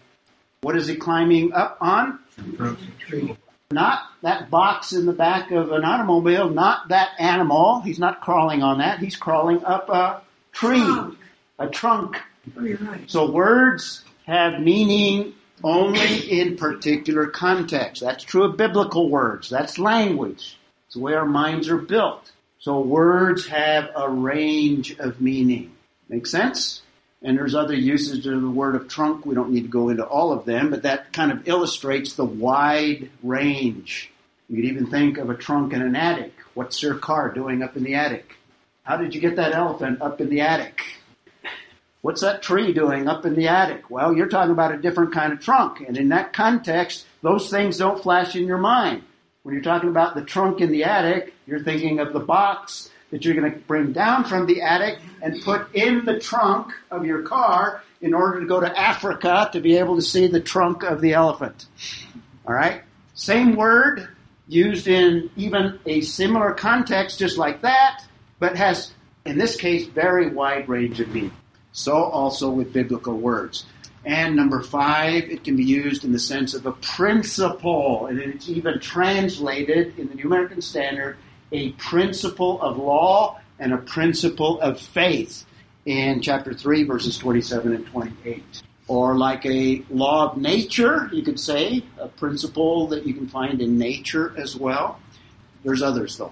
what 0.61 0.78
is 0.78 0.88
he 0.88 0.95
climbing 0.95 1.53
up 1.53 1.78
on? 1.82 2.19
Tree. 2.99 3.36
Not 3.71 3.99
that 4.21 4.49
box 4.49 4.93
in 4.93 5.05
the 5.05 5.13
back 5.13 5.51
of 5.51 5.71
an 5.71 5.84
automobile, 5.84 6.49
not 6.49 6.89
that 6.89 7.09
animal. 7.19 7.82
He's 7.82 7.99
not 7.99 8.21
crawling 8.21 8.63
on 8.63 8.80
that. 8.80 8.99
He's 8.99 9.15
crawling 9.15 9.63
up 9.63 9.89
a 9.89 10.21
tree, 10.53 10.84
a 11.59 11.67
trunk. 11.67 12.21
Oh. 12.57 12.97
So 13.07 13.32
words 13.32 14.05
have 14.26 14.59
meaning 14.59 15.34
only 15.63 16.39
in 16.39 16.57
particular 16.57 17.28
context. 17.28 18.01
That's 18.01 18.23
true 18.23 18.43
of 18.43 18.57
biblical 18.57 19.09
words. 19.09 19.49
That's 19.49 19.80
language. 19.80 20.57
It's 20.88 20.95
the 20.95 21.01
way 21.01 21.13
our 21.13 21.26
minds 21.26 21.69
are 21.69 21.78
built. 21.78 22.32
So 22.59 22.80
words 22.80 23.47
have 23.47 23.89
a 23.95 24.09
range 24.09 24.97
of 24.99 25.21
meaning. 25.21 25.76
Make 26.09 26.28
sense? 26.28 26.82
And 27.21 27.38
there's 27.38 27.55
other 27.55 27.73
uses 27.73 28.26
of 28.26 28.41
the 28.41 28.49
word 28.49 28.76
of 28.76 28.88
trunk. 28.88 29.26
We 29.26 29.36
don't 29.36 29.51
need 29.51 29.63
to 29.63 29.67
go 29.67 29.89
into 29.89 30.05
all 30.05 30.32
of 30.32 30.45
them, 30.45 30.69
but 30.69 30.84
that 30.84 31.13
kind 31.13 31.32
of 31.32 31.47
illustrates 31.47 32.13
the 32.13 32.26
wide 32.26 33.09
range. 33.23 34.11
You 34.49 34.57
could 34.57 34.65
even 34.65 34.88
think 34.88 35.17
of 35.17 35.30
a 35.30 35.36
trunk 35.36 35.73
in 35.73 35.82
an 35.82 35.95
attic. 35.95 36.34
What's 36.53 36.84
your 36.84 36.95
car 36.95 37.32
doing 37.32 37.63
up 37.63 37.76
in 37.76 37.84
the 37.84 37.95
attic? 37.95 38.36
How 38.84 38.97
did 38.97 39.15
you 39.15 39.21
get 39.21 39.38
that 39.38 39.53
elephant 39.53 40.01
up 40.01 40.21
in 40.21 40.30
the 40.30 40.41
attic? 40.41 40.82
What's 42.06 42.22
that 42.22 42.43
tree 42.43 42.72
doing 42.72 43.08
up 43.08 43.26
in 43.26 43.34
the 43.34 43.47
attic? 43.47 43.89
Well, 43.89 44.16
you're 44.16 44.28
talking 44.28 44.51
about 44.51 44.72
a 44.72 44.78
different 44.78 45.12
kind 45.12 45.34
of 45.34 45.39
trunk. 45.39 45.80
And 45.80 45.97
in 45.97 46.10
that 46.10 46.34
context, 46.34 47.08
those 47.24 47.49
things 47.49 47.80
don't 47.80 47.99
flash 47.99 48.36
in 48.36 48.45
your 48.45 48.60
mind. 48.60 49.01
When 49.41 49.56
you're 49.56 49.64
talking 49.64 49.89
about 49.89 50.14
the 50.14 50.22
trunk 50.22 50.62
in 50.62 50.72
the 50.72 50.84
attic, 50.84 51.34
you're 51.47 51.64
thinking 51.64 51.99
of 51.99 52.14
the 52.14 52.20
box 52.20 52.91
that 53.10 53.26
you're 53.26 53.34
going 53.34 53.51
to 53.51 53.58
bring 53.58 53.91
down 53.91 54.24
from 54.24 54.45
the 54.45 54.62
attic 54.62 54.99
and 55.24 55.41
put 55.41 55.74
in 55.74 56.06
the 56.06 56.20
trunk 56.20 56.74
of 56.91 57.08
your 57.08 57.24
car 57.24 57.82
in 58.01 58.14
order 58.14 58.39
to 58.39 58.45
go 58.45 58.60
to 58.60 58.80
Africa 58.80 59.49
to 59.51 59.60
be 59.60 59.76
able 59.78 59.95
to 59.95 60.03
see 60.03 60.28
the 60.28 60.39
trunk 60.39 60.84
of 60.84 61.01
the 61.01 61.14
elephant. 61.14 61.66
All 62.47 62.53
right? 62.53 62.84
Same 63.16 63.56
word 63.56 64.08
used 64.47 64.88
in 64.88 65.32
even 65.38 65.80
a 65.88 66.01
similar 66.01 66.53
context 66.53 67.18
just 67.18 67.39
like 67.39 67.64
that, 67.64 68.06
but 68.38 68.56
has, 68.58 68.91
in 69.26 69.39
this 69.39 69.56
case, 69.56 69.88
very 69.88 70.30
wide 70.30 70.70
range 70.70 70.99
of 70.99 71.08
meaning. 71.08 71.32
So 71.76 72.05
also 72.05 72.49
with 72.49 72.71
biblical 72.71 73.17
words. 73.17 73.65
And 74.05 74.34
number 74.34 74.61
five, 74.61 75.26
it 75.30 75.43
can 75.43 75.57
be 75.57 75.65
used 75.65 76.05
in 76.05 76.13
the 76.13 76.19
sense 76.19 76.53
of 76.53 76.65
a 76.65 76.71
principle, 76.71 78.05
and 78.05 78.17
it's 78.17 78.47
even 78.47 78.80
translated 78.80 79.99
in 79.99 80.07
the 80.07 80.15
New 80.15 80.28
American 80.28 80.61
Standard 80.61 81.17
a 81.51 81.71
principle 81.73 82.61
of 82.61 82.78
law 82.78 83.41
and 83.59 83.73
a 83.73 83.78
principle 83.78 84.59
of 84.61 84.80
faith 84.80 85.45
in 85.86 86.21
chapter 86.21 86.53
3, 86.53 86.84
verses 86.84 87.17
27 87.17 87.76
and 87.76 87.86
28. 87.88 88.43
Or 88.88 89.17
like 89.17 89.45
a 89.45 89.84
law 89.89 90.32
of 90.32 90.38
nature, 90.38 91.09
you 91.11 91.23
could 91.23 91.39
say, 91.39 91.84
a 91.99 92.07
principle 92.07 92.88
that 92.88 93.05
you 93.05 93.13
can 93.13 93.28
find 93.28 93.61
in 93.61 93.78
nature 93.78 94.34
as 94.38 94.55
well. 94.55 94.97
There's 95.65 95.82
others 95.82 96.17
though. 96.17 96.32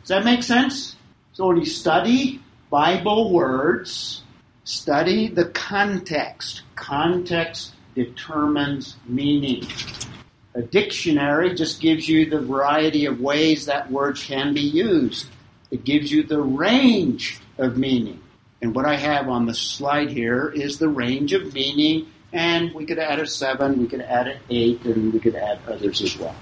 Does 0.00 0.08
that 0.08 0.24
make 0.24 0.42
sense? 0.42 0.96
So 1.32 1.46
when 1.46 1.56
you 1.56 1.64
study 1.64 2.42
Bible 2.68 3.32
words, 3.32 4.22
study 4.66 5.28
the 5.28 5.46
context. 5.46 6.62
Context 6.74 7.72
determines 7.94 8.96
meaning. 9.06 9.66
A 10.54 10.62
dictionary 10.62 11.54
just 11.54 11.80
gives 11.80 12.08
you 12.08 12.28
the 12.28 12.40
variety 12.40 13.06
of 13.06 13.20
ways 13.20 13.66
that 13.66 13.90
word 13.90 14.16
can 14.16 14.52
be 14.54 14.62
used. 14.62 15.28
It 15.70 15.84
gives 15.84 16.10
you 16.10 16.24
the 16.24 16.40
range 16.40 17.40
of 17.58 17.78
meaning. 17.78 18.20
And 18.60 18.74
what 18.74 18.86
I 18.86 18.96
have 18.96 19.28
on 19.28 19.46
the 19.46 19.54
slide 19.54 20.10
here 20.10 20.48
is 20.48 20.78
the 20.78 20.88
range 20.88 21.32
of 21.32 21.54
meaning, 21.54 22.08
and 22.32 22.72
we 22.74 22.86
could 22.86 22.98
add 22.98 23.20
a 23.20 23.26
seven, 23.26 23.78
we 23.78 23.86
could 23.86 24.00
add 24.00 24.26
an 24.26 24.38
eight, 24.50 24.84
and 24.84 25.12
we 25.12 25.20
could 25.20 25.36
add 25.36 25.60
others 25.68 26.02
as 26.02 26.18
well. 26.18 26.34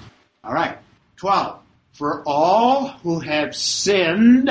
All 0.43 0.55
right, 0.55 0.79
12. 1.17 1.61
For 1.93 2.23
all 2.27 2.89
who 3.03 3.21
have 3.21 3.55
sinned 3.55 4.51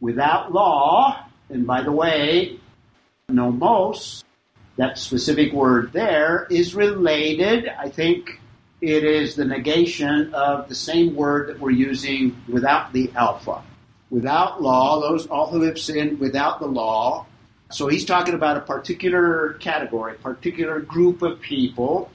without 0.00 0.52
law, 0.52 1.24
and 1.48 1.66
by 1.66 1.82
the 1.82 1.92
way, 1.92 2.58
nomos, 3.28 4.24
that 4.76 4.98
specific 4.98 5.52
word 5.52 5.92
there, 5.92 6.46
is 6.48 6.76
related, 6.76 7.68
I 7.68 7.88
think, 7.88 8.40
it 8.80 9.04
is 9.04 9.34
the 9.34 9.44
negation 9.44 10.32
of 10.32 10.68
the 10.68 10.74
same 10.76 11.16
word 11.16 11.48
that 11.48 11.58
we're 11.58 11.70
using 11.70 12.40
without 12.48 12.92
the 12.92 13.10
alpha. 13.16 13.62
Without 14.10 14.62
law, 14.62 15.00
those 15.00 15.26
all 15.26 15.48
who 15.48 15.62
have 15.62 15.78
sinned 15.78 16.20
without 16.20 16.60
the 16.60 16.66
law. 16.66 17.26
So 17.70 17.88
he's 17.88 18.04
talking 18.04 18.34
about 18.34 18.58
a 18.58 18.60
particular 18.60 19.54
category, 19.54 20.14
particular 20.14 20.78
group 20.78 21.22
of 21.22 21.40
people, 21.40 22.10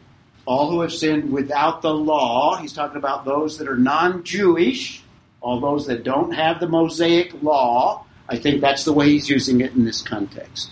all 0.45 0.71
who 0.71 0.79
have 0.79 0.93
sinned 0.93 1.29
without 1.29 1.81
the 1.81 1.93
law. 1.93 2.55
He's 2.55 2.71
talking 2.71 2.97
about 2.97 3.25
those 3.25 3.57
that 3.57 3.67
are 3.67 3.77
non-Jewish, 3.77 5.03
all 5.41 5.59
those 5.59 5.87
that 5.87 6.03
don't 6.03 6.31
have 6.31 6.61
the 6.61 6.69
Mosaic 6.69 7.43
law. 7.43 8.05
I 8.29 8.37
think 8.37 8.61
that's 8.61 8.85
the 8.85 8.93
way 8.93 9.09
he's 9.09 9.29
using 9.29 9.59
it 9.59 9.73
in 9.73 9.83
this 9.83 10.01
context. 10.01 10.71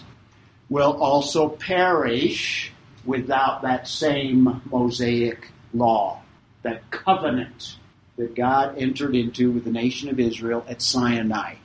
Will 0.70 1.02
also 1.02 1.50
perish 1.50 2.72
without 3.06 3.64
that 3.64 3.88
same 3.88 4.62
Mosaic 4.70 5.50
law, 5.74 6.22
that 6.64 6.90
covenant 6.92 7.78
that 8.18 8.36
God 8.36 8.78
entered 8.78 9.16
into 9.16 9.52
with 9.52 9.64
the 9.64 9.72
nation 9.72 10.10
of 10.10 10.20
Israel 10.20 10.64
at 10.68 10.82
Sinai. 10.82 11.56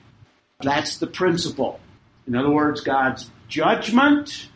That's 0.61 0.97
the 0.99 1.07
principle. 1.07 1.81
In 2.27 2.35
other 2.35 2.51
words, 2.51 2.81
God's 2.81 3.31
judgment 3.49 4.49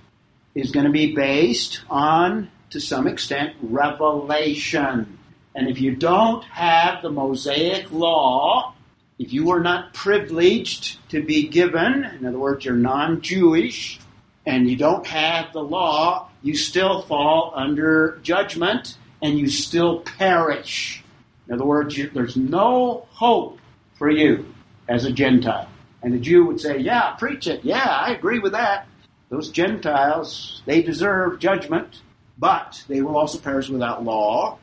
is 0.55 0.70
going 0.70 0.86
to 0.86 0.92
be 0.92 1.14
based 1.14 1.82
on, 1.90 2.51
to 2.70 2.80
some 2.80 3.07
extent, 3.07 3.57
revelation. 3.61 5.18
And 5.55 5.68
if 5.68 5.80
you 5.80 5.94
don't 5.94 6.44
have 6.44 7.03
the 7.03 7.11
Mosaic 7.11 7.90
law, 7.90 8.74
if 9.18 9.32
you 9.32 9.51
are 9.51 9.61
not 9.61 9.92
privileged 9.92 10.99
to 11.11 11.22
be 11.22 11.49
given, 11.49 12.05
in 12.05 12.24
other 12.24 12.38
words, 12.38 12.64
you're 12.64 12.76
non-Jewish, 12.76 13.99
and 14.49 14.68
you 14.68 14.76
don't 14.76 15.07
have 15.07 15.53
the 15.53 15.62
law, 15.62 16.26
you 16.40 16.57
still 16.57 17.03
fall 17.03 17.53
under 17.55 18.18
judgment 18.22 18.96
and 19.20 19.38
you 19.38 19.46
still 19.46 20.01
perish. 20.01 21.05
In 21.46 21.55
other 21.55 21.66
words, 21.66 21.99
you, 21.99 22.09
there's 22.09 22.36
no 22.36 23.07
hope 23.11 23.59
for 23.96 24.09
you 24.09 24.46
as 24.88 25.05
a 25.05 25.12
Gentile. 25.12 25.68
And 26.03 26.14
the 26.14 26.18
Jew 26.18 26.46
would 26.46 26.61
say, 26.61 26.78
Yeah, 26.78 27.11
preach 27.18 27.46
it. 27.46 27.62
Yeah, 27.62 27.84
I 27.84 28.12
agree 28.12 28.38
with 28.38 28.53
that. 28.53 28.86
Those 29.28 29.51
Gentiles, 29.51 30.62
they 30.64 30.80
deserve 30.80 31.40
judgment, 31.40 32.01
but 32.38 32.82
they 32.88 33.03
will 33.03 33.18
also 33.18 33.38
perish 33.38 33.68
without 33.68 34.03
law. 34.03 34.59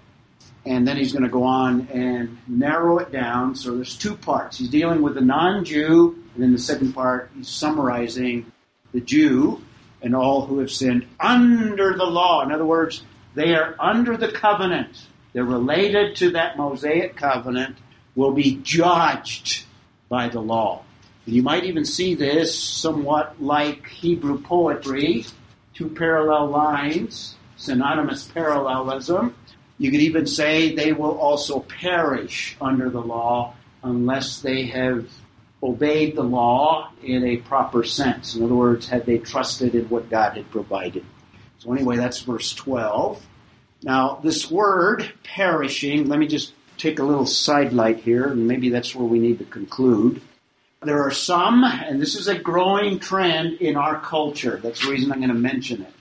And 0.65 0.87
then 0.87 0.97
he's 0.97 1.11
going 1.11 1.25
to 1.25 1.29
go 1.29 1.43
on 1.43 1.87
and 1.93 2.39
narrow 2.47 2.97
it 2.97 3.11
down. 3.11 3.53
So 3.53 3.75
there's 3.75 3.95
two 3.95 4.15
parts. 4.15 4.57
He's 4.57 4.69
dealing 4.69 5.03
with 5.03 5.13
the 5.13 5.21
non 5.21 5.63
Jew, 5.63 6.17
and 6.33 6.41
then 6.41 6.53
the 6.53 6.57
second 6.57 6.93
part, 6.93 7.29
he's 7.35 7.49
summarizing 7.49 8.51
the 8.91 9.01
Jew 9.01 9.61
and 10.01 10.15
all 10.15 10.45
who 10.45 10.59
have 10.59 10.71
sinned 10.71 11.05
under 11.19 11.95
the 11.97 12.05
law. 12.05 12.43
In 12.43 12.51
other 12.51 12.65
words, 12.65 13.03
they 13.33 13.53
are 13.55 13.75
under 13.79 14.17
the 14.17 14.31
covenant. 14.31 15.07
They're 15.33 15.43
related 15.43 16.15
to 16.17 16.31
that 16.31 16.57
Mosaic 16.57 17.15
covenant, 17.15 17.77
will 18.15 18.31
be 18.31 18.55
judged 18.63 19.65
by 20.07 20.29
the 20.29 20.39
law. 20.39 20.83
And 21.25 21.35
You 21.35 21.43
might 21.43 21.65
even 21.65 21.85
see 21.85 22.15
this 22.15 22.57
somewhat 22.57 23.41
like 23.41 23.87
Hebrew 23.87 24.41
poetry, 24.41 25.25
two 25.73 25.89
parallel 25.89 26.47
lines, 26.47 27.35
synonymous 27.57 28.25
parallelism. 28.25 29.35
You 29.77 29.91
could 29.91 30.01
even 30.01 30.25
say 30.25 30.73
they 30.73 30.93
will 30.93 31.17
also 31.17 31.59
perish 31.59 32.55
under 32.61 32.89
the 32.89 33.01
law 33.01 33.55
unless 33.83 34.39
they 34.39 34.67
have 34.67 35.09
obeyed 35.63 36.15
the 36.15 36.23
law 36.23 36.91
in 37.03 37.25
a 37.25 37.37
proper 37.37 37.83
sense. 37.83 38.35
In 38.35 38.43
other 38.43 38.55
words, 38.55 38.87
had 38.87 39.05
they 39.05 39.17
trusted 39.17 39.75
in 39.75 39.85
what 39.89 40.09
God 40.09 40.37
had 40.37 40.49
provided. 40.51 41.05
So 41.59 41.73
anyway, 41.73 41.97
that's 41.97 42.19
verse 42.19 42.53
12. 42.53 43.25
Now, 43.83 44.19
this 44.23 44.49
word 44.49 45.11
perishing, 45.23 46.07
let 46.07 46.19
me 46.19 46.27
just 46.27 46.53
take 46.77 46.99
a 46.99 47.03
little 47.03 47.25
sidelight 47.25 47.99
here, 47.99 48.27
and 48.27 48.47
maybe 48.47 48.69
that's 48.69 48.93
where 48.95 49.05
we 49.05 49.19
need 49.19 49.39
to 49.39 49.45
conclude. 49.45 50.21
There 50.81 51.01
are 51.01 51.11
some, 51.11 51.63
and 51.63 52.01
this 52.01 52.15
is 52.15 52.27
a 52.27 52.37
growing 52.37 52.99
trend 52.99 53.61
in 53.61 53.75
our 53.75 53.99
culture. 53.99 54.59
That's 54.61 54.81
the 54.83 54.91
reason 54.91 55.11
I'm 55.11 55.19
going 55.19 55.29
to 55.29 55.35
mention 55.35 55.81
it. 55.81 55.93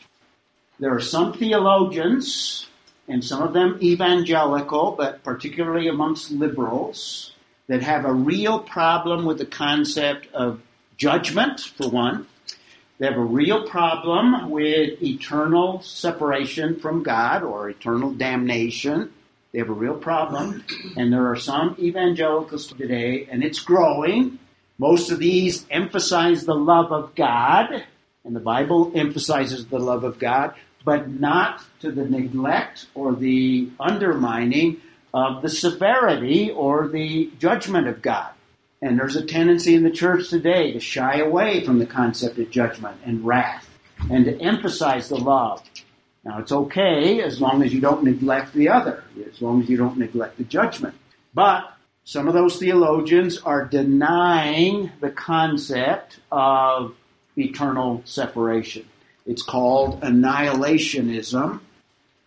There 0.80 0.94
are 0.94 1.00
some 1.00 1.32
theologians, 1.32 2.66
and 3.08 3.24
some 3.24 3.42
of 3.42 3.52
them 3.52 3.78
evangelical, 3.82 4.92
but 4.92 5.22
particularly 5.22 5.88
amongst 5.88 6.30
liberals, 6.30 7.33
that 7.68 7.82
have 7.82 8.04
a 8.04 8.12
real 8.12 8.58
problem 8.58 9.24
with 9.24 9.38
the 9.38 9.46
concept 9.46 10.28
of 10.34 10.60
judgment, 10.96 11.60
for 11.60 11.88
one. 11.88 12.26
They 12.98 13.06
have 13.06 13.16
a 13.16 13.20
real 13.20 13.66
problem 13.66 14.50
with 14.50 15.02
eternal 15.02 15.82
separation 15.82 16.78
from 16.78 17.02
God 17.02 17.42
or 17.42 17.68
eternal 17.68 18.12
damnation. 18.12 19.12
They 19.52 19.58
have 19.58 19.70
a 19.70 19.72
real 19.72 19.96
problem. 19.96 20.64
And 20.96 21.12
there 21.12 21.30
are 21.30 21.36
some 21.36 21.76
evangelicals 21.78 22.68
today, 22.68 23.26
and 23.30 23.42
it's 23.42 23.60
growing, 23.60 24.38
most 24.78 25.10
of 25.10 25.18
these 25.18 25.66
emphasize 25.70 26.44
the 26.44 26.54
love 26.54 26.92
of 26.92 27.14
God, 27.14 27.84
and 28.24 28.34
the 28.34 28.40
Bible 28.40 28.92
emphasizes 28.94 29.66
the 29.66 29.78
love 29.78 30.02
of 30.02 30.18
God, 30.18 30.54
but 30.84 31.08
not 31.08 31.62
to 31.80 31.92
the 31.92 32.04
neglect 32.04 32.86
or 32.94 33.14
the 33.14 33.68
undermining 33.78 34.80
of 35.14 35.42
the 35.42 35.48
severity 35.48 36.50
or 36.50 36.88
the 36.88 37.30
judgment 37.38 37.86
of 37.86 38.02
God. 38.02 38.30
And 38.82 38.98
there's 38.98 39.16
a 39.16 39.24
tendency 39.24 39.76
in 39.76 39.84
the 39.84 39.90
church 39.90 40.28
today 40.28 40.72
to 40.72 40.80
shy 40.80 41.20
away 41.20 41.64
from 41.64 41.78
the 41.78 41.86
concept 41.86 42.36
of 42.38 42.50
judgment 42.50 42.96
and 43.06 43.24
wrath 43.24 43.66
and 44.10 44.24
to 44.24 44.38
emphasize 44.40 45.08
the 45.08 45.16
love. 45.16 45.62
Now 46.24 46.40
it's 46.40 46.52
okay 46.52 47.22
as 47.22 47.40
long 47.40 47.62
as 47.62 47.72
you 47.72 47.80
don't 47.80 48.02
neglect 48.02 48.54
the 48.54 48.68
other, 48.68 49.04
as 49.32 49.40
long 49.40 49.62
as 49.62 49.68
you 49.68 49.76
don't 49.76 49.98
neglect 49.98 50.36
the 50.36 50.44
judgment. 50.44 50.96
But 51.32 51.72
some 52.02 52.26
of 52.26 52.34
those 52.34 52.58
theologians 52.58 53.38
are 53.38 53.64
denying 53.64 54.90
the 55.00 55.10
concept 55.10 56.18
of 56.32 56.94
eternal 57.36 58.02
separation. 58.04 58.86
It's 59.26 59.42
called 59.42 60.00
annihilationism. 60.00 61.60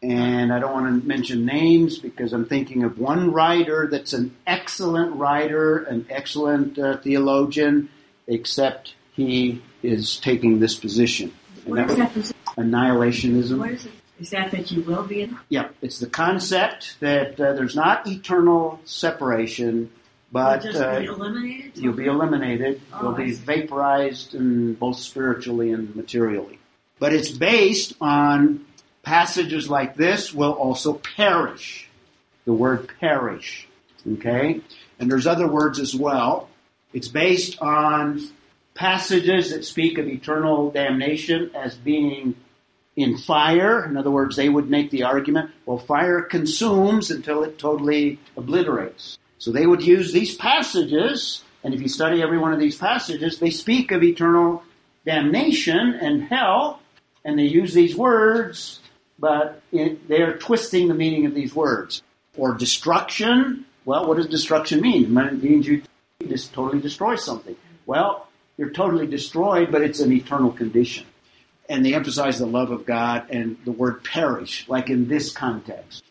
And 0.04 0.54
I 0.54 0.60
don't 0.60 0.74
want 0.74 1.02
to 1.02 1.08
mention 1.08 1.45
names 1.45 1.98
because 1.98 2.32
I'm 2.32 2.45
thinking 2.45 2.84
of 2.84 3.00
one 3.00 3.32
writer 3.32 3.88
that's 3.91 4.14
an 4.14 4.36
excellent 4.45 5.16
writer, 5.16 5.80
an 5.80 6.06
excellent 6.10 6.78
uh, 6.78 6.98
theologian, 6.98 7.89
except 8.28 8.93
he 9.14 9.64
is 9.82 10.20
taking 10.20 10.60
this 10.60 10.76
position. 10.76 11.34
What 11.66 11.89
is 11.89 11.98
that 11.98 12.14
position? 12.14 12.38
Annihilationism. 12.58 13.58
What 13.58 13.72
is 13.72 13.86
it? 13.88 13.91
Is 14.20 14.30
that 14.32 14.52
that 14.52 14.72
you 14.72 14.82
will 14.82 15.04
be 15.04 15.22
in? 15.22 15.38
Yeah, 15.50 15.70
it's 15.82 16.00
the 16.00 16.08
concept 16.08 17.00
that 17.02 17.39
uh, 17.39 17.54
there's 17.54 17.76
not 17.76 18.08
eternal 18.08 18.80
separation, 18.84 19.91
but 20.32 20.64
You'll 20.64 20.74
just 20.74 20.84
uh, 20.84 21.00
be 21.00 21.06
eliminated? 21.06 21.78
you'll 21.78 21.93
be 21.93 22.06
eliminated. 22.06 22.82
Oh, 22.93 23.02
you'll 23.04 23.14
be 23.14 23.32
vaporized, 23.34 24.34
and 24.34 24.78
both 24.80 24.98
spiritually 24.98 25.72
and 25.72 25.95
materially. 25.95 26.60
But 27.00 27.14
it's 27.14 27.30
based 27.30 27.93
on 28.02 28.66
passages 29.08 29.70
like 29.70 29.95
this 29.95 30.34
will 30.34 30.51
also 30.51 30.93
perish. 30.93 31.88
The 32.43 32.51
word 32.51 32.89
perish. 32.99 33.66
Okay? 34.16 34.60
And 34.99 35.10
there's 35.10 35.26
other 35.26 35.47
words 35.47 35.80
as 35.80 35.95
well. 35.95 36.49
It's 36.91 37.08
based 37.08 37.62
on 37.62 38.22
passages 38.74 39.51
that 39.51 39.64
speak 39.64 39.97
of 39.97 40.08
eternal 40.08 40.72
damnation 40.72 41.51
as 41.55 41.76
being 41.76 42.36
in 42.97 43.18
fire. 43.18 43.86
In 43.86 43.95
other 43.95 44.12
words, 44.12 44.36
they 44.36 44.49
would 44.49 44.70
make 44.70 44.91
the 44.91 45.03
argument, 45.03 45.51
well, 45.66 45.78
fire 45.78 46.22
consumes 46.22 47.10
until 47.10 47.43
it 47.43 47.58
totally 47.58 48.20
obliterates. 48.36 49.18
So 49.38 49.53
they 49.53 49.68
would 49.68 49.84
use 49.84 50.12
these 50.12 50.36
passages, 50.36 51.43
and 51.64 51.74
if 51.74 51.82
you 51.82 51.88
study 51.88 52.22
every 52.22 52.39
one 52.39 52.51
of 52.51 52.60
these 52.60 52.78
passages, 52.78 53.39
they 53.39 53.51
speak 53.51 53.91
of 53.91 54.03
eternal 54.03 54.64
damnation 55.05 55.93
and 56.01 56.24
hell, 56.24 56.82
and 57.24 57.39
they 57.39 57.43
use 57.43 57.74
these 57.74 57.95
words, 57.95 58.82
but 59.20 59.61
it, 59.72 60.07
they 60.07 60.22
are 60.22 60.38
twisting 60.38 60.88
the 60.88 60.93
meaning 60.93 61.26
of 61.26 61.34
these 61.34 61.53
words. 61.53 62.01
Or 62.38 62.53
destruction, 62.53 63.65
well, 63.86 64.07
what 64.07 64.18
does 64.18 64.28
destruction 64.28 64.82
mean? 64.82 65.18
It 65.18 65.43
means 65.43 65.68
you 65.68 65.82
just 66.28 66.53
totally 66.53 66.82
destroy 66.82 67.15
something. 67.15 67.55
Well, 67.86 68.28
you're 68.57 68.72
totally 68.72 69.07
destroyed, 69.07 69.72
but 69.72 69.82
it's 69.82 69.99
an 69.99 70.11
eternal 70.11 70.51
condition 70.51 71.05
and 71.70 71.86
they 71.86 71.93
emphasize 71.93 72.39
the 72.39 72.45
love 72.45 72.72
of 72.72 72.86
God 72.86 73.30
and 73.30 73.57
the 73.65 73.72
word 73.72 74.03
perish, 74.03 74.68
like 74.68 74.89
in 74.89 75.07
this 75.07 75.32
context. 75.32 76.03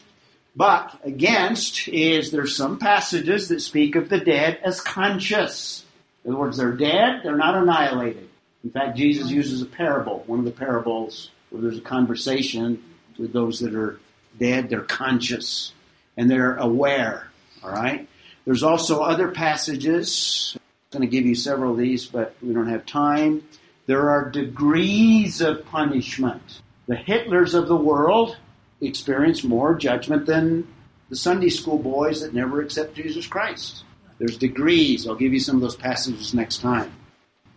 But 0.54 0.98
against 1.04 1.88
is 1.88 2.30
there's 2.30 2.56
some 2.56 2.78
passages 2.78 3.48
that 3.48 3.60
speak 3.60 3.94
of 3.94 4.08
the 4.08 4.18
dead 4.18 4.58
as 4.62 4.80
conscious. 4.80 5.84
In 6.24 6.32
other 6.32 6.40
words, 6.40 6.56
they're 6.56 6.72
dead, 6.72 7.20
they're 7.22 7.36
not 7.36 7.54
annihilated. 7.54 8.28
In 8.64 8.70
fact, 8.70 8.96
Jesus 8.96 9.30
uses 9.30 9.62
a 9.62 9.66
parable, 9.66 10.24
one 10.26 10.38
of 10.38 10.44
the 10.44 10.50
parables 10.50 11.30
where 11.50 11.62
there's 11.62 11.78
a 11.78 11.82
conversation 11.82 12.82
with 13.18 13.32
those 13.32 13.60
that 13.60 13.74
are 13.74 13.98
dead, 14.38 14.68
they're 14.68 14.82
conscious 14.82 15.72
and 16.16 16.30
they're 16.30 16.56
aware. 16.56 17.28
All 17.62 17.70
right? 17.70 18.08
There's 18.44 18.62
also 18.62 19.02
other 19.02 19.28
passages. 19.28 20.56
I'm 20.56 21.00
going 21.00 21.10
to 21.10 21.16
give 21.16 21.26
you 21.26 21.34
several 21.34 21.72
of 21.72 21.78
these, 21.78 22.06
but 22.06 22.36
we 22.42 22.54
don't 22.54 22.68
have 22.68 22.86
time. 22.86 23.42
There 23.86 24.10
are 24.10 24.30
degrees 24.30 25.40
of 25.40 25.66
punishment. 25.66 26.60
The 26.86 26.96
Hitlers 26.96 27.54
of 27.54 27.68
the 27.68 27.76
world 27.76 28.36
experience 28.80 29.42
more 29.42 29.74
judgment 29.74 30.26
than 30.26 30.68
the 31.08 31.16
Sunday 31.16 31.48
school 31.48 31.78
boys 31.78 32.20
that 32.20 32.34
never 32.34 32.60
accept 32.60 32.94
Jesus 32.94 33.26
Christ. 33.26 33.84
There's 34.18 34.36
degrees. 34.36 35.06
I'll 35.06 35.14
give 35.14 35.32
you 35.32 35.40
some 35.40 35.56
of 35.56 35.62
those 35.62 35.76
passages 35.76 36.34
next 36.34 36.60
time. 36.60 36.92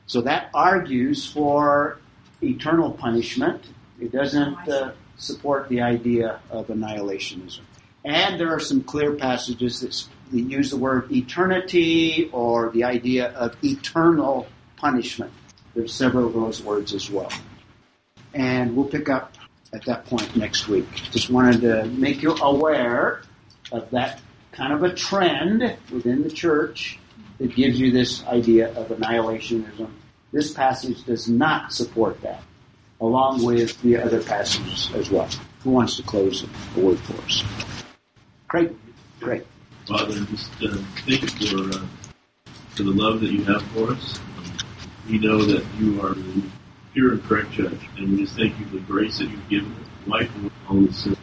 So 0.07 0.22
that 0.22 0.49
argues 0.53 1.26
for 1.26 1.99
eternal 2.41 2.91
punishment. 2.91 3.64
It 4.01 4.12
doesn't 4.12 4.68
uh, 4.68 4.91
support 5.20 5.70
the 5.70 5.82
idea 5.82 6.39
of 6.49 6.67
annihilationism. 6.67 7.61
And 8.03 8.39
there 8.39 8.49
are 8.49 8.59
some 8.59 8.82
clear 8.82 9.13
passages 9.13 9.82
that, 9.82 10.07
use 10.32 10.70
the 10.70 10.78
word 10.78 11.11
eternity 11.11 12.30
or 12.32 12.70
the 12.70 12.84
idea 12.84 13.30
of 13.32 13.55
eternal 13.63 14.47
punishment. 14.78 15.32
There's 15.74 15.93
several 15.93 16.28
of 16.28 16.34
those 16.34 16.63
words 16.63 16.93
as 16.93 17.09
well. 17.09 17.32
And 18.34 18.76
we'll 18.76 18.86
pick 18.86 19.09
up 19.09 19.34
at 19.74 19.86
that 19.86 20.05
point 20.05 20.36
next 20.36 20.67
week. 20.67 20.88
Just 21.11 21.30
wanted 21.30 21.61
to 21.61 21.86
make 21.86 22.22
you 22.22 22.36
aware 22.36 23.24
of 23.72 23.89
that 23.91 24.22
kind 24.51 24.74
of 24.74 24.84
a 24.84 24.93
trend 24.93 25.78
within 25.91 26.24
the 26.24 26.30
church 26.30 26.99
that 27.39 27.55
gives 27.55 27.80
you 27.80 27.91
this 27.91 28.24
idea 28.26 28.72
of 28.78 28.89
annihilationism. 28.89 29.89
This 30.32 30.53
passage 30.53 31.03
does 31.05 31.28
not 31.28 31.74
support 31.74 32.22
that, 32.22 32.43
along 33.01 33.43
with 33.43 33.81
the 33.81 33.97
other 33.97 34.21
passages 34.21 34.89
as 34.95 35.09
well. 35.09 35.29
Who 35.63 35.71
wants 35.71 35.97
to 35.97 36.03
close 36.03 36.45
the 36.75 36.81
word 36.81 36.99
for 36.99 37.21
us? 37.23 37.43
Great, 38.47 38.71
great. 39.19 39.45
Father, 39.87 40.19
just 40.25 40.51
uh, 40.63 40.77
thank 41.05 41.41
you 41.41 41.47
for 41.47 41.77
uh, 41.77 41.85
for 42.75 42.83
the 42.83 42.91
love 42.91 43.21
that 43.21 43.31
you 43.31 43.43
have 43.45 43.61
for 43.73 43.91
us. 43.91 44.19
We 45.09 45.17
know 45.17 45.43
that 45.43 45.65
you 45.79 46.01
are 46.01 46.13
the 46.13 46.43
pure 46.93 47.13
and 47.13 47.23
correct 47.23 47.51
judge, 47.51 47.89
and 47.97 48.11
we 48.11 48.17
just 48.23 48.35
thank 48.35 48.57
you 48.59 48.65
for 48.67 48.75
the 48.75 48.81
grace 48.81 49.17
that 49.19 49.29
you've 49.29 49.49
given 49.49 49.71
us. 49.73 49.87
Away 50.07 50.29
all 50.69 50.81
the 50.81 50.93
sins. 50.93 51.17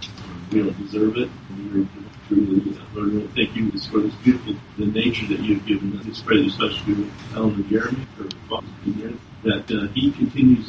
We 0.53 0.63
don't 0.63 0.79
deserve 0.79 1.17
it. 1.17 1.31
You're 1.73 1.87
truly, 2.29 2.79
Lord, 2.95 3.13
we 3.13 3.27
thank 3.29 3.57
you 3.57 3.71
for 3.71 4.01
this 4.01 4.15
beautiful 4.17 4.55
the 4.79 4.87
nature 4.87 5.27
that 5.27 5.41
you've 5.41 5.65
given 5.67 5.99
us. 5.99 6.05
Just 6.05 6.27
pray 6.27 6.47
especially 6.47 6.95
with 6.95 7.13
Ellen 7.35 7.55
and 7.55 7.69
Jeremy, 7.69 8.07
for 8.17 8.29
Father, 8.49 8.67
that 9.45 9.71
uh, 9.71 9.89
he 9.93 10.13
continues 10.13 10.69